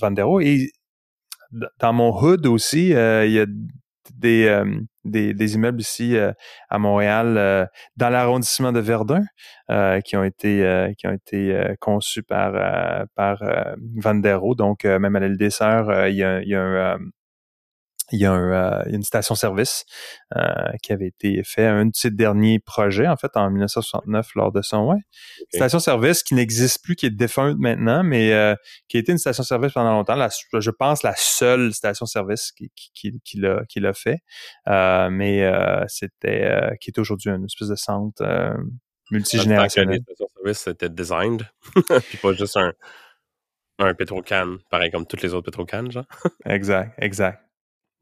Vandero. 0.00 0.40
Et 0.40 0.70
dans 1.78 1.92
mon 1.92 2.12
hood 2.16 2.46
aussi, 2.46 2.90
il 2.90 3.32
y 3.32 3.40
a 3.40 3.46
des, 4.14 4.62
des, 5.04 5.34
des, 5.34 5.54
immeubles 5.54 5.80
ici 5.80 6.16
à 6.68 6.78
Montréal, 6.78 7.68
dans 7.96 8.08
l'arrondissement 8.10 8.72
de 8.72 8.80
Verdun, 8.80 9.24
qui 10.04 10.16
ont 10.16 10.24
été 10.24 10.92
qui 10.98 11.06
ont 11.06 11.12
été 11.12 11.74
conçus 11.80 12.22
par 12.22 13.06
par 13.14 13.42
Vandero. 13.96 14.54
Donc 14.54 14.84
même 14.84 15.16
à 15.16 15.20
l'île 15.20 15.38
des 15.38 15.50
Sœurs, 15.50 16.08
il 16.08 16.16
y 16.16 16.24
a, 16.24 16.42
il 16.42 16.48
y 16.48 16.54
a 16.54 16.94
un 16.94 16.98
il 18.12 18.20
y 18.20 18.26
a 18.26 18.34
euh, 18.34 18.82
une 18.86 19.02
station-service 19.02 19.84
euh, 20.36 20.42
qui 20.82 20.92
avait 20.92 21.08
été 21.08 21.42
fait, 21.44 21.66
un 21.66 21.86
de 21.86 21.94
ses 21.94 22.10
derniers 22.10 22.58
projets, 22.58 23.06
en 23.06 23.16
fait, 23.16 23.36
en 23.36 23.50
1969, 23.50 24.34
lors 24.34 24.52
de 24.52 24.62
son, 24.62 24.84
ouais. 24.86 25.00
Station-service 25.52 26.22
qui 26.22 26.34
n'existe 26.34 26.82
plus, 26.82 26.96
qui 26.96 27.06
est 27.06 27.10
défunte 27.10 27.58
maintenant, 27.58 28.02
mais 28.02 28.32
euh, 28.32 28.54
qui 28.88 28.96
a 28.96 29.00
été 29.00 29.12
une 29.12 29.18
station-service 29.18 29.72
pendant 29.72 29.92
longtemps. 29.92 30.16
je 30.52 30.70
pense 30.70 31.02
la 31.02 31.14
seule 31.16 31.72
station-service 31.72 32.52
qui, 32.52 32.70
qui, 32.74 33.20
qui, 33.24 33.38
l'a, 33.38 33.62
qui 33.68 33.80
l'a 33.80 33.92
fait. 33.92 34.18
mais 34.66 35.50
c'était, 35.88 36.76
qui 36.80 36.90
est 36.90 36.98
aujourd'hui 36.98 37.30
une 37.30 37.44
espèce 37.44 37.68
de 37.68 37.76
centre 37.76 38.24
multigénérationnel. 39.10 39.96
Les 39.96 40.02
stations-service, 40.02 40.58
c'était 40.58 40.88
designed, 40.88 41.42
puis 42.08 42.18
pas 42.18 42.32
juste 42.32 42.56
un, 42.56 42.72
un 43.78 43.94
pétrocan, 43.94 44.58
pareil 44.70 44.90
comme 44.90 45.06
toutes 45.06 45.22
les 45.22 45.34
autres 45.34 45.46
pétrocanes, 45.46 45.90
genre. 45.90 46.04
exact, 46.44 46.94
exact. 46.98 47.49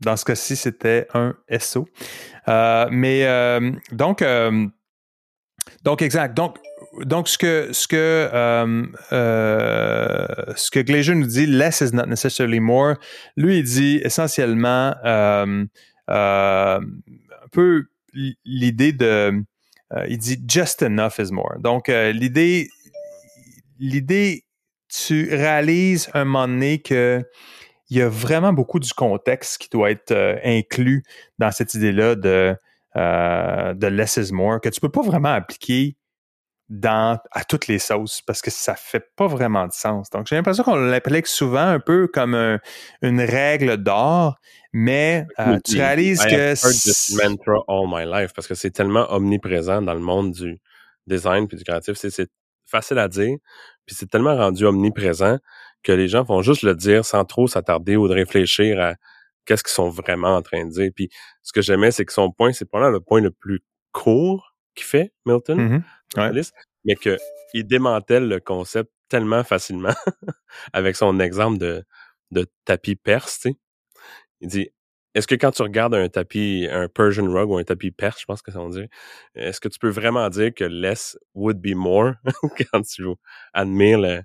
Dans 0.01 0.17
ce 0.17 0.25
cas-ci, 0.25 0.55
c'était 0.55 1.09
un 1.13 1.35
SO. 1.59 1.89
Euh, 2.49 2.87
mais 2.91 3.27
euh, 3.27 3.73
donc, 3.91 4.23
euh, 4.23 4.67
donc 5.83 6.03
exact. 6.03 6.37
Donc, 6.37 6.57
donc 7.05 7.29
ce 7.29 7.37
que 7.37 7.73
ce 7.73 7.89
que 7.89 8.29
ce 10.57 10.71
que 10.71 10.81
Glazier 10.81 11.15
nous 11.17 11.27
dit, 11.27 11.47
less 11.47 11.81
is 11.81 11.95
not 11.95 12.07
necessarily 12.07 12.61
more. 12.61 12.95
Lui, 13.37 13.59
il 13.59 13.65
dit 13.65 14.01
essentiellement 14.05 14.95
un 15.05 15.67
peu 17.51 17.87
l'idée 18.45 18.93
de, 18.93 19.43
il 20.09 20.19
dit 20.19 20.39
just 20.47 20.83
enough 20.83 21.19
is 21.19 21.33
more. 21.33 21.59
Donc 21.59 21.89
l'idée, 21.89 22.69
l'idée, 23.81 24.45
tu 24.89 25.29
réalises 25.31 26.09
un 26.15 26.25
moment 26.25 26.47
donné 26.49 26.79
que 26.79 27.23
il 27.91 27.99
y 27.99 28.03
a 28.03 28.09
vraiment 28.09 28.53
beaucoup 28.53 28.79
du 28.79 28.93
contexte 28.93 29.59
qui 29.59 29.69
doit 29.71 29.91
être 29.91 30.13
euh, 30.13 30.39
inclus 30.45 31.05
dans 31.39 31.51
cette 31.51 31.75
idée-là 31.75 32.15
de, 32.15 32.57
euh, 32.97 33.75
de 33.75 33.87
less 33.87 34.17
is 34.17 34.33
more, 34.33 34.61
que 34.61 34.69
tu 34.69 34.81
peux 34.81 34.91
pas 34.91 35.03
vraiment 35.03 35.33
appliquer 35.33 35.97
dans, 36.69 37.19
à 37.31 37.45
toutes 37.45 37.67
les 37.67 37.79
sauces 37.79 38.21
parce 38.21 38.43
que 38.43 38.51
ça 38.51 38.75
fait 38.75 39.11
pas 39.17 39.27
vraiment 39.27 39.67
de 39.67 39.73
sens. 39.73 40.11
Donc, 40.11 40.27
j'ai 40.27 40.37
l'impression 40.37 40.63
qu'on 40.65 40.77
l'applique 40.77 41.27
souvent 41.27 41.67
un 41.67 41.81
peu 41.81 42.09
comme 42.09 42.35
une 43.01 43.21
règle 43.23 43.79
d'or, 43.79 44.39
mais 44.73 45.27
euh, 45.39 45.59
tu 45.65 45.79
réalises 45.79 46.23
que... 46.25 46.53
This 46.53 47.19
mantra 47.23 47.63
all 47.69 47.87
my 47.89 48.05
life 48.05 48.35
parce 48.35 48.47
que 48.47 48.55
c'est 48.55 48.71
tellement 48.71 49.11
omniprésent 49.11 49.81
dans 49.81 49.95
le 49.95 50.01
monde 50.01 50.33
du 50.33 50.61
design 51.07 51.49
puis 51.49 51.57
du 51.57 51.65
créatif. 51.65 51.95
C'est 51.97 52.29
facile 52.67 52.99
à 52.99 53.09
dire, 53.09 53.37
puis 53.87 53.97
c'est 53.99 54.11
tellement 54.11 54.37
rendu 54.37 54.67
omniprésent 54.67 55.39
que 55.83 55.93
les 55.93 56.09
gens 56.09 56.23
vont 56.23 56.43
juste 56.43 56.63
le 56.63 56.75
dire 56.75 57.05
sans 57.05 57.25
trop 57.25 57.49
s'attarder 57.49 57.97
ou 57.97 58.09
de 58.09 58.15
réfléchir 58.15 58.81
à 58.81 58.95
qu'est-ce 59.45 59.63
qu'ils 59.63 59.73
sont 59.73 59.91
vraiment 59.91 60.37
en 60.37 60.43
train 60.43 60.65
de 60.65 60.71
dire. 60.71 60.91
Puis 60.95 61.09
ce 61.43 61.53
que 61.53 61.63
j'aimais, 61.63 61.91
c'est 61.91 62.05
que 62.05 62.13
son 62.13 62.31
point, 62.31 62.53
c'est 62.53 62.67
probablement 62.67 62.99
le 62.99 63.01
point 63.01 63.21
le 63.21 63.31
plus 63.31 63.61
court 63.93 64.55
qu'il 64.75 64.87
fait, 64.87 65.13
Milton, 65.27 65.83
mm-hmm. 66.17 66.51
mais 66.85 66.95
que 66.97 67.17
il 67.55 67.67
démantèle 67.67 68.29
le 68.29 68.41
concept 68.41 68.91
tellement 69.09 69.43
facilement 69.43 69.95
avec 70.75 70.97
son 70.97 71.19
exemple 71.19 71.59
de, 71.59 71.83
de 72.31 72.47
tapis 72.67 72.95
perse, 72.97 73.41
tu 73.41 73.51
sais. 73.51 73.57
Il 74.41 74.49
dit, 74.49 74.69
est-ce 75.15 75.27
que 75.27 75.35
quand 75.35 75.51
tu 75.51 75.63
regardes 75.63 75.95
un 75.95 76.09
tapis, 76.09 76.69
un 76.71 76.89
Persian 76.89 77.27
rug 77.33 77.51
ou 77.51 77.57
un 77.57 77.65
tapis 77.65 77.91
perse, 77.91 78.21
je 78.21 78.27
pense 78.27 78.43
que 78.43 78.53
ça 78.53 78.61
on 78.61 78.69
dit, 78.69 78.87
est-ce 79.35 79.61
que 79.61 79.69
tu 79.69 79.79
peux 79.79 79.89
vraiment 79.89 80.29
dire 80.29 80.53
que 80.55 80.65
less 80.65 81.19
would 81.35 81.61
be 81.61 81.75
more 81.75 82.13
quand 82.73 82.83
tu 82.83 83.05
admires 83.55 83.99
le, 83.99 84.23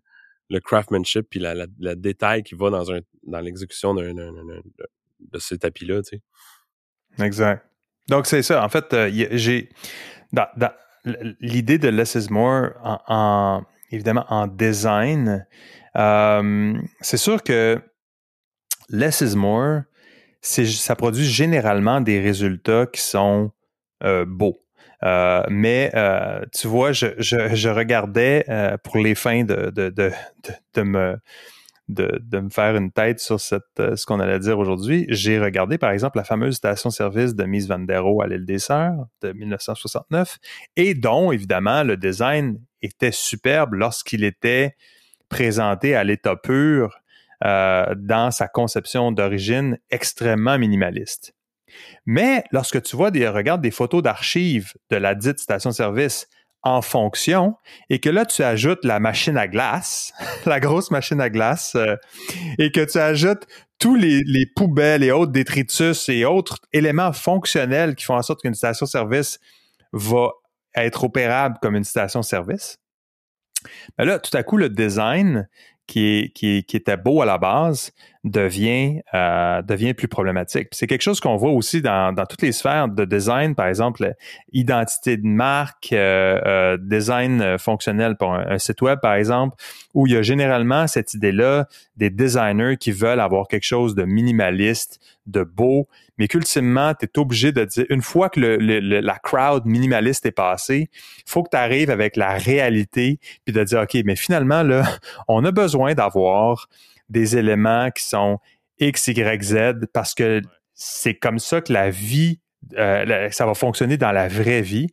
le 0.50 0.60
craftsmanship 0.60 1.28
puis 1.30 1.40
la, 1.40 1.54
la, 1.56 1.96
détail 1.96 2.44
qui 2.44 2.56
va 2.56 2.70
dans 2.70 2.92
un 2.92 3.00
dans 3.24 3.40
l'exécution 3.40 3.94
d'un, 3.94 4.14
de 4.14 5.40
ces 5.40 5.58
tapis 5.58 5.86
là 5.86 6.02
tu 6.02 6.18
sais. 6.18 7.24
Exact. 7.24 7.66
Donc 8.10 8.26
c'est 8.26 8.42
ça. 8.42 8.64
En 8.64 8.70
fait 8.70 8.94
euh, 8.94 9.10
j'ai 9.32 9.70
dans, 10.32 10.48
l'idée 11.40 11.78
de 11.78 11.90
less 11.90 12.16
is 12.16 12.28
more 12.30 12.72
en, 12.84 13.64
évidemment 13.92 14.26
en 14.30 14.48
design 14.48 15.46
euh, 15.96 16.74
c'est 17.02 17.18
sûr 17.18 17.44
que 17.44 17.82
less 18.90 19.22
is 19.22 19.36
more 19.36 19.84
ça 20.42 20.96
produit 20.96 21.26
généralement 21.26 22.02
des 22.02 22.20
résultats 22.20 22.86
qui 22.86 23.02
sont 23.02 23.52
euh, 24.04 24.26
beaux 24.26 24.63
euh, 25.04 25.44
mais 25.50 25.92
euh, 25.96 26.42
tu 26.54 26.68
vois, 26.68 26.92
je, 26.94 27.70
regardais 27.70 28.46
euh, 28.48 28.78
pour 28.84 28.98
les 28.98 29.16
fins 29.16 29.44
de, 29.44 29.70
de, 29.70 29.90
de, 29.90 30.12
de, 30.76 30.82
me 30.82 31.18
de, 31.90 32.22
de, 32.24 32.40
me 32.40 32.50
faire 32.50 32.76
une 32.78 32.92
tête 32.92 33.20
sur 33.20 33.40
ce 33.42 34.06
qu'on 34.06 34.20
allait 34.22 34.40
dire 34.40 34.58
aujourd'hui, 34.60 35.06
j'ai 35.10 35.40
regardé 35.40 35.78
par 35.78 35.92
exemple 35.92 36.18
la 36.18 36.24
fameuse 36.24 36.56
station-service 36.56 37.36
de 37.36 37.44
Mies 37.44 37.68
van 37.68 37.86
à 37.86 38.28
l'île 38.28 38.46
des 38.46 38.60
Sœurs 38.60 39.08
de 39.22 39.34
1969 39.34 40.38
et 40.78 40.94
dont 40.94 41.32
évidemment 41.34 41.84
le 41.84 41.98
design 41.98 42.60
était 42.82 43.12
superbe 43.12 43.74
lorsqu'il 43.74 44.24
était 44.24 44.76
présenté 45.28 45.96
à 45.96 46.04
l'état 46.06 46.36
pur 46.38 46.98
dans 47.42 48.32
sa 48.32 48.48
conception 48.48 49.12
d'origine 49.12 49.78
extrêmement 49.92 50.58
minimaliste. 50.58 51.34
Mais 52.06 52.44
lorsque 52.52 52.82
tu 52.82 52.96
vois 52.96 53.12
des, 53.12 53.28
regardes 53.28 53.62
des 53.62 53.72
photos 53.72 54.04
d'archives 54.04 54.74
de 54.90 54.98
la 54.98 55.16
dite 55.16 55.40
station-service 55.40 56.28
en 56.64 56.82
fonction 56.82 57.56
et 57.90 58.00
que 58.00 58.10
là, 58.10 58.26
tu 58.26 58.42
ajoutes 58.42 58.84
la 58.86 59.00
machine 59.00 59.38
à 59.38 59.48
glace, 59.48 60.14
la 60.46 60.60
grosse 60.60 60.92
machine 60.92 61.20
à 61.22 61.30
glace, 61.30 61.76
euh, 61.76 61.96
et 62.58 62.72
que 62.72 62.84
tu 62.84 62.98
ajoutes 62.98 63.46
tous 63.80 63.96
les, 63.96 64.22
les, 64.26 64.46
poubelles 64.46 65.04
et 65.04 65.12
autres 65.12 65.34
détritus 65.34 66.08
et 66.08 66.24
autres 66.24 66.60
éléments 66.72 67.12
fonctionnels 67.12 67.96
qui 67.96 68.06
font 68.06 68.16
en 68.16 68.22
sorte 68.22 68.42
qu'une 68.42 68.54
station-service 68.54 69.40
va 69.92 70.30
être 70.76 71.04
opérable 71.04 71.58
comme 71.62 71.76
une 71.76 71.84
station-service. 71.84 72.78
Ben 73.98 74.06
là, 74.06 74.20
tout 74.20 74.36
à 74.36 74.44
coup, 74.44 74.58
le 74.58 74.70
design 74.70 75.48
qui 75.86 76.32
était 76.74 76.98
beau 76.98 77.22
à 77.22 77.26
la 77.26 77.38
base 77.38 77.92
devient, 78.24 79.02
euh, 79.14 79.62
devient 79.62 79.94
plus 79.94 80.08
problématique. 80.08 80.70
C'est 80.72 80.88
quelque 80.88 81.02
chose 81.02 81.20
qu'on 81.20 81.36
voit 81.36 81.52
aussi 81.52 81.82
dans, 81.82 82.14
dans 82.14 82.26
toutes 82.26 82.42
les 82.42 82.54
sphères 82.54 82.88
de 82.88 83.04
design, 83.04 83.54
par 83.54 83.68
exemple, 83.68 84.14
identité 84.54 85.18
de 85.18 85.26
marque, 85.26 85.92
euh, 85.92 86.40
euh, 86.46 86.78
design 86.80 87.58
fonctionnel 87.58 88.16
pour 88.16 88.34
un, 88.34 88.58
site 88.58 88.82
web, 88.82 89.00
par 89.02 89.16
exemple, 89.16 89.58
où 89.94 90.08
il 90.08 90.14
y 90.14 90.16
a 90.16 90.22
généralement 90.22 90.88
cette 90.88 91.14
idée-là 91.14 91.68
des 91.98 92.10
designers 92.10 92.78
qui 92.78 92.92
veulent 92.92 93.20
avoir 93.20 93.48
quelque 93.48 93.66
chose 93.66 93.94
de 93.94 94.04
minimaliste, 94.04 95.00
de 95.26 95.44
beau, 95.44 95.88
mais 96.18 96.28
qu'ultimement, 96.28 96.94
tu 96.94 97.06
es 97.06 97.20
obligé 97.20 97.52
de 97.52 97.66
dire, 97.66 97.86
une 97.90 98.02
fois 98.02 98.30
que 98.30 98.40
le, 98.40 98.80
la 98.80 99.20
crowd 99.20 99.66
minimaliste 99.66 100.26
est 100.26 100.32
passée, 100.32 100.90
faut 101.26 101.44
que 101.44 101.50
tu 101.50 101.58
arrives 101.58 101.90
avec 101.90 102.16
la 102.16 102.36
réalité, 102.36 103.20
puis 103.44 103.54
de 103.54 103.64
dire, 103.64 103.82
OK, 103.82 103.98
mais 104.06 104.16
finalement, 104.16 104.64
là, 104.64 104.84
on 105.28 105.44
a 105.44 105.52
besoin 105.52 105.94
d'avoir 105.94 106.68
des 107.14 107.38
éléments 107.38 107.90
qui 107.92 108.04
sont 108.04 108.40
X, 108.80 109.08
Y, 109.08 109.44
Z 109.44 109.56
parce 109.94 110.14
que 110.14 110.42
c'est 110.74 111.14
comme 111.14 111.40
ça 111.40 111.62
que 111.62 111.72
la 111.72 111.90
vie, 111.90 112.40
euh, 112.78 113.30
ça 113.32 113.46
va 113.46 113.54
fonctionner 113.54 113.98
dans 113.98 114.12
la 114.12 114.28
vraie 114.28 114.62
vie. 114.62 114.88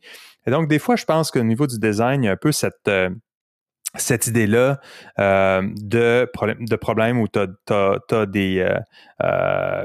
Et 0.45 0.51
donc, 0.51 0.69
des 0.69 0.79
fois, 0.79 0.95
je 0.95 1.05
pense 1.05 1.31
qu'au 1.31 1.43
niveau 1.43 1.67
du 1.67 1.77
design, 1.77 2.23
il 2.23 2.27
y 2.27 2.29
a 2.29 2.31
un 2.31 2.37
peu 2.37 2.51
cette, 2.51 2.87
euh, 2.87 3.09
cette 3.95 4.27
idée-là 4.27 4.79
euh, 5.19 5.61
de, 5.81 6.29
problème, 6.31 6.65
de 6.65 6.75
problème 6.75 7.19
où 7.19 7.27
tu 7.27 7.39
as, 7.39 8.25
des... 8.27 8.75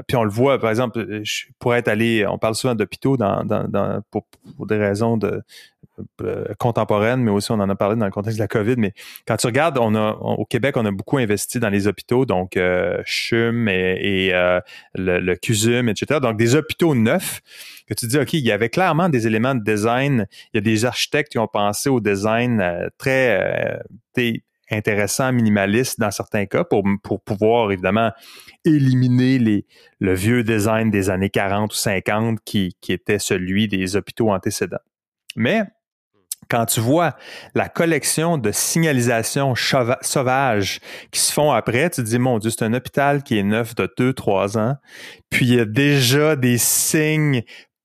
puis 0.07 0.17
on 0.17 0.23
le 0.23 0.29
voit, 0.29 0.59
par 0.59 0.69
exemple, 0.69 1.23
pour 1.59 1.75
être 1.75 1.87
allé, 1.87 2.25
on 2.27 2.37
parle 2.37 2.55
souvent 2.55 2.75
d'hôpitaux 2.75 3.17
dans, 3.17 3.43
dans, 3.43 4.01
pour, 4.11 4.25
pour, 4.55 4.67
des 4.67 4.77
raisons 4.77 5.17
de, 5.17 5.41
contemporaine, 6.57 7.21
mais 7.21 7.31
aussi 7.31 7.51
on 7.51 7.55
en 7.55 7.69
a 7.69 7.75
parlé 7.75 7.95
dans 7.95 8.05
le 8.05 8.11
contexte 8.11 8.37
de 8.37 8.43
la 8.43 8.47
COVID. 8.47 8.75
Mais 8.77 8.93
quand 9.27 9.37
tu 9.37 9.47
regardes, 9.47 9.77
au 9.77 10.45
Québec, 10.45 10.77
on 10.77 10.85
a 10.85 10.91
beaucoup 10.91 11.17
investi 11.17 11.59
dans 11.59 11.69
les 11.69 11.87
hôpitaux, 11.87 12.25
donc 12.25 12.57
euh, 12.57 13.01
CHUM 13.05 13.67
et, 13.69 14.31
euh, 14.33 14.59
le, 14.95 15.35
CUSUM, 15.35 15.89
etc. 15.89 16.19
Donc 16.21 16.37
des 16.37 16.55
hôpitaux 16.55 16.95
neufs 16.95 17.41
que 17.87 17.93
tu 17.93 18.07
dis, 18.07 18.17
OK, 18.17 18.33
il 18.33 18.45
y 18.45 18.51
avait 18.51 18.69
clairement 18.69 19.09
des 19.09 19.27
éléments 19.27 19.55
de 19.55 19.63
design. 19.63 20.27
Il 20.53 20.57
y 20.57 20.59
a 20.59 20.61
des 20.61 20.85
architectes 20.85 21.31
qui 21.31 21.39
ont 21.39 21.47
pensé 21.47 21.89
au 21.89 21.99
design 21.99 22.89
très 22.97 23.79
intéressant, 24.69 25.31
minimaliste 25.31 25.99
dans 25.99 26.11
certains 26.11 26.45
cas 26.45 26.63
pour, 26.63 26.83
pouvoir 27.23 27.71
évidemment 27.71 28.11
éliminer 28.65 29.63
le 29.99 30.13
vieux 30.13 30.43
design 30.43 30.91
des 30.91 31.09
années 31.09 31.29
40 31.29 31.71
ou 31.71 31.75
50 31.75 32.39
qui, 32.43 32.75
qui 32.81 32.91
était 32.91 33.19
celui 33.19 33.67
des 33.67 33.95
hôpitaux 33.95 34.31
antécédents. 34.31 34.79
Mais 35.37 35.63
quand 36.49 36.65
tu 36.65 36.79
vois 36.79 37.15
la 37.55 37.69
collection 37.69 38.37
de 38.37 38.51
signalisations 38.51 39.53
sauvages 39.55 40.79
qui 41.11 41.19
se 41.19 41.33
font 41.33 41.51
après, 41.51 41.89
tu 41.89 42.03
te 42.03 42.07
dis, 42.07 42.19
mon 42.19 42.39
Dieu, 42.39 42.49
c'est 42.49 42.63
un 42.63 42.73
hôpital 42.73 43.23
qui 43.23 43.37
est 43.37 43.43
neuf 43.43 43.75
de 43.75 43.85
2-3 43.85 44.57
ans, 44.57 44.75
puis 45.29 45.45
il 45.45 45.55
y 45.55 45.59
a 45.59 45.65
déjà 45.65 46.35
des 46.35 46.57
signes 46.57 47.43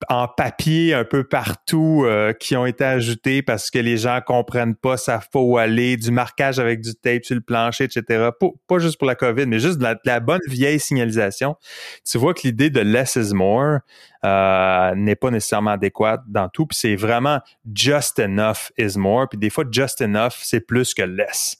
en 0.08 0.28
papier 0.28 0.94
un 0.94 1.04
peu 1.04 1.24
partout 1.24 2.04
euh, 2.04 2.32
qui 2.32 2.56
ont 2.56 2.66
été 2.66 2.84
ajoutés 2.84 3.42
parce 3.42 3.70
que 3.70 3.78
les 3.78 3.96
gens 3.96 4.20
comprennent 4.24 4.74
pas, 4.74 4.96
ça 4.96 5.20
faut 5.32 5.58
aller, 5.58 5.96
du 5.96 6.10
marquage 6.10 6.58
avec 6.58 6.80
du 6.80 6.94
tape 6.94 7.24
sur 7.24 7.34
le 7.34 7.40
plancher, 7.40 7.84
etc. 7.84 8.30
Pas, 8.68 8.78
juste 8.78 8.98
pour 8.98 9.06
la 9.06 9.14
COVID, 9.14 9.46
mais 9.46 9.58
juste 9.58 9.78
de 9.78 9.86
la, 10.04 10.20
bonne 10.20 10.40
vieille 10.46 10.80
signalisation. 10.80 11.56
Tu 12.04 12.18
vois 12.18 12.34
que 12.34 12.40
l'idée 12.44 12.70
de 12.70 12.80
less 12.80 13.16
is 13.16 13.34
more 13.34 13.78
euh, 14.24 14.94
n'est 14.94 15.16
pas 15.16 15.30
nécessairement 15.30 15.72
adéquate 15.72 16.22
dans 16.28 16.48
tout, 16.48 16.66
puis 16.66 16.78
c'est 16.78 16.96
vraiment 16.96 17.40
just 17.74 18.18
enough 18.18 18.70
is 18.78 18.96
more, 18.96 19.28
puis 19.28 19.38
des 19.38 19.50
fois 19.50 19.64
just 19.70 20.00
enough 20.00 20.34
c'est 20.42 20.60
plus 20.60 20.94
que 20.94 21.02
less 21.02 21.58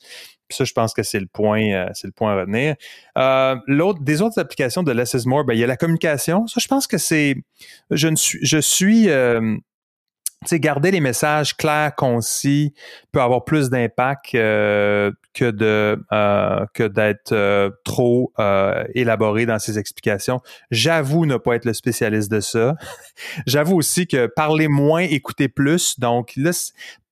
ça, 0.53 0.65
je 0.65 0.73
pense 0.73 0.95
que 0.95 1.03
c'est 1.03 1.21
le 1.21 1.27
point, 1.27 1.73
euh, 1.73 1.87
c'est 1.95 2.07
le 2.07 2.13
point 2.13 2.33
à 2.33 2.41
retenir. 2.41 2.77
Euh, 3.19 3.57
l'autre, 3.67 4.01
des 4.03 4.23
autres 4.23 4.39
applications 4.39 4.83
de 4.83 4.93
Less 4.93 5.15
is 5.15 5.27
More, 5.27 5.45
ben, 5.45 5.55
il 5.55 5.61
y 5.61 5.65
a 5.65 5.67
la 5.67 5.77
communication. 5.77 6.47
Ça, 6.47 6.61
je 6.61 6.69
pense 6.69 6.87
que 6.87 6.99
c'est, 6.99 7.37
je 7.91 8.09
ne 8.09 8.17
suis, 8.17 8.39
je 8.43 8.59
suis, 8.59 9.09
euh, 9.11 9.57
tu 10.43 10.49
sais, 10.49 10.61
garder 10.61 10.91
les 10.91 11.01
messages 11.01 11.57
clairs, 11.57 11.95
concis, 11.95 12.75
peut 13.13 13.21
avoir 13.21 13.45
plus 13.45 13.71
d'impact 13.71 14.33
que 14.33 15.13
de 15.39 16.03
que 16.75 16.89
d'être 16.89 17.73
trop 17.85 18.33
élaboré 18.93 19.47
dans 19.47 19.61
ses 19.61 19.79
explications. 19.79 20.41
J'avoue 20.73 21.27
ne 21.27 21.37
pas 21.37 21.55
être 21.55 21.65
le 21.65 21.75
spécialiste 21.75 22.31
de 22.31 22.41
ça. 22.41 22.75
J'avoue 23.47 23.77
aussi 23.77 24.09
que 24.09 24.27
parler 24.27 24.67
moins, 24.67 25.03
écouter 25.03 25.49
plus. 25.49 26.01
Donc 26.01 26.33
là, 26.35 26.51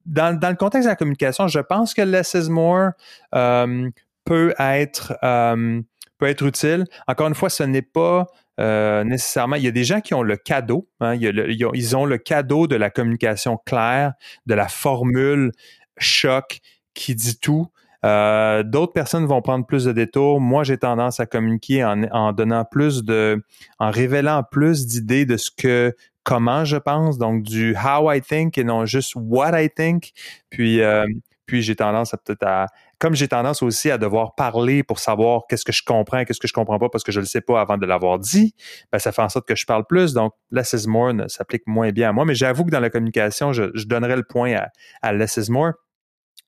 dans, 0.06 0.38
le 0.40 0.56
contexte 0.56 0.86
de 0.86 0.90
la 0.90 0.96
communication, 0.96 1.48
je 1.48 1.60
pense 1.60 1.94
que 1.94 2.02
less 2.02 2.34
is 2.34 2.50
more 2.50 2.90
euh, 3.34 3.88
peut 4.24 4.54
être 4.58 5.14
euh, 5.22 5.80
peut 6.18 6.26
être 6.26 6.44
utile. 6.44 6.84
Encore 7.06 7.28
une 7.28 7.34
fois, 7.34 7.50
ce 7.50 7.62
n'est 7.62 7.82
pas 7.82 8.26
euh, 8.58 9.04
nécessairement. 9.04 9.56
Il 9.56 9.62
y 9.62 9.68
a 9.68 9.72
des 9.72 9.84
gens 9.84 10.00
qui 10.00 10.14
ont 10.14 10.22
le 10.22 10.36
cadeau. 10.36 10.88
Hein, 11.00 11.14
ils, 11.14 11.96
ont, 11.96 12.04
le 12.04 12.18
cadeau 12.18 12.66
de 12.66 12.76
la 12.76 12.90
communication 12.90 13.56
claire, 13.64 14.12
de 14.46 14.54
la 14.54 14.68
formule 14.68 15.52
choc 15.98 16.60
qui 16.94 17.14
dit 17.14 17.38
tout. 17.38 17.68
D'autres 18.02 18.92
personnes 18.92 19.26
vont 19.26 19.42
prendre 19.42 19.66
plus 19.66 19.84
de 19.84 19.92
détours. 19.92 20.40
Moi, 20.40 20.64
j'ai 20.64 20.78
tendance 20.78 21.20
à 21.20 21.26
communiquer 21.26 21.84
en, 21.84 22.02
en, 22.04 22.32
donnant 22.32 22.64
plus 22.64 23.02
de, 23.02 23.42
en 23.78 23.90
révélant 23.90 24.42
plus 24.42 24.86
d'idées 24.86 25.24
de 25.24 25.36
ce 25.36 25.50
que 25.50 25.94
comment 26.24 26.64
je 26.64 26.76
pense, 26.76 27.18
donc 27.18 27.42
du 27.42 27.74
how 27.76 28.12
I 28.12 28.20
think 28.20 28.58
et 28.58 28.64
non 28.64 28.86
juste 28.86 29.12
what 29.16 29.60
I 29.60 29.68
think. 29.70 30.12
Puis, 30.50 30.82
euh, 30.82 31.06
puis 31.46 31.62
j'ai 31.62 31.74
tendance 31.74 32.14
à 32.14 32.16
peut-être 32.16 32.44
à, 32.44 32.66
comme 32.98 33.14
j'ai 33.14 33.26
tendance 33.26 33.62
aussi 33.62 33.90
à 33.90 33.98
devoir 33.98 34.34
parler 34.34 34.82
pour 34.82 34.98
savoir 34.98 35.42
qu'est-ce 35.48 35.64
que 35.64 35.72
je 35.72 35.82
comprends, 35.82 36.24
qu'est-ce 36.24 36.38
que 36.38 36.46
je 36.46 36.52
comprends 36.52 36.78
pas 36.78 36.88
parce 36.88 37.02
que 37.02 37.12
je 37.12 37.18
le 37.18 37.26
sais 37.26 37.40
pas 37.40 37.60
avant 37.60 37.78
de 37.78 37.86
l'avoir 37.86 38.18
dit, 38.18 38.54
ben 38.92 38.98
ça 38.98 39.10
fait 39.10 39.22
en 39.22 39.28
sorte 39.28 39.48
que 39.48 39.56
je 39.56 39.66
parle 39.66 39.86
plus. 39.86 40.12
Donc, 40.12 40.32
less 40.50 40.72
is 40.74 40.86
more 40.86 41.12
s'applique 41.28 41.66
moins 41.66 41.90
bien 41.90 42.10
à 42.10 42.12
moi. 42.12 42.24
Mais 42.24 42.34
j'avoue 42.34 42.64
que 42.64 42.70
dans 42.70 42.80
la 42.80 42.90
communication, 42.90 43.52
je, 43.52 43.86
donnerais 43.86 44.16
le 44.16 44.22
point 44.22 44.54
à, 45.02 45.12
less 45.12 45.38
is 45.38 45.50
more. 45.50 45.72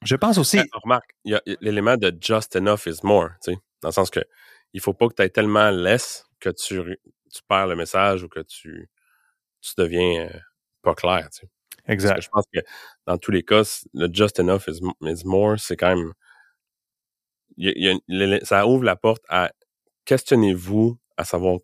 Je 0.05 0.15
pense 0.15 0.37
aussi. 0.39 0.59
Ah, 0.59 0.79
remarque, 0.83 1.15
il 1.25 1.33
y 1.33 1.35
a 1.35 1.43
l'élément 1.61 1.97
de 1.97 2.17
just 2.21 2.55
enough 2.55 2.87
is 2.87 3.01
more, 3.03 3.31
tu 3.43 3.53
sais, 3.53 3.59
dans 3.81 3.89
le 3.89 3.93
sens 3.93 4.11
que 4.11 4.21
il 4.75 4.81
faut 4.81 4.95
pas 4.95 5.09
que 5.09 5.15
tu 5.15 5.23
aies 5.23 5.31
tellement 5.31 5.71
less 5.71 6.25
que 6.39 6.51
tu 6.51 6.81
perds 7.49 7.67
le 7.67 7.77
message 7.77 8.23
ou 8.23 8.29
que 8.29 8.41
tu 8.41 8.89
tu 9.63 9.75
deviens 9.79 10.27
euh, 10.29 10.39
pas 10.83 10.95
clair. 10.97 11.29
Tu 11.33 11.41
sais. 11.43 11.49
Exact. 11.89 12.23
je 12.23 12.29
pense 12.31 12.45
que 12.55 12.61
dans 13.07 13.19
tous 13.19 13.33
les 13.33 13.45
cas, 13.45 13.63
le 13.95 14.09
just 14.13 14.41
enough 14.41 14.69
is, 14.69 14.81
more, 15.27 15.59
c'est 15.61 15.77
quand 15.77 15.97
même. 15.97 16.13
ça 18.45 18.67
ouvre 18.67 18.85
la 18.85 18.97
porte 18.97 19.23
à 19.29 19.51
questionnez-vous 20.05 20.99
à 21.17 21.25
savoir 21.25 21.59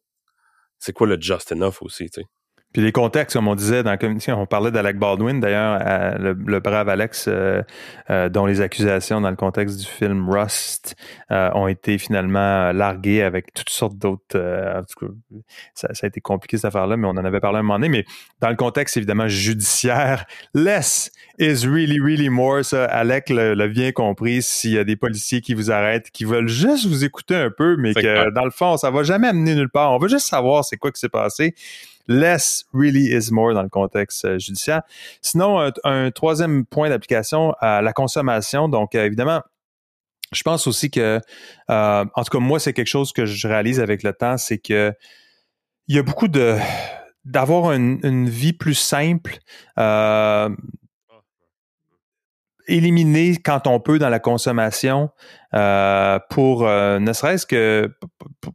c'est 0.79 0.93
quoi 0.93 1.07
le 1.09 1.21
just 1.21 1.53
enough 1.53 1.83
aussi. 1.83 2.11
Tu 2.11 2.23
sais. 2.23 2.27
Puis 2.73 2.83
les 2.83 2.93
contextes, 2.93 3.35
comme 3.35 3.49
on 3.49 3.55
disait 3.55 3.83
dans 3.83 3.91
la 3.91 3.97
commission, 3.97 4.39
on 4.39 4.45
parlait 4.45 4.71
d'Alec 4.71 4.99
Baldwin, 4.99 5.41
d'ailleurs, 5.41 5.81
le, 6.19 6.61
brave 6.61 6.91
Alex, 6.91 7.25
euh, 7.27 7.63
euh, 8.11 8.29
dont 8.29 8.45
les 8.45 8.61
accusations 8.61 9.23
dans 9.23 9.31
le 9.31 9.37
contexte 9.37 9.79
du 9.79 9.87
film 9.87 10.29
Rust 10.29 10.95
euh, 11.31 11.51
ont 11.55 11.67
été 11.67 11.97
finalement 11.97 12.71
larguées 12.73 13.23
avec 13.23 13.55
toutes 13.55 13.71
sortes 13.71 13.97
d'autres. 13.97 14.39
en 14.39 14.83
tout 14.83 15.07
cas, 15.07 15.13
ça, 15.73 15.89
a 16.03 16.07
été 16.07 16.21
compliqué 16.21 16.59
cette 16.59 16.67
affaire-là, 16.67 16.99
mais 16.99 17.07
on 17.07 17.13
en 17.13 17.25
avait 17.25 17.41
parlé 17.41 17.61
un 17.61 17.63
moment 17.63 17.79
donné. 17.79 17.89
Mais 17.89 18.05
dans 18.41 18.51
le 18.51 18.57
contexte 18.57 18.99
évidemment 18.99 19.29
judiciaire, 19.29 20.27
less 20.53 21.11
is 21.39 21.67
really, 21.67 21.99
really 21.99 22.29
more. 22.29 22.63
Ça, 22.67 22.85
Alec 22.85 23.31
l'a 23.31 23.69
bien 23.69 23.93
compris. 23.93 24.43
S'il 24.43 24.73
y 24.73 24.79
a 24.79 24.85
des 24.85 24.97
policiers 24.97 25.41
qui 25.41 25.55
vous 25.55 25.71
arrêtent, 25.71 26.11
qui 26.11 26.27
veulent 26.27 26.49
juste 26.49 26.87
vous 26.87 27.03
écouter 27.03 27.35
un 27.35 27.51
peu, 27.51 27.77
mais 27.79 27.95
que 27.95 28.31
dans 28.31 28.45
le 28.45 28.51
fond, 28.51 28.77
ça 28.77 28.91
va 28.91 29.05
jamais 29.05 29.29
amener 29.29 29.55
nulle 29.55 29.71
part. 29.71 29.93
On 29.93 29.99
veut 29.99 30.09
juste 30.09 30.27
savoir 30.27 30.67
c'est 30.67 30.77
quoi 30.77 30.93
qui 30.93 31.01
s'est 31.01 31.09
passé 31.09 31.55
less 32.09 32.65
really 32.73 33.13
is 33.13 33.31
more 33.31 33.55
dans 33.55 33.63
le 33.63 33.69
contexte 33.69 34.25
euh, 34.25 34.39
judiciaire. 34.39 34.83
Sinon, 35.23 35.71
un, 35.85 36.11
troisième 36.11 36.65
point 36.65 36.89
d'application 36.89 37.55
à 37.61 37.83
la 37.83 37.93
consommation. 37.93 38.69
Donc, 38.69 38.95
euh, 38.95 39.05
évidemment, 39.05 39.43
je 40.33 40.43
pense 40.43 40.67
aussi 40.67 40.91
que, 40.91 41.21
euh, 41.71 42.05
en 42.15 42.25
tout 42.25 42.31
cas, 42.31 42.39
moi, 42.39 42.59
c'est 42.59 42.73
quelque 42.73 42.89
chose 42.89 43.13
que 43.13 43.27
je 43.27 43.47
réalise 43.47 43.81
avec 43.81 44.03
le 44.03 44.13
temps, 44.13 44.37
c'est 44.37 44.59
que 44.59 44.93
il 45.87 45.97
y 45.97 45.99
a 45.99 46.03
beaucoup 46.03 46.29
de 46.29 46.57
d'avoir 47.25 47.73
une, 47.73 48.29
vie 48.29 48.55
plus 48.55 48.75
simple, 48.75 49.39
éliminer 52.69 53.37
quand 53.37 53.67
on 53.67 53.81
peut 53.81 53.99
dans 53.99 54.09
la 54.09 54.21
consommation 54.21 55.11
euh, 55.55 56.19
pour 56.31 56.67
euh, 56.67 56.99
ne 56.99 57.13
serait-ce 57.13 57.47
que 57.47 57.91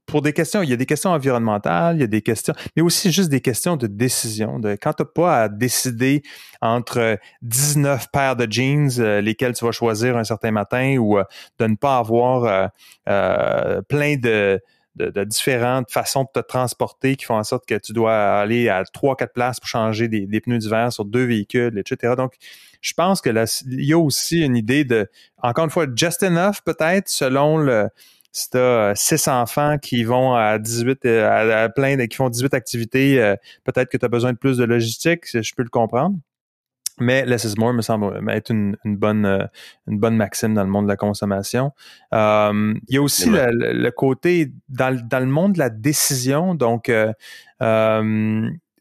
pour 0.06 0.22
des 0.22 0.32
questions, 0.32 0.62
il 0.62 0.70
y 0.70 0.74
a 0.74 0.76
des 0.78 0.86
questions 0.86 1.10
environnementales, 1.10 1.98
il 1.98 2.02
y 2.02 2.04
a 2.04 2.08
des 2.08 2.22
questions, 2.22 2.54
mais 2.76 2.84
aussi 2.84 3.12
juste 3.12 3.30
des 3.30 3.42
questions 3.42 3.76
de 3.76 3.88
décision. 3.88 4.60
De, 4.60 4.78
quand 4.80 4.94
tu 4.94 5.04
n'as 5.04 5.10
pas 5.10 5.42
à 5.42 5.50
décider 5.50 6.22
entre 6.62 7.18
19 7.42 8.12
paires 8.12 8.36
de 8.36 8.48
jeans, 8.50 8.92
euh, 9.00 9.22
lesquels 9.22 9.54
tu 9.54 9.66
vas 9.66 9.72
choisir 9.72 10.18
un 10.18 10.24
certain 10.24 10.52
matin, 10.52 10.98
ou 10.98 11.18
de 11.60 11.66
ne 11.66 11.76
pas 11.76 11.98
avoir 11.98 12.70
plein 13.06 14.16
de, 14.18 14.62
de, 14.96 15.24
différentes 15.24 15.92
façons 15.92 16.24
de 16.24 16.42
te 16.42 16.46
transporter 16.46 17.16
qui 17.16 17.26
font 17.26 17.38
en 17.38 17.44
sorte 17.44 17.66
que 17.66 17.76
tu 17.76 17.94
dois 17.94 18.40
aller 18.40 18.70
à 18.70 18.84
trois, 18.86 19.16
quatre 19.16 19.34
places 19.34 19.60
pour 19.60 19.68
changer 19.68 20.08
des, 20.08 20.28
des 20.28 20.42
pneus 20.42 20.60
d'hiver 20.60 20.92
sur 20.94 21.06
deux 21.06 21.26
véhicules, 21.26 21.78
etc. 21.78 22.14
Donc, 22.16 22.36
je 22.84 22.94
pense 22.94 23.22
que 23.22 23.30
là, 23.30 23.46
il 23.66 23.86
y 23.86 23.94
a 23.94 23.98
aussi 23.98 24.42
une 24.42 24.58
idée 24.58 24.84
de, 24.84 25.10
encore 25.42 25.64
une 25.64 25.72
fois, 25.72 25.88
just 25.96 26.22
enough 26.22 26.58
peut-être 26.66 27.08
selon 27.08 27.58
le, 27.58 27.88
si 28.34 28.50
tu 28.50 28.58
as 28.58 28.94
six 28.96 29.28
enfants 29.30 29.78
qui 29.78 30.04
vont 30.04 30.34
à 30.36 30.60
18, 30.60 31.06
euh, 31.06 31.64
à, 31.66 31.70
plein, 31.70 31.96
qui 32.08 32.18
font 32.18 32.30
18 32.30 32.54
activités, 32.54 33.22
euh, 33.22 33.36
peut-être 33.64 33.90
que 33.90 33.98
tu 33.98 34.06
as 34.06 34.10
besoin 34.10 34.34
de 34.34 34.38
plus 34.38 34.58
de 34.58 34.66
logistique, 34.66 35.26
je 35.32 35.56
peux 35.56 35.64
le 35.64 35.70
comprendre. 35.70 36.18
Mais 37.00 37.26
less 37.26 37.44
is 37.46 37.56
more 37.58 37.74
me 37.74 37.82
semble 37.82 38.30
être 38.30 38.52
une, 38.52 38.76
bonne, 38.86 39.26
euh, 39.26 39.46
une 39.88 39.98
bonne 39.98 40.16
maxime 40.16 40.54
dans 40.54 40.64
le 40.64 40.70
monde 40.70 40.86
de 40.86 40.90
la 40.90 40.98
consommation. 40.98 41.72
il 42.12 42.76
y 42.90 42.98
a 42.98 43.02
aussi 43.02 43.30
le, 43.32 43.90
côté 43.92 44.52
dans, 44.70 44.96
dans, 45.08 45.20
le 45.20 45.26
monde 45.26 45.54
de 45.54 45.60
la 45.60 45.70
décision. 45.70 46.54
Donc, 46.54 46.92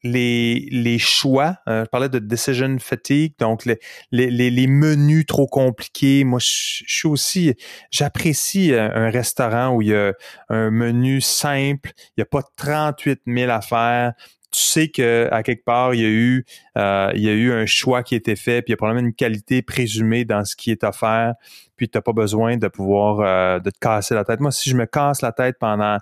les, 0.03 0.69
les 0.71 0.99
choix. 0.99 1.57
Euh, 1.69 1.85
je 1.85 1.89
parlais 1.89 2.09
de 2.09 2.19
decision 2.19 2.77
fatigue, 2.79 3.35
donc 3.39 3.65
les, 3.65 3.79
les, 4.11 4.31
les 4.31 4.67
menus 4.67 5.27
trop 5.27 5.47
compliqués. 5.47 6.25
Moi, 6.25 6.39
je, 6.41 6.85
suis 6.87 7.09
aussi, 7.09 7.55
j'apprécie 7.91 8.75
un 8.75 9.11
restaurant 9.11 9.75
où 9.75 9.83
il 9.83 9.89
y 9.89 9.95
a 9.95 10.13
un 10.49 10.71
menu 10.71 11.21
simple, 11.21 11.93
il 11.97 12.13
n'y 12.19 12.23
a 12.23 12.27
pas 12.27 12.43
38 12.57 13.23
000 13.27 13.51
affaires 13.51 14.15
tu 14.53 14.61
sais 14.61 14.89
que 14.89 15.29
à 15.33 15.43
quelque 15.43 15.65
part 15.65 15.95
il 15.95 16.01
y 16.01 16.05
a 16.05 16.09
eu 16.09 16.45
euh, 16.79 17.11
il 17.15 17.23
y 17.23 17.29
a 17.29 17.33
eu 17.33 17.53
un 17.53 17.67
choix 17.67 18.03
qui 18.03 18.15
a 18.15 18.19
été 18.19 18.37
fait, 18.37 18.63
puis 18.63 18.71
il 18.71 18.73
y 18.73 18.75
a 18.75 18.77
probablement 18.77 19.07
une 19.07 19.15
qualité 19.15 19.63
présumée 19.63 20.25
dans 20.25 20.45
ce 20.45 20.55
qui 20.55 20.71
est 20.71 20.85
offert, 20.85 21.35
puis 21.77 21.89
tu 21.89 21.99
n'as 21.99 22.03
pas 22.03 22.13
besoin 22.13 22.57
de 22.57 22.69
pouvoir 22.69 23.21
euh, 23.21 23.59
de 23.59 23.71
te 23.71 23.79
casser 23.79 24.15
la 24.15 24.25
tête. 24.25 24.41
Moi, 24.41 24.53
si 24.53 24.71
je 24.71 24.77
me 24.77 24.87
casse 24.87 25.23
la 25.23 25.33
tête 25.33 25.57
pendant 25.59 25.99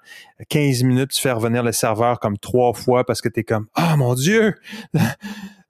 15 0.48 0.82
minutes, 0.82 1.12
tu 1.12 1.20
fais 1.20 1.32
revenir 1.32 1.62
le 1.62 1.72
serveur 1.72 2.18
comme 2.20 2.38
trois 2.38 2.74
fois 2.74 3.04
parce 3.04 3.22
que 3.22 3.28
tu 3.28 3.40
es 3.40 3.44
comme 3.44 3.66
Ah 3.74 3.92
oh, 3.94 3.96
mon 3.96 4.14
Dieu! 4.14 4.54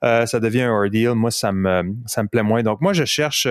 Euh, 0.02 0.24
ça 0.24 0.40
devient 0.40 0.62
un 0.62 0.70
ordeal. 0.70 1.14
Moi, 1.14 1.30
ça 1.30 1.52
me 1.52 1.94
ça 2.06 2.22
me 2.22 2.28
plaît 2.28 2.42
moins. 2.42 2.62
Donc, 2.62 2.80
moi, 2.80 2.94
je 2.94 3.04
cherche 3.04 3.46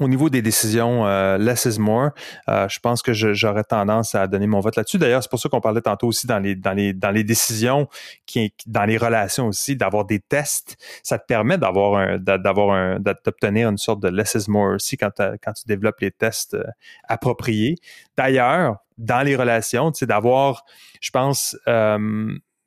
au 0.00 0.08
niveau 0.08 0.28
des 0.28 0.42
décisions, 0.42 1.06
euh, 1.06 1.38
less 1.38 1.64
is 1.66 1.78
more. 1.78 2.10
Euh, 2.48 2.68
je 2.68 2.80
pense 2.80 3.02
que 3.02 3.12
j'aurais 3.12 3.64
tendance 3.64 4.14
à 4.14 4.26
donner 4.26 4.46
mon 4.46 4.60
vote 4.60 4.76
là-dessus. 4.76 4.98
D'ailleurs, 4.98 5.22
c'est 5.22 5.30
pour 5.30 5.38
ça 5.38 5.48
qu'on 5.48 5.60
parlait 5.60 5.82
tantôt 5.82 6.08
aussi 6.08 6.26
dans 6.26 6.38
les 6.38 6.56
dans 6.56 6.72
les 6.72 6.92
dans 6.92 7.10
les 7.10 7.24
décisions, 7.24 7.88
qui 8.26 8.52
dans 8.66 8.84
les 8.84 8.96
relations 8.96 9.46
aussi, 9.48 9.76
d'avoir 9.76 10.04
des 10.04 10.20
tests. 10.20 10.76
Ça 11.02 11.18
te 11.18 11.26
permet 11.26 11.58
d'avoir 11.58 12.18
d'avoir 12.18 12.98
d'obtenir 13.00 13.68
une 13.68 13.78
sorte 13.78 14.00
de 14.00 14.08
less 14.08 14.34
is 14.34 14.50
more 14.50 14.74
aussi 14.74 14.96
quand 14.96 15.12
quand 15.42 15.52
tu 15.52 15.64
développes 15.66 16.00
les 16.00 16.10
tests 16.10 16.54
euh, 16.54 16.64
appropriés. 17.08 17.76
D'ailleurs, 18.16 18.78
dans 18.98 19.22
les 19.24 19.36
relations, 19.36 19.92
tu 19.92 20.00
sais, 20.00 20.06
d'avoir, 20.06 20.64
je 21.00 21.10
pense. 21.10 21.56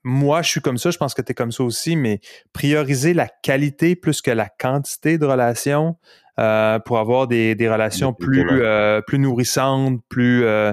Moi, 0.07 0.41
je 0.41 0.49
suis 0.49 0.61
comme 0.61 0.77
ça, 0.77 0.89
je 0.89 0.97
pense 0.97 1.13
que 1.13 1.21
tu 1.21 1.31
es 1.31 1.35
comme 1.35 1.51
ça 1.51 1.63
aussi, 1.63 1.95
mais 1.95 2.21
prioriser 2.53 3.13
la 3.13 3.27
qualité 3.27 3.95
plus 3.95 4.21
que 4.21 4.31
la 4.31 4.47
quantité 4.47 5.17
de 5.17 5.25
relations, 5.25 5.97
euh, 6.39 6.77
pour 6.77 6.99
avoir 6.99 7.27
des, 7.27 7.55
des 7.55 7.67
relations 7.67 8.13
plus 8.13 8.45
euh, 8.51 9.01
plus 9.01 9.17
nourrissantes, 9.17 10.01
plus 10.07 10.45
euh, 10.45 10.71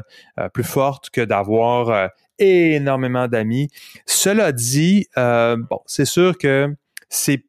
plus 0.53 0.63
fortes 0.63 1.09
que 1.11 1.23
d'avoir 1.23 2.11
énormément 2.39 3.29
d'amis. 3.29 3.71
Cela 4.05 4.53
dit, 4.53 5.09
bon, 5.17 5.81
c'est 5.87 6.05
sûr 6.05 6.37
que 6.39 6.75
c'est 7.09 7.45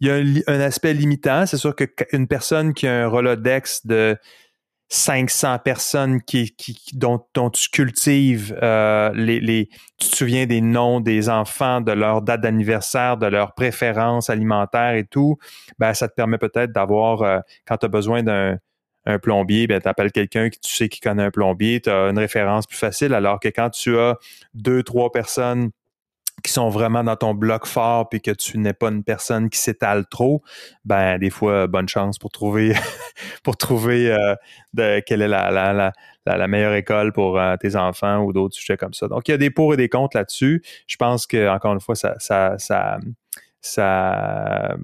il 0.00 0.08
y 0.08 0.10
a 0.10 0.14
un, 0.14 0.56
un 0.56 0.60
aspect 0.60 0.92
limitant. 0.92 1.46
C'est 1.46 1.56
sûr 1.56 1.76
qu'une 1.76 2.26
personne 2.26 2.74
qui 2.74 2.86
a 2.86 3.04
un 3.04 3.08
Rolodex 3.08 3.86
de 3.86 4.16
500 4.94 5.58
personnes 5.58 6.22
qui, 6.22 6.54
dont, 6.92 7.20
dont, 7.34 7.50
tu 7.50 7.68
cultives 7.68 8.56
euh, 8.62 9.10
les, 9.14 9.68
tu 9.98 10.08
te 10.08 10.16
souviens 10.16 10.46
des 10.46 10.60
noms 10.60 11.00
des 11.00 11.28
enfants, 11.28 11.80
de 11.80 11.90
leur 11.90 12.22
date 12.22 12.42
d'anniversaire, 12.42 13.16
de 13.16 13.26
leurs 13.26 13.54
préférences 13.54 14.30
alimentaires 14.30 14.94
et 14.94 15.04
tout, 15.04 15.36
ben 15.78 15.94
ça 15.94 16.08
te 16.08 16.14
permet 16.14 16.38
peut-être 16.38 16.72
d'avoir 16.72 17.22
euh, 17.22 17.40
quand 17.66 17.78
tu 17.78 17.86
as 17.86 17.88
besoin 17.88 18.22
d'un 18.22 18.56
un 19.06 19.18
plombier, 19.18 19.66
ben 19.66 19.80
tu 19.80 19.88
appelles 19.88 20.12
quelqu'un 20.12 20.48
qui 20.48 20.60
tu 20.60 20.74
sais 20.74 20.88
qui 20.88 21.00
connaît 21.00 21.24
un 21.24 21.30
plombier, 21.30 21.80
tu 21.80 21.90
as 21.90 22.08
une 22.08 22.18
référence 22.18 22.66
plus 22.66 22.78
facile 22.78 23.14
alors 23.14 23.40
que 23.40 23.48
quand 23.48 23.70
tu 23.70 23.98
as 23.98 24.16
deux 24.54 24.82
trois 24.82 25.10
personnes 25.10 25.70
qui 26.44 26.52
sont 26.52 26.68
vraiment 26.68 27.02
dans 27.02 27.16
ton 27.16 27.34
bloc 27.34 27.66
fort 27.66 28.08
puis 28.10 28.20
que 28.20 28.30
tu 28.30 28.58
n'es 28.58 28.74
pas 28.74 28.88
une 28.88 29.02
personne 29.02 29.48
qui 29.48 29.58
s'étale 29.58 30.06
trop, 30.06 30.42
ben 30.84 31.18
des 31.18 31.30
fois 31.30 31.66
bonne 31.66 31.88
chance 31.88 32.18
pour 32.18 32.30
trouver 32.30 32.74
pour 33.42 33.56
trouver 33.56 34.12
euh, 34.12 34.34
de, 34.74 35.00
quelle 35.00 35.22
est 35.22 35.28
la, 35.28 35.50
la, 35.50 35.72
la, 35.72 35.92
la, 36.26 36.46
meilleure 36.46 36.74
école 36.74 37.12
pour 37.12 37.40
euh, 37.40 37.56
tes 37.56 37.76
enfants 37.76 38.22
ou 38.22 38.34
d'autres 38.34 38.54
sujets 38.54 38.76
comme 38.76 38.92
ça. 38.92 39.08
Donc 39.08 39.26
il 39.26 39.30
y 39.30 39.34
a 39.34 39.38
des 39.38 39.50
pour 39.50 39.72
et 39.72 39.78
des 39.78 39.88
contre 39.88 40.18
là-dessus. 40.18 40.62
Je 40.86 40.96
pense 40.96 41.26
que 41.26 41.48
encore 41.48 41.72
une 41.72 41.80
fois 41.80 41.94
ça 41.94 42.14
ça 42.18 42.56
ça 42.58 42.98
ça 43.62 44.76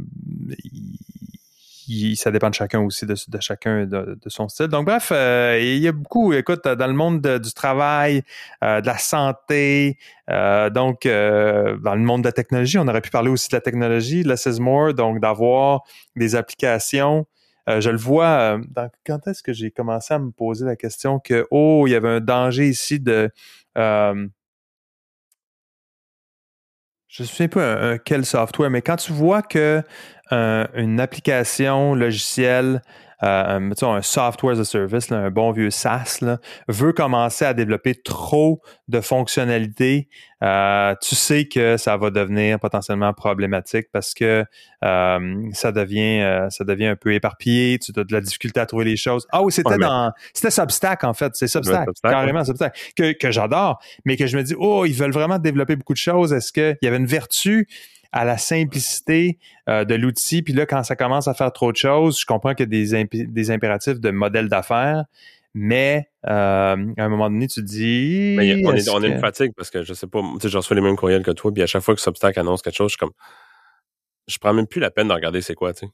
ça 2.16 2.30
dépend 2.30 2.50
de 2.50 2.54
chacun 2.54 2.80
aussi, 2.80 3.06
de, 3.06 3.14
chacun 3.40 3.86
de, 3.86 4.16
son 4.26 4.48
style. 4.48 4.68
Donc, 4.68 4.86
bref, 4.86 5.10
euh, 5.12 5.58
il 5.60 5.78
y 5.78 5.88
a 5.88 5.92
beaucoup, 5.92 6.32
écoute, 6.32 6.64
dans 6.66 6.86
le 6.86 6.92
monde 6.92 7.20
du 7.20 7.52
travail, 7.52 8.22
euh, 8.62 8.80
de 8.80 8.86
la 8.86 8.98
santé, 8.98 9.98
euh, 10.30 10.70
donc 10.70 11.02
dans 11.04 11.94
le 11.94 12.00
monde 12.00 12.22
de 12.22 12.28
la 12.28 12.32
technologie, 12.32 12.78
on 12.78 12.88
aurait 12.88 13.00
pu 13.00 13.10
parler 13.10 13.30
aussi 13.30 13.48
de 13.48 13.56
la 13.56 13.60
technologie, 13.60 14.22
less 14.22 14.46
is 14.46 14.60
more, 14.60 14.94
donc 14.94 15.20
d'avoir 15.20 15.82
des 16.16 16.34
applications. 16.34 17.26
je 17.66 17.90
le 17.90 17.98
vois, 17.98 18.58
quand 19.06 19.26
est-ce 19.26 19.42
que 19.42 19.52
j'ai 19.52 19.70
commencé 19.70 20.14
à 20.14 20.18
me 20.18 20.30
poser 20.30 20.66
la 20.66 20.76
question 20.76 21.18
que, 21.18 21.46
oh, 21.50 21.84
il 21.86 21.92
y 21.92 21.94
avait 21.94 22.08
un 22.08 22.20
danger 22.20 22.68
ici 22.68 23.00
de 23.00 23.30
je 27.10 27.24
ne 27.24 27.28
sais 27.28 27.48
pas 27.48 27.98
quel 27.98 28.24
software, 28.24 28.70
mais 28.70 28.82
quand 28.82 28.96
tu 28.96 29.12
vois 29.12 29.42
que 29.42 29.82
une 30.30 31.00
application 31.00 31.94
logicielle 31.94 32.76
euh, 32.76 33.09
un, 33.22 33.70
un 33.70 34.02
software 34.02 34.56
as 34.56 34.60
a 34.60 34.64
service, 34.64 35.12
un 35.12 35.30
bon 35.30 35.52
vieux 35.52 35.70
SaaS, 35.70 36.20
veut 36.68 36.92
commencer 36.92 37.44
à 37.44 37.54
développer 37.54 37.94
trop 37.94 38.60
de 38.88 39.00
fonctionnalités, 39.00 40.08
euh, 40.42 40.94
tu 41.02 41.14
sais 41.14 41.46
que 41.46 41.76
ça 41.76 41.96
va 41.96 42.10
devenir 42.10 42.58
potentiellement 42.58 43.12
problématique 43.12 43.88
parce 43.92 44.14
que 44.14 44.44
euh, 44.84 45.48
ça 45.52 45.70
devient 45.72 46.46
ça 46.50 46.64
devient 46.64 46.86
un 46.86 46.96
peu 46.96 47.12
éparpillé, 47.12 47.78
tu 47.78 47.92
as 47.94 48.04
de 48.04 48.12
la 48.12 48.20
difficulté 48.20 48.58
à 48.60 48.66
trouver 48.66 48.86
les 48.86 48.96
choses. 48.96 49.26
Ah 49.32 49.42
oui, 49.42 49.52
c'était 49.52 49.76
dans 49.76 50.12
c'était 50.32 50.50
Substack 50.50 51.04
en 51.04 51.12
fait, 51.12 51.32
c'est 51.34 51.46
Substack, 51.46 51.88
carrément 52.02 52.44
Substack 52.44 52.92
que, 52.96 53.12
que 53.12 53.30
j'adore, 53.30 53.80
mais 54.04 54.16
que 54.16 54.26
je 54.26 54.36
me 54.36 54.42
dis 54.42 54.54
oh 54.58 54.84
ils 54.86 54.94
veulent 54.94 55.12
vraiment 55.12 55.38
développer 55.38 55.76
beaucoup 55.76 55.92
de 55.92 55.98
choses. 55.98 56.32
Est-ce 56.32 56.52
qu'il 56.52 56.78
y 56.82 56.86
avait 56.86 56.96
une 56.96 57.06
vertu 57.06 57.68
à 58.12 58.24
la 58.24 58.38
simplicité 58.38 59.38
euh, 59.68 59.84
de 59.84 59.94
l'outil. 59.94 60.42
Puis 60.42 60.52
là, 60.52 60.66
quand 60.66 60.82
ça 60.82 60.96
commence 60.96 61.28
à 61.28 61.34
faire 61.34 61.52
trop 61.52 61.72
de 61.72 61.76
choses, 61.76 62.20
je 62.20 62.26
comprends 62.26 62.54
qu'il 62.54 62.72
y 62.72 62.94
a 62.94 63.04
des, 63.04 63.26
des 63.26 63.50
impératifs 63.50 64.00
de 64.00 64.10
modèle 64.10 64.48
d'affaires, 64.48 65.04
mais 65.54 66.08
euh, 66.26 66.30
à 66.30 67.04
un 67.04 67.08
moment 67.08 67.30
donné, 67.30 67.46
tu 67.46 67.60
te 67.60 67.66
dis. 67.66 68.34
Mais 68.36 68.64
on, 68.64 68.74
est, 68.74 68.88
on 68.88 69.02
une 69.02 69.18
fatigue 69.18 69.52
parce 69.56 69.70
que 69.70 69.82
je 69.82 69.94
sais 69.94 70.06
pas, 70.06 70.20
tu 70.20 70.40
sais, 70.42 70.48
je 70.48 70.56
reçois 70.56 70.76
les 70.76 70.82
mêmes 70.82 70.96
courriels 70.96 71.22
que 71.22 71.30
toi, 71.30 71.52
puis 71.52 71.62
à 71.62 71.66
chaque 71.66 71.82
fois 71.82 71.94
que 71.94 72.00
Substack 72.00 72.38
annonce 72.38 72.62
quelque 72.62 72.76
chose, 72.76 72.90
je 72.90 72.96
suis 72.96 72.98
comme. 72.98 73.12
Je 74.28 74.38
prends 74.38 74.54
même 74.54 74.66
plus 74.66 74.80
la 74.80 74.90
peine 74.90 75.08
de 75.08 75.12
regarder 75.12 75.40
c'est 75.40 75.54
quoi, 75.54 75.72
tu 75.72 75.86
sais. 75.86 75.92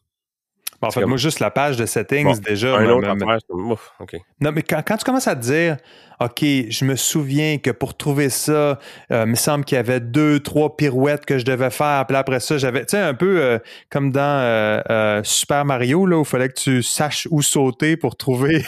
En 0.81 0.91
fait, 0.91 1.05
moi, 1.05 1.17
juste 1.17 1.41
la 1.41 1.51
page 1.51 1.77
de 1.77 1.87
settings, 1.87 2.41
déjà. 2.41 2.77
Un 2.77 2.89
autre 2.91 3.09
affaire, 3.09 3.39
ouf, 3.51 3.93
OK. 4.01 4.17
Non, 4.41 4.53
mais 4.53 4.63
quand, 4.63 4.83
quand, 4.87 4.97
tu 4.97 5.05
commences 5.05 5.29
à 5.29 5.37
te 5.37 5.43
dire, 5.43 5.77
OK, 6.21 6.41
je 6.41 6.85
me 6.85 6.97
souviens 6.97 7.59
que 7.59 7.71
pour 7.71 7.97
trouver 7.97 8.31
ça, 8.31 8.79
euh, 9.13 9.25
il 9.25 9.31
me 9.31 9.35
semble 9.35 9.65
qu'il 9.65 9.77
y 9.77 9.79
avait 9.79 10.01
deux, 10.01 10.41
trois 10.41 10.77
pirouettes 10.77 11.27
que 11.27 11.39
je 11.39 11.45
devais 11.45 11.71
faire. 11.71 12.07
Puis 12.07 12.17
après 12.17 12.41
ça, 12.41 12.57
j'avais, 12.57 12.87
tu 12.87 12.97
sais, 12.97 12.99
un 12.99 13.15
peu 13.15 13.43
euh, 13.43 13.59
comme 13.91 14.13
dans 14.13 14.23
euh, 14.23 15.21
Super 15.25 15.65
Mario, 15.65 16.07
là, 16.07 16.17
où 16.17 16.23
il 16.23 16.27
fallait 16.27 16.49
que 16.49 16.61
tu 16.61 16.83
saches 16.83 17.29
où 17.31 17.43
sauter 17.43 17.97
pour 17.97 18.17
trouver 18.17 18.65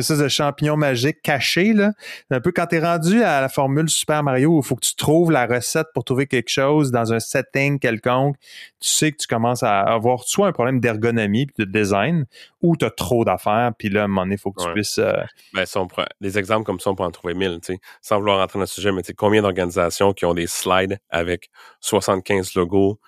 ça 0.00 0.16
de 0.16 0.28
champignon 0.28 0.76
magique 0.76 1.22
caché. 1.22 1.72
Là. 1.72 1.92
Un 2.30 2.40
peu 2.40 2.52
quand 2.52 2.66
tu 2.66 2.76
es 2.76 2.80
rendu 2.80 3.22
à 3.22 3.40
la 3.40 3.48
formule 3.48 3.88
Super 3.88 4.22
Mario 4.22 4.56
où 4.56 4.60
il 4.60 4.66
faut 4.66 4.76
que 4.76 4.84
tu 4.84 4.94
trouves 4.94 5.30
la 5.30 5.46
recette 5.46 5.88
pour 5.94 6.04
trouver 6.04 6.26
quelque 6.26 6.50
chose 6.50 6.90
dans 6.90 7.12
un 7.12 7.20
setting 7.20 7.78
quelconque, 7.78 8.36
tu 8.80 8.88
sais 8.88 9.12
que 9.12 9.16
tu 9.18 9.26
commences 9.26 9.62
à 9.62 9.80
avoir 9.80 10.24
soit 10.24 10.46
un 10.46 10.52
problème 10.52 10.80
d'ergonomie 10.80 11.46
puis 11.46 11.64
de 11.64 11.70
design 11.70 12.26
ou 12.62 12.76
tu 12.76 12.84
as 12.84 12.90
trop 12.90 13.24
d'affaires, 13.24 13.72
puis 13.78 13.90
là, 13.90 14.02
à 14.02 14.04
un 14.04 14.08
moment 14.08 14.22
donné, 14.22 14.36
il 14.36 14.40
faut 14.40 14.50
que 14.50 14.62
tu 14.62 14.72
puisses. 14.72 15.00
Ben, 15.52 15.66
si 15.66 15.76
on 15.76 15.86
prend 15.86 16.04
des 16.20 16.38
exemples 16.38 16.64
comme 16.64 16.78
on 16.86 16.94
peut 16.94 17.02
en 17.02 17.10
trouver 17.10 17.34
mille, 17.34 17.60
sans 18.00 18.18
vouloir 18.18 18.38
rentrer 18.38 18.58
dans 18.58 18.62
le 18.62 18.66
sujet, 18.66 18.90
mais 18.90 19.02
combien 19.16 19.42
d'organisations 19.42 20.12
qui 20.12 20.24
ont 20.24 20.34
des 20.34 20.46
slides 20.46 20.98
avec 21.10 21.50
75 21.80 22.54
logos 22.54 22.98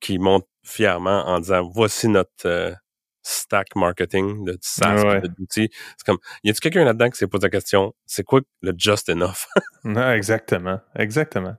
qui 0.00 0.18
montent 0.18 0.46
fièrement 0.64 1.26
en 1.26 1.40
disant 1.40 1.68
voici 1.68 2.08
notre 2.08 2.46
euh, 2.46 2.72
stack 3.22 3.74
marketing 3.76 4.44
de 4.44 4.58
SaaS, 4.60 5.20
d'outils. 5.38 5.70
C'est 5.96 6.06
comme, 6.06 6.18
y 6.44 6.50
a-tu 6.50 6.60
quelqu'un 6.60 6.84
là-dedans 6.84 7.10
qui 7.10 7.18
s'est 7.18 7.26
posé 7.26 7.46
la 7.46 7.50
question, 7.50 7.94
c'est 8.06 8.24
quoi 8.24 8.40
le 8.60 8.72
just 8.76 9.08
enough? 9.08 9.46
exactement, 10.14 10.80
exactement. 10.96 11.56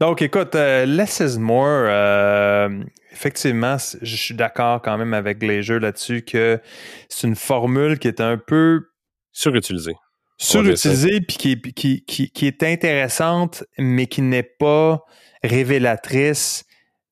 Donc, 0.00 0.22
écoute, 0.22 0.54
euh, 0.54 0.86
less 0.86 1.20
is 1.20 1.38
more. 1.38 1.86
Euh, 1.88 2.68
effectivement, 3.12 3.76
je 4.02 4.16
suis 4.16 4.34
d'accord 4.34 4.82
quand 4.82 4.98
même 4.98 5.14
avec 5.14 5.42
les 5.42 5.62
jeux 5.62 5.78
là-dessus 5.78 6.22
que 6.22 6.60
c'est 7.08 7.26
une 7.26 7.36
formule 7.36 7.98
qui 7.98 8.08
est 8.08 8.20
un 8.20 8.38
peu 8.38 8.82
surutilisée 9.32 9.96
surutilisée 10.38 11.20
puis 11.22 11.36
qui, 11.36 11.60
qui, 11.72 12.04
qui, 12.04 12.30
qui, 12.30 12.46
est 12.46 12.62
intéressante, 12.62 13.64
mais 13.78 14.06
qui 14.06 14.22
n'est 14.22 14.42
pas 14.42 15.02
révélatrice 15.42 16.64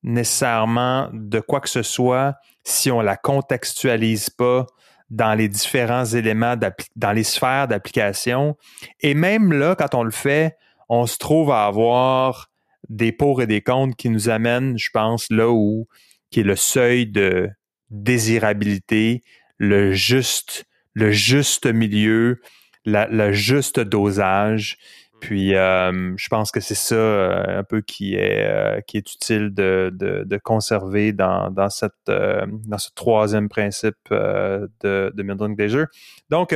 nécessairement 0.03 1.09
de 1.13 1.39
quoi 1.39 1.59
que 1.59 1.69
ce 1.69 1.81
soit 1.81 2.35
si 2.65 2.91
on 2.91 2.99
la 2.99 3.15
contextualise 3.15 4.29
pas 4.29 4.65
dans 5.09 5.35
les 5.35 5.47
différents 5.47 6.05
éléments, 6.05 6.55
dans 6.95 7.11
les 7.11 7.23
sphères 7.23 7.67
d'application. 7.67 8.57
Et 9.01 9.13
même 9.13 9.53
là, 9.53 9.75
quand 9.75 9.93
on 9.93 10.03
le 10.03 10.11
fait, 10.11 10.57
on 10.89 11.05
se 11.05 11.17
trouve 11.17 11.51
à 11.51 11.65
avoir 11.65 12.49
des 12.89 13.11
pour 13.11 13.41
et 13.41 13.47
des 13.47 13.61
contre 13.61 13.95
qui 13.95 14.09
nous 14.09 14.29
amènent, 14.29 14.77
je 14.77 14.89
pense, 14.91 15.27
là 15.29 15.49
où 15.49 15.87
qui 16.31 16.41
est 16.41 16.43
le 16.43 16.55
seuil 16.55 17.07
de 17.07 17.49
désirabilité, 17.91 19.21
le 19.57 19.93
juste, 19.93 20.65
le 20.93 21.11
juste 21.11 21.65
milieu, 21.67 22.41
le 22.85 23.31
juste 23.31 23.79
dosage. 23.79 24.77
Puis 25.19 25.55
euh, 25.55 26.13
je 26.17 26.27
pense 26.27 26.51
que 26.51 26.59
c'est 26.59 26.75
ça 26.75 26.95
euh, 26.95 27.59
un 27.59 27.63
peu 27.63 27.81
qui 27.81 28.15
est 28.15 28.45
euh, 28.47 28.81
qui 28.81 28.97
est 28.97 29.13
utile 29.13 29.53
de, 29.53 29.91
de, 29.93 30.23
de 30.23 30.37
conserver 30.37 31.13
dans, 31.13 31.49
dans 31.51 31.69
cette 31.69 31.93
dans 32.07 32.77
ce 32.77 32.89
troisième 32.95 33.49
principe 33.49 33.97
de, 34.11 34.69
de 34.83 35.23
Milton 35.23 35.55
Glaser. 35.55 35.85
Donc 36.29 36.55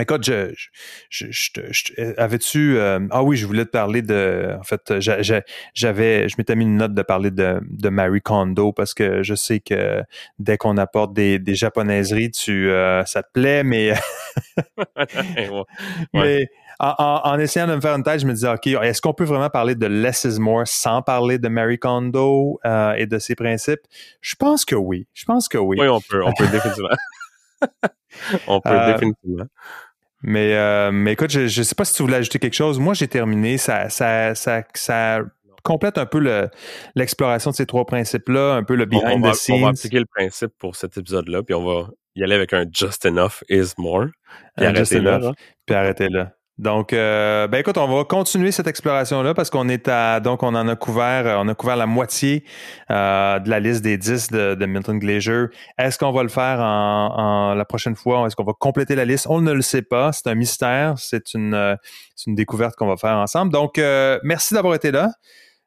Écoute, 0.00 0.24
je, 0.24 0.52
je, 1.10 1.26
je, 1.30 2.14
avais-tu 2.16 2.78
ah 2.80 3.22
oui, 3.22 3.36
je 3.36 3.46
voulais 3.46 3.64
te 3.64 3.70
parler 3.70 4.02
de 4.02 4.54
en 4.58 4.62
fait, 4.62 5.00
j'avais 5.00 6.28
je 6.28 6.34
m'étais 6.38 6.56
mis 6.56 6.64
une 6.64 6.76
note 6.76 6.94
de 6.94 7.02
parler 7.02 7.30
de, 7.30 7.60
de 7.68 7.88
Marie 7.88 8.20
Kondo 8.20 8.72
parce 8.72 8.94
que 8.94 9.22
je 9.22 9.34
sais 9.34 9.60
que 9.60 10.02
dès 10.38 10.56
qu'on 10.56 10.76
apporte 10.76 11.12
des, 11.12 11.38
des 11.38 11.54
japonaiseries, 11.54 12.30
tu 12.30 12.70
ça 13.06 13.22
te 13.22 13.32
plaît, 13.32 13.64
mais 13.64 13.92
mais 16.14 16.48
en, 16.78 17.20
en, 17.24 17.38
essayant 17.38 17.66
de 17.66 17.74
me 17.74 17.80
faire 17.80 17.94
une 17.94 18.02
tête, 18.02 18.20
je 18.20 18.26
me 18.26 18.32
disais, 18.32 18.48
OK, 18.48 18.66
est-ce 18.66 19.00
qu'on 19.00 19.14
peut 19.14 19.24
vraiment 19.24 19.50
parler 19.50 19.74
de 19.74 19.86
less 19.86 20.24
is 20.24 20.38
more 20.38 20.66
sans 20.66 21.02
parler 21.02 21.38
de 21.38 21.48
Marie 21.48 21.78
Kondo 21.78 22.60
euh, 22.64 22.92
et 22.92 23.06
de 23.06 23.18
ses 23.18 23.34
principes? 23.34 23.80
Je 24.20 24.36
pense 24.36 24.64
que 24.64 24.76
oui. 24.76 25.08
Je 25.12 25.24
pense 25.24 25.48
que 25.48 25.58
oui. 25.58 25.76
Oui, 25.80 25.88
on 25.88 26.00
peut, 26.00 26.22
on 26.24 26.32
peut 26.32 26.46
définitivement. 26.52 26.88
on 28.46 28.60
peut 28.60 28.70
euh, 28.70 28.92
définitivement. 28.92 29.46
Mais, 30.22 30.54
euh, 30.54 30.90
mais 30.92 31.12
écoute, 31.12 31.30
je 31.30 31.42
ne 31.42 31.48
sais 31.48 31.74
pas 31.74 31.84
si 31.84 31.94
tu 31.94 32.02
voulais 32.02 32.16
ajouter 32.16 32.38
quelque 32.38 32.54
chose. 32.54 32.78
Moi, 32.78 32.94
j'ai 32.94 33.08
terminé. 33.08 33.56
Ça, 33.56 33.88
ça, 33.88 34.34
ça, 34.34 34.62
ça 34.74 35.20
complète 35.62 35.98
un 35.98 36.06
peu 36.06 36.48
l'exploration 36.94 37.50
de 37.50 37.56
ces 37.56 37.66
trois 37.66 37.84
principes-là, 37.84 38.54
un 38.54 38.64
peu 38.64 38.74
le 38.74 38.86
behind 38.86 39.24
the 39.24 39.34
scenes. 39.34 39.56
On 39.56 39.62
va 39.62 39.68
appliquer 39.68 40.00
le 40.00 40.06
principe 40.06 40.52
pour 40.58 40.76
cet 40.76 40.96
épisode-là, 40.96 41.42
puis 41.42 41.54
on 41.54 41.64
va 41.64 41.88
y 42.16 42.24
aller 42.24 42.34
avec 42.34 42.52
un 42.52 42.64
just 42.72 43.04
enough 43.04 43.42
is 43.48 43.72
more. 43.76 44.06
Puis 44.56 44.66
arrêtez 44.66 45.00
là. 45.00 45.32
Puis 45.66 45.76
arrêtez 45.76 46.08
là. 46.08 46.32
Donc, 46.58 46.92
euh, 46.92 47.46
ben 47.46 47.58
écoute, 47.58 47.78
on 47.78 47.86
va 47.86 48.04
continuer 48.04 48.50
cette 48.50 48.66
exploration-là 48.66 49.32
parce 49.32 49.48
qu'on 49.48 49.68
est 49.68 49.86
à, 49.86 50.18
donc 50.18 50.42
on 50.42 50.54
en 50.56 50.66
a 50.66 50.74
couvert, 50.74 51.26
euh, 51.26 51.36
on 51.38 51.46
a 51.46 51.54
couvert 51.54 51.76
la 51.76 51.86
moitié 51.86 52.44
euh, 52.90 53.38
de 53.38 53.48
la 53.48 53.60
liste 53.60 53.82
des 53.82 53.96
10 53.96 54.30
de, 54.30 54.66
Milton 54.66 54.98
Glacier. 54.98 55.44
Est-ce 55.78 55.98
qu'on 55.98 56.10
va 56.10 56.24
le 56.24 56.28
faire 56.28 56.58
en, 56.58 57.54
la 57.54 57.64
prochaine 57.64 57.94
fois? 57.94 58.26
Est-ce 58.26 58.34
qu'on 58.34 58.44
va 58.44 58.54
compléter 58.58 58.96
la 58.96 59.04
liste? 59.04 59.28
On 59.30 59.40
ne 59.40 59.52
le 59.52 59.62
sait 59.62 59.82
pas. 59.82 60.10
C'est 60.12 60.26
un 60.26 60.34
mystère. 60.34 60.94
C'est 60.96 61.32
une, 61.32 61.76
une 62.26 62.34
découverte 62.34 62.74
qu'on 62.74 62.88
va 62.88 62.96
faire 62.96 63.16
ensemble. 63.16 63.52
Donc, 63.52 63.80
merci 64.24 64.54
d'avoir 64.54 64.74
été 64.74 64.90
là. 64.90 65.10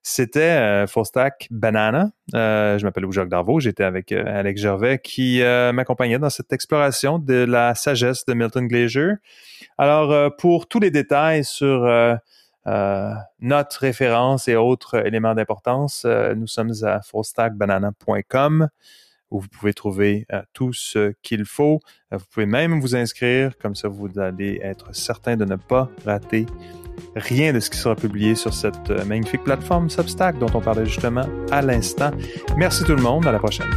C'était 0.04 0.86
Stack 1.04 1.48
Banana. 1.52 2.12
je 2.34 2.84
m'appelle 2.84 3.06
Jacques 3.12 3.30
Darvaux. 3.30 3.60
J'étais 3.60 3.84
avec 3.84 4.12
Alex 4.12 4.62
Gervais 4.62 5.00
qui 5.00 5.42
m'accompagnait 5.74 6.20
dans 6.20 6.30
cette 6.30 6.52
exploration 6.54 7.20
de 7.20 7.46
la 7.46 7.76
sagesse 7.76 8.26
de 8.26 8.34
Milton 8.34 8.68
Glacier. 8.68 9.14
Alors, 9.78 10.12
euh, 10.12 10.30
pour 10.30 10.68
tous 10.68 10.80
les 10.80 10.92
détails 10.92 11.44
sur 11.44 11.86
euh, 11.86 12.16
euh, 12.68 13.14
notre 13.40 13.80
référence 13.80 14.48
et 14.48 14.56
autres 14.56 15.06
éléments 15.06 15.34
d'importance, 15.34 16.06
nous 16.06 16.48
sommes 16.48 16.74
à 16.84 17.02
fullstackbanana.com 17.02 18.68
où 19.32 19.40
vous 19.40 19.48
pouvez 19.48 19.74
trouver 19.74 20.28
tout 20.54 20.74
ce 20.74 21.14
qu'il 21.24 21.46
faut. 21.46 21.80
vous 22.12 22.26
pouvez 22.32 22.46
même 22.46 22.80
vous 22.80 22.96
inscrire, 22.96 23.58
comme 23.58 23.76
ça 23.76 23.88
vous 23.88 24.20
allez 24.20 24.60
être 24.62 24.94
certain 24.94 25.36
de 25.38 25.46
ne 25.46 25.56
pas 25.56 25.90
rater 26.06 26.46
rien 27.16 27.54
de 27.54 27.60
ce 27.60 27.70
qui 27.70 27.78
sera 27.78 27.96
publié 27.96 28.36
sur 28.36 28.54
cette 28.54 28.90
magnifique 29.08 29.44
plateforme 29.44 29.90
Substack 29.90 30.38
dont 30.40 30.50
on 30.54 30.62
parlait 30.62 30.86
justement 30.86 31.26
à 31.52 31.62
l'instant. 31.62 32.12
Merci 32.58 32.84
tout 32.84 32.96
le 32.96 33.02
monde, 33.02 33.26
à 33.26 33.32
la 33.32 33.40
prochaine. 33.40 33.70